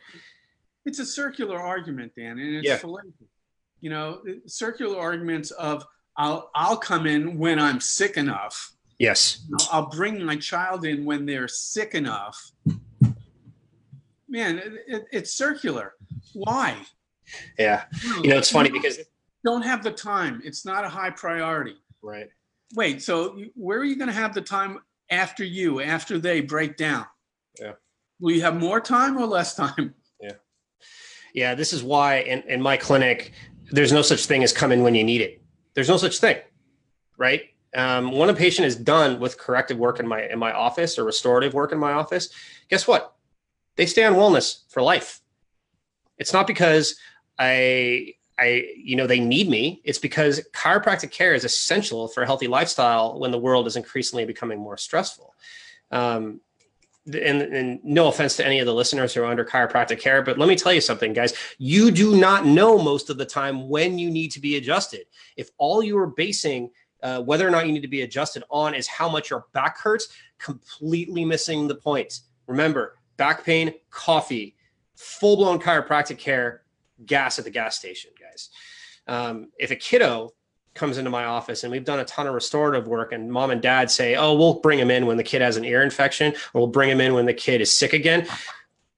It's 0.86 1.00
a 1.00 1.06
circular 1.06 1.60
argument, 1.60 2.14
Dan, 2.16 2.40
and 2.40 2.56
it's 2.56 2.68
yeah. 2.68 2.80
You 3.80 3.90
know, 3.90 4.22
uh, 4.28 4.34
circular 4.46 5.00
arguments 5.00 5.52
of 5.52 5.86
I'll 6.16 6.52
I'll 6.56 6.78
come 6.78 7.06
in 7.06 7.38
when 7.38 7.60
I'm 7.60 7.80
sick 7.80 8.18
enough 8.18 8.74
Yes. 9.00 9.46
I'll 9.72 9.90
bring 9.90 10.24
my 10.24 10.36
child 10.38 10.86
in 10.86 11.06
when 11.06 11.26
they're 11.26 11.48
sick 11.50 11.94
enough. 11.94 12.52
Man, 14.28 14.60
it, 14.60 14.74
it, 14.88 15.06
it's 15.12 15.34
circular. 15.34 15.96
Why? 16.34 16.78
Yeah. 17.58 17.84
You 18.22 18.30
know, 18.30 18.38
it's 18.38 18.50
funny 18.52 18.70
because 18.70 19.00
don't 19.44 19.64
have 19.64 19.84
the 19.84 19.92
time. 19.92 20.42
It's 20.46 20.66
not 20.66 20.86
a 20.86 20.90
high 20.90 21.10
priority. 21.10 21.76
Right. 22.02 22.30
Wait, 22.76 23.02
so 23.02 23.40
where 23.56 23.80
are 23.80 23.84
you 23.84 23.98
going 23.98 24.08
to 24.08 24.14
have 24.14 24.34
the 24.34 24.42
time 24.42 24.80
after 25.10 25.44
you, 25.44 25.82
after 25.82 26.18
they 26.18 26.42
break 26.42 26.78
down? 26.78 27.06
Yeah. 27.60 27.74
Will 28.20 28.32
you 28.32 28.42
have 28.42 28.56
more 28.56 28.80
time 28.80 29.18
or 29.18 29.26
less 29.26 29.56
time? 29.56 29.94
Yeah. 30.20 30.32
Yeah. 31.34 31.56
This 31.56 31.74
is 31.74 31.84
why 31.84 32.20
in, 32.20 32.42
in 32.44 32.62
my 32.62 32.78
clinic, 32.78 33.34
there's 33.72 33.92
no 33.92 34.02
such 34.02 34.26
thing 34.26 34.44
as 34.44 34.54
come 34.54 34.72
in 34.72 34.84
when 34.84 34.96
you 34.96 35.04
need 35.04 35.22
it. 35.22 35.42
There's 35.74 35.90
no 35.90 35.98
such 35.98 36.20
thing. 36.20 36.38
Right 37.18 37.54
um, 37.76 38.12
when 38.12 38.30
a 38.30 38.34
patient 38.34 38.68
is 38.68 38.76
done 38.76 39.20
with 39.20 39.38
corrective 39.38 39.78
work 39.78 40.00
in 40.00 40.08
my 40.08 40.24
in 40.24 40.38
my 40.38 40.52
office 40.52 40.98
or 40.98 41.04
restorative 41.04 41.54
work 41.54 41.72
in 41.72 41.80
my 41.80 41.94
office, 41.94 42.30
guess 42.70 42.88
what? 42.88 43.16
They 43.76 43.86
stay 43.86 44.04
on 44.04 44.14
wellness 44.14 44.70
for 44.70 44.82
life. 44.82 45.22
It's 46.18 46.34
not 46.34 46.46
because 46.46 46.96
I 47.40 48.14
I 48.40 48.68
you 48.76 48.96
know 48.96 49.08
they 49.08 49.20
need 49.20 49.50
me. 49.50 49.82
It's 49.84 50.00
because 50.00 50.42
chiropractic 50.54 51.12
care 51.12 51.34
is 51.34 51.44
essential 51.44 52.08
for 52.08 52.24
a 52.24 52.26
healthy 52.26 52.48
lifestyle 52.48 53.20
when 53.20 53.32
the 53.32 53.40
world 53.40 53.68
is 53.68 53.76
increasingly 53.76 54.26
becoming 54.26 54.60
more 54.60 54.78
stressful. 54.78 55.36
Um, 55.92 56.42
and, 57.06 57.42
and, 57.42 57.84
no 57.84 58.08
offense 58.08 58.38
to 58.38 58.46
any 58.46 58.60
of 58.60 58.66
the 58.66 58.74
listeners 58.74 59.14
who 59.14 59.22
are 59.22 59.26
under 59.26 59.44
chiropractic 59.44 60.00
care, 60.00 60.22
but 60.22 60.40
let 60.40 60.48
me 60.48 60.56
tell 60.56 60.72
you 60.72 60.80
something, 60.80 61.12
guys. 61.12 61.34
You 61.58 61.92
do 61.92 62.16
not 62.16 62.46
know 62.46 62.82
most 62.82 63.10
of 63.10 63.18
the 63.18 63.26
time 63.26 63.68
when 63.68 64.00
you 64.00 64.10
need 64.10 64.32
to 64.32 64.40
be 64.40 64.56
adjusted. 64.56 65.06
If 65.36 65.50
all 65.58 65.84
you 65.84 65.98
are 65.98 66.08
basing 66.08 66.72
uh, 67.04 67.22
whether 67.22 67.46
or 67.46 67.52
not 67.52 67.68
you 67.68 67.74
need 67.74 67.82
to 67.82 67.88
be 67.90 68.02
adjusted 68.02 68.44
on 68.50 68.74
is 68.74 68.88
how 68.88 69.10
much 69.10 69.30
your 69.30 69.46
back 69.52 69.78
hurts, 69.78 70.08
completely 70.40 71.26
missing 71.26 71.68
the 71.68 71.76
point. 71.76 72.22
Remember, 72.48 72.96
back 73.18 73.44
pain, 73.44 73.74
coffee, 73.92 74.56
full 74.96 75.36
blown 75.36 75.60
chiropractic 75.60 76.18
care, 76.18 76.64
gas 77.06 77.38
at 77.38 77.46
the 77.46 77.52
gas 77.52 77.78
station, 77.78 78.12
guys. 78.34 78.50
Um, 79.08 79.50
if 79.60 79.72
a 79.72 79.76
kiddo 79.76 80.34
comes 80.74 80.98
into 80.98 81.10
my 81.10 81.26
office 81.26 81.64
and 81.64 81.72
we've 81.72 81.86
done 81.86 82.00
a 82.00 82.06
ton 82.06 82.26
of 82.26 82.34
restorative 82.34 82.88
work 82.88 83.12
and 83.12 83.32
mom 83.32 83.52
and 83.52 83.62
dad 83.62 83.92
say, 83.92 84.16
oh, 84.16 84.34
we'll 84.34 84.60
bring 84.60 84.80
him 84.80 84.90
in 84.90 85.06
when 85.06 85.18
the 85.18 85.24
kid 85.24 85.42
has 85.42 85.56
an 85.56 85.64
ear 85.66 85.84
infection 85.84 86.34
or 86.54 86.62
we'll 86.62 86.68
bring 86.68 86.90
him 86.90 87.00
in 87.00 87.14
when 87.14 87.26
the 87.26 87.34
kid 87.34 87.62
is 87.62 87.72
sick 87.72 87.94
again. 87.94 88.28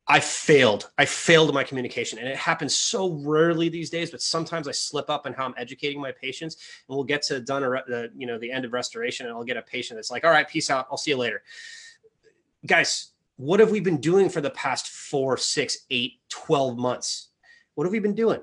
I 0.07 0.19
failed. 0.19 0.91
I 0.99 1.05
failed 1.05 1.53
my 1.53 1.63
communication. 1.63 2.19
And 2.19 2.27
it 2.27 2.37
happens 2.37 2.77
so 2.77 3.13
rarely 3.25 3.69
these 3.69 3.89
days, 3.89 4.11
but 4.11 4.21
sometimes 4.21 4.67
I 4.67 4.71
slip 4.71 5.09
up 5.09 5.25
in 5.25 5.33
how 5.33 5.45
I'm 5.45 5.55
educating 5.57 5.99
my 5.99 6.11
patients. 6.11 6.57
And 6.87 6.95
we'll 6.95 7.03
get 7.03 7.23
to 7.23 7.39
done 7.39 7.63
the, 7.63 8.11
you 8.15 8.27
know, 8.27 8.37
the 8.37 8.51
end 8.51 8.65
of 8.65 8.71
restoration 8.71 9.25
and 9.25 9.35
I'll 9.35 9.43
get 9.43 9.57
a 9.57 9.63
patient 9.63 9.97
that's 9.97 10.11
like, 10.11 10.23
all 10.23 10.31
right, 10.31 10.47
peace 10.47 10.69
out. 10.69 10.87
I'll 10.91 10.97
see 10.97 11.11
you 11.11 11.17
later. 11.17 11.41
Guys, 12.65 13.11
what 13.37 13.59
have 13.59 13.71
we 13.71 13.79
been 13.79 13.99
doing 13.99 14.29
for 14.29 14.41
the 14.41 14.51
past 14.51 14.87
four, 14.87 15.37
six, 15.37 15.79
eight, 15.89 16.19
12 16.29 16.77
months? 16.77 17.29
What 17.73 17.83
have 17.83 17.91
we 17.91 17.99
been 17.99 18.15
doing? 18.15 18.41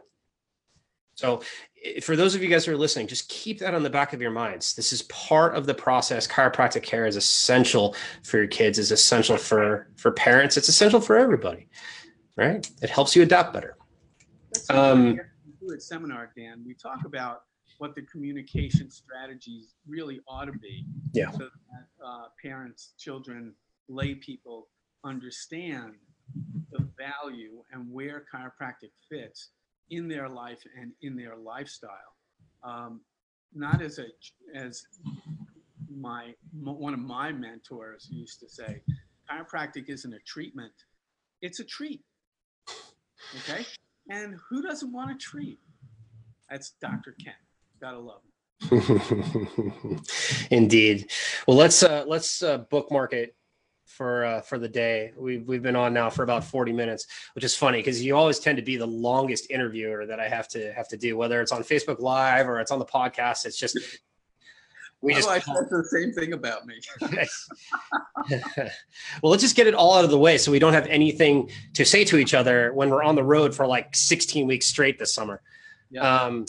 So 1.14 1.42
for 2.02 2.16
those 2.16 2.34
of 2.34 2.42
you 2.42 2.48
guys 2.48 2.64
who 2.64 2.72
are 2.72 2.76
listening, 2.76 3.06
just 3.06 3.28
keep 3.28 3.58
that 3.58 3.74
on 3.74 3.82
the 3.82 3.90
back 3.90 4.12
of 4.12 4.20
your 4.20 4.30
minds. 4.30 4.74
This 4.74 4.92
is 4.92 5.02
part 5.02 5.54
of 5.54 5.66
the 5.66 5.74
process. 5.74 6.26
Chiropractic 6.26 6.82
care 6.82 7.06
is 7.06 7.16
essential 7.16 7.94
for 8.22 8.38
your 8.38 8.46
kids, 8.46 8.78
is 8.78 8.92
essential 8.92 9.36
for 9.36 9.88
for 9.96 10.12
parents. 10.12 10.56
It's 10.56 10.68
essential 10.68 11.00
for 11.00 11.16
everybody, 11.16 11.68
right? 12.36 12.68
It 12.82 12.90
helps 12.90 13.16
you 13.16 13.22
adapt 13.22 13.52
better. 13.52 13.76
Um, 14.70 15.18
do 15.60 15.72
at 15.72 15.82
seminar, 15.82 16.32
Dan, 16.36 16.62
we 16.66 16.74
talk 16.74 17.04
about 17.04 17.42
what 17.78 17.94
the 17.94 18.02
communication 18.02 18.90
strategies 18.90 19.74
really 19.88 20.20
ought 20.28 20.44
to 20.44 20.52
be. 20.52 20.86
Yeah. 21.12 21.30
So 21.32 21.38
that 21.38 21.86
uh, 22.04 22.26
parents, 22.40 22.94
children, 22.98 23.54
lay 23.88 24.14
people 24.14 24.68
understand 25.04 25.94
the 26.70 26.88
value 26.96 27.62
and 27.72 27.90
where 27.90 28.24
chiropractic 28.32 28.90
fits 29.10 29.50
in 29.90 30.08
their 30.08 30.28
life 30.28 30.62
and 30.78 30.92
in 31.02 31.16
their 31.16 31.36
lifestyle. 31.36 31.90
Um, 32.64 33.00
not 33.54 33.82
as 33.82 33.98
a 33.98 34.06
as 34.54 34.84
my 35.90 36.34
one 36.52 36.94
of 36.94 37.00
my 37.00 37.32
mentors 37.32 38.08
used 38.10 38.40
to 38.40 38.48
say, 38.48 38.82
chiropractic 39.30 39.88
isn't 39.88 40.12
a 40.12 40.18
treatment; 40.26 40.72
it's 41.42 41.60
a 41.60 41.64
treat. 41.64 42.02
Okay, 43.36 43.66
and 44.08 44.36
who 44.48 44.62
doesn't 44.62 44.92
want 44.92 45.10
a 45.10 45.14
treat? 45.14 45.58
That's 46.50 46.72
Dr. 46.80 47.14
Ken. 47.22 47.34
Gotta 47.80 47.98
love 47.98 48.20
him. 48.22 50.00
Indeed. 50.50 51.10
Well, 51.46 51.56
let's 51.56 51.82
uh, 51.82 52.04
let's 52.06 52.42
uh, 52.42 52.58
bookmark 52.58 53.12
it 53.12 53.34
for 53.92 54.24
uh, 54.24 54.40
for 54.40 54.58
the 54.58 54.68
day. 54.68 55.12
We've 55.16 55.46
we've 55.46 55.62
been 55.62 55.76
on 55.76 55.92
now 55.92 56.10
for 56.10 56.22
about 56.22 56.44
40 56.44 56.72
minutes, 56.72 57.06
which 57.34 57.44
is 57.44 57.54
funny 57.54 57.78
because 57.78 58.02
you 58.02 58.16
always 58.16 58.38
tend 58.38 58.56
to 58.56 58.62
be 58.62 58.76
the 58.76 58.86
longest 58.86 59.50
interviewer 59.50 60.06
that 60.06 60.18
I 60.20 60.28
have 60.28 60.48
to 60.48 60.72
have 60.72 60.88
to 60.88 60.96
do, 60.96 61.16
whether 61.16 61.40
it's 61.40 61.52
on 61.52 61.62
Facebook 61.62 62.00
Live 62.00 62.48
or 62.48 62.60
it's 62.60 62.70
on 62.70 62.78
the 62.78 62.86
podcast. 62.86 63.46
It's 63.46 63.58
just 63.58 63.78
we 65.02 65.14
just 65.14 65.28
oh, 65.28 65.38
said 65.38 65.68
the 65.68 65.84
same 65.84 66.12
thing 66.12 66.32
about 66.32 66.64
me. 66.64 66.80
well, 69.22 69.30
let's 69.32 69.42
just 69.42 69.56
get 69.56 69.66
it 69.66 69.74
all 69.74 69.94
out 69.94 70.04
of 70.04 70.10
the 70.10 70.18
way 70.18 70.38
so 70.38 70.52
we 70.52 70.60
don't 70.60 70.74
have 70.74 70.86
anything 70.86 71.50
to 71.74 71.84
say 71.84 72.04
to 72.04 72.18
each 72.18 72.34
other 72.34 72.72
when 72.72 72.88
we're 72.88 73.02
on 73.02 73.16
the 73.16 73.24
road 73.24 73.52
for 73.52 73.66
like 73.66 73.96
16 73.96 74.46
weeks 74.46 74.66
straight 74.66 75.00
this 75.00 75.12
summer. 75.12 75.42
Yeah. 75.90 76.02
Um, 76.02 76.46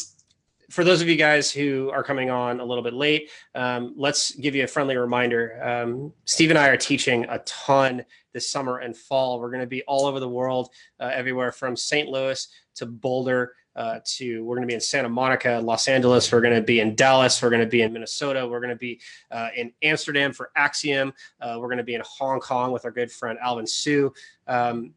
for 0.74 0.84
those 0.84 1.04
of 1.04 1.08
you 1.08 1.16
guys 1.16 1.52
who 1.52 1.92
are 1.92 2.04
coming 2.04 2.32
on 2.32 2.60
a 2.60 2.66
little 2.66 2.84
bit 2.84 2.96
late, 2.96 3.30
um, 3.54 3.94
let's 3.96 4.32
give 4.32 4.56
you 4.56 4.64
a 4.64 4.68
friendly 4.68 4.98
reminder. 4.98 5.64
Um, 5.64 6.12
Steve 6.26 6.50
and 6.50 6.58
I 6.58 6.70
are 6.70 6.78
teaching 6.78 7.28
a 7.30 7.38
ton 7.40 8.04
this 8.34 8.50
summer 8.50 8.80
and 8.80 8.98
fall. 8.98 9.40
We're 9.40 9.52
going 9.52 9.62
to 9.62 9.68
be 9.68 9.84
all 9.84 10.08
over 10.08 10.20
the 10.20 10.28
world, 10.28 10.72
uh, 11.00 11.12
everywhere 11.14 11.52
from 11.52 11.76
St. 11.76 12.10
Louis 12.10 12.48
to 12.76 12.88
Boulder. 12.88 13.54
Uh, 13.76 14.00
to 14.06 14.44
we're 14.44 14.56
going 14.56 14.68
to 14.68 14.72
be 14.72 14.76
in 14.76 14.82
Santa 14.82 15.10
Monica, 15.10 15.60
Los 15.64 15.88
Angeles. 15.88 16.32
We're 16.32 16.42
going 16.42 16.56
to 16.56 16.62
be 16.62 16.80
in 16.80 16.96
Dallas. 16.96 17.42
We're 17.42 17.50
going 17.50 17.64
to 17.64 17.68
be 17.68 17.84
in 17.84 17.94
Minnesota. 17.94 18.48
We're 18.48 18.60
going 18.60 18.70
to 18.70 18.76
be 18.76 19.00
uh, 19.30 19.50
in 19.56 19.72
Amsterdam 19.82 20.34
for 20.34 20.52
Axiom. 20.56 21.14
Uh, 21.40 21.58
we're 21.60 21.68
going 21.68 21.78
to 21.78 21.84
be 21.84 21.96
in 21.96 22.02
Hong 22.06 22.40
Kong 22.40 22.72
with 22.72 22.86
our 22.86 22.92
good 22.92 23.12
friend 23.12 23.38
Alvin 23.42 23.66
Sue. 23.66 24.14
Um, 24.48 24.94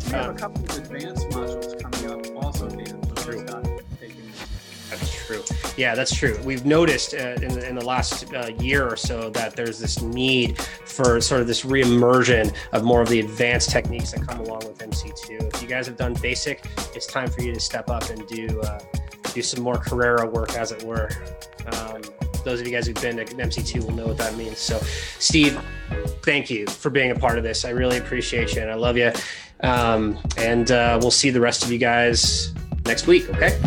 We 0.05 0.11
have 0.11 0.35
a 0.35 0.37
couple 0.37 0.63
of 0.63 0.77
advanced 0.77 1.27
modules 1.29 1.81
coming 1.81 2.11
up 2.11 2.28
Yeah, 5.79 5.95
that's 5.95 6.13
true. 6.13 6.37
We've 6.43 6.65
noticed 6.65 7.13
uh, 7.13 7.37
in, 7.41 7.53
the, 7.53 7.65
in 7.65 7.75
the 7.75 7.85
last 7.85 8.33
uh, 8.33 8.51
year 8.59 8.85
or 8.85 8.97
so 8.97 9.29
that 9.29 9.55
there's 9.55 9.79
this 9.79 10.01
need 10.01 10.59
for 10.59 11.21
sort 11.21 11.39
of 11.39 11.47
this 11.47 11.63
reimmersion 11.63 12.53
of 12.73 12.83
more 12.83 13.01
of 13.01 13.07
the 13.07 13.21
advanced 13.21 13.69
techniques 13.69 14.11
that 14.11 14.27
come 14.27 14.41
along 14.41 14.59
with 14.67 14.77
MC2. 14.79 15.55
If 15.55 15.61
you 15.61 15.69
guys 15.69 15.87
have 15.87 15.95
done 15.95 16.15
basic, 16.21 16.65
it's 16.93 17.07
time 17.07 17.29
for 17.29 17.43
you 17.43 17.53
to 17.53 17.61
step 17.61 17.89
up 17.89 18.09
and 18.09 18.27
do 18.27 18.59
uh, 18.59 18.79
do 19.33 19.41
some 19.41 19.63
more 19.63 19.77
Carrera 19.77 20.27
work, 20.27 20.53
as 20.55 20.73
it 20.73 20.83
were. 20.83 21.09
Um, 21.71 22.01
those 22.43 22.59
of 22.59 22.67
you 22.67 22.73
guys 22.73 22.85
who've 22.85 23.01
been 23.01 23.15
to 23.15 23.23
MC2 23.23 23.85
will 23.85 23.93
know 23.93 24.07
what 24.07 24.17
that 24.17 24.35
means. 24.35 24.57
So, 24.57 24.79
Steve, 25.17 25.57
thank 26.23 26.49
you 26.49 26.67
for 26.67 26.89
being 26.89 27.11
a 27.11 27.15
part 27.15 27.37
of 27.37 27.45
this. 27.45 27.63
I 27.63 27.69
really 27.69 27.99
appreciate 27.99 28.53
you 28.53 28.61
and 28.63 28.69
I 28.69 28.75
love 28.75 28.97
you. 28.97 29.13
Um, 29.61 30.19
and 30.35 30.71
uh, 30.71 30.99
we'll 31.01 31.09
see 31.09 31.29
the 31.29 31.39
rest 31.39 31.63
of 31.63 31.71
you 31.71 31.77
guys 31.77 32.53
next 32.85 33.07
week. 33.07 33.29
Okay. 33.29 33.57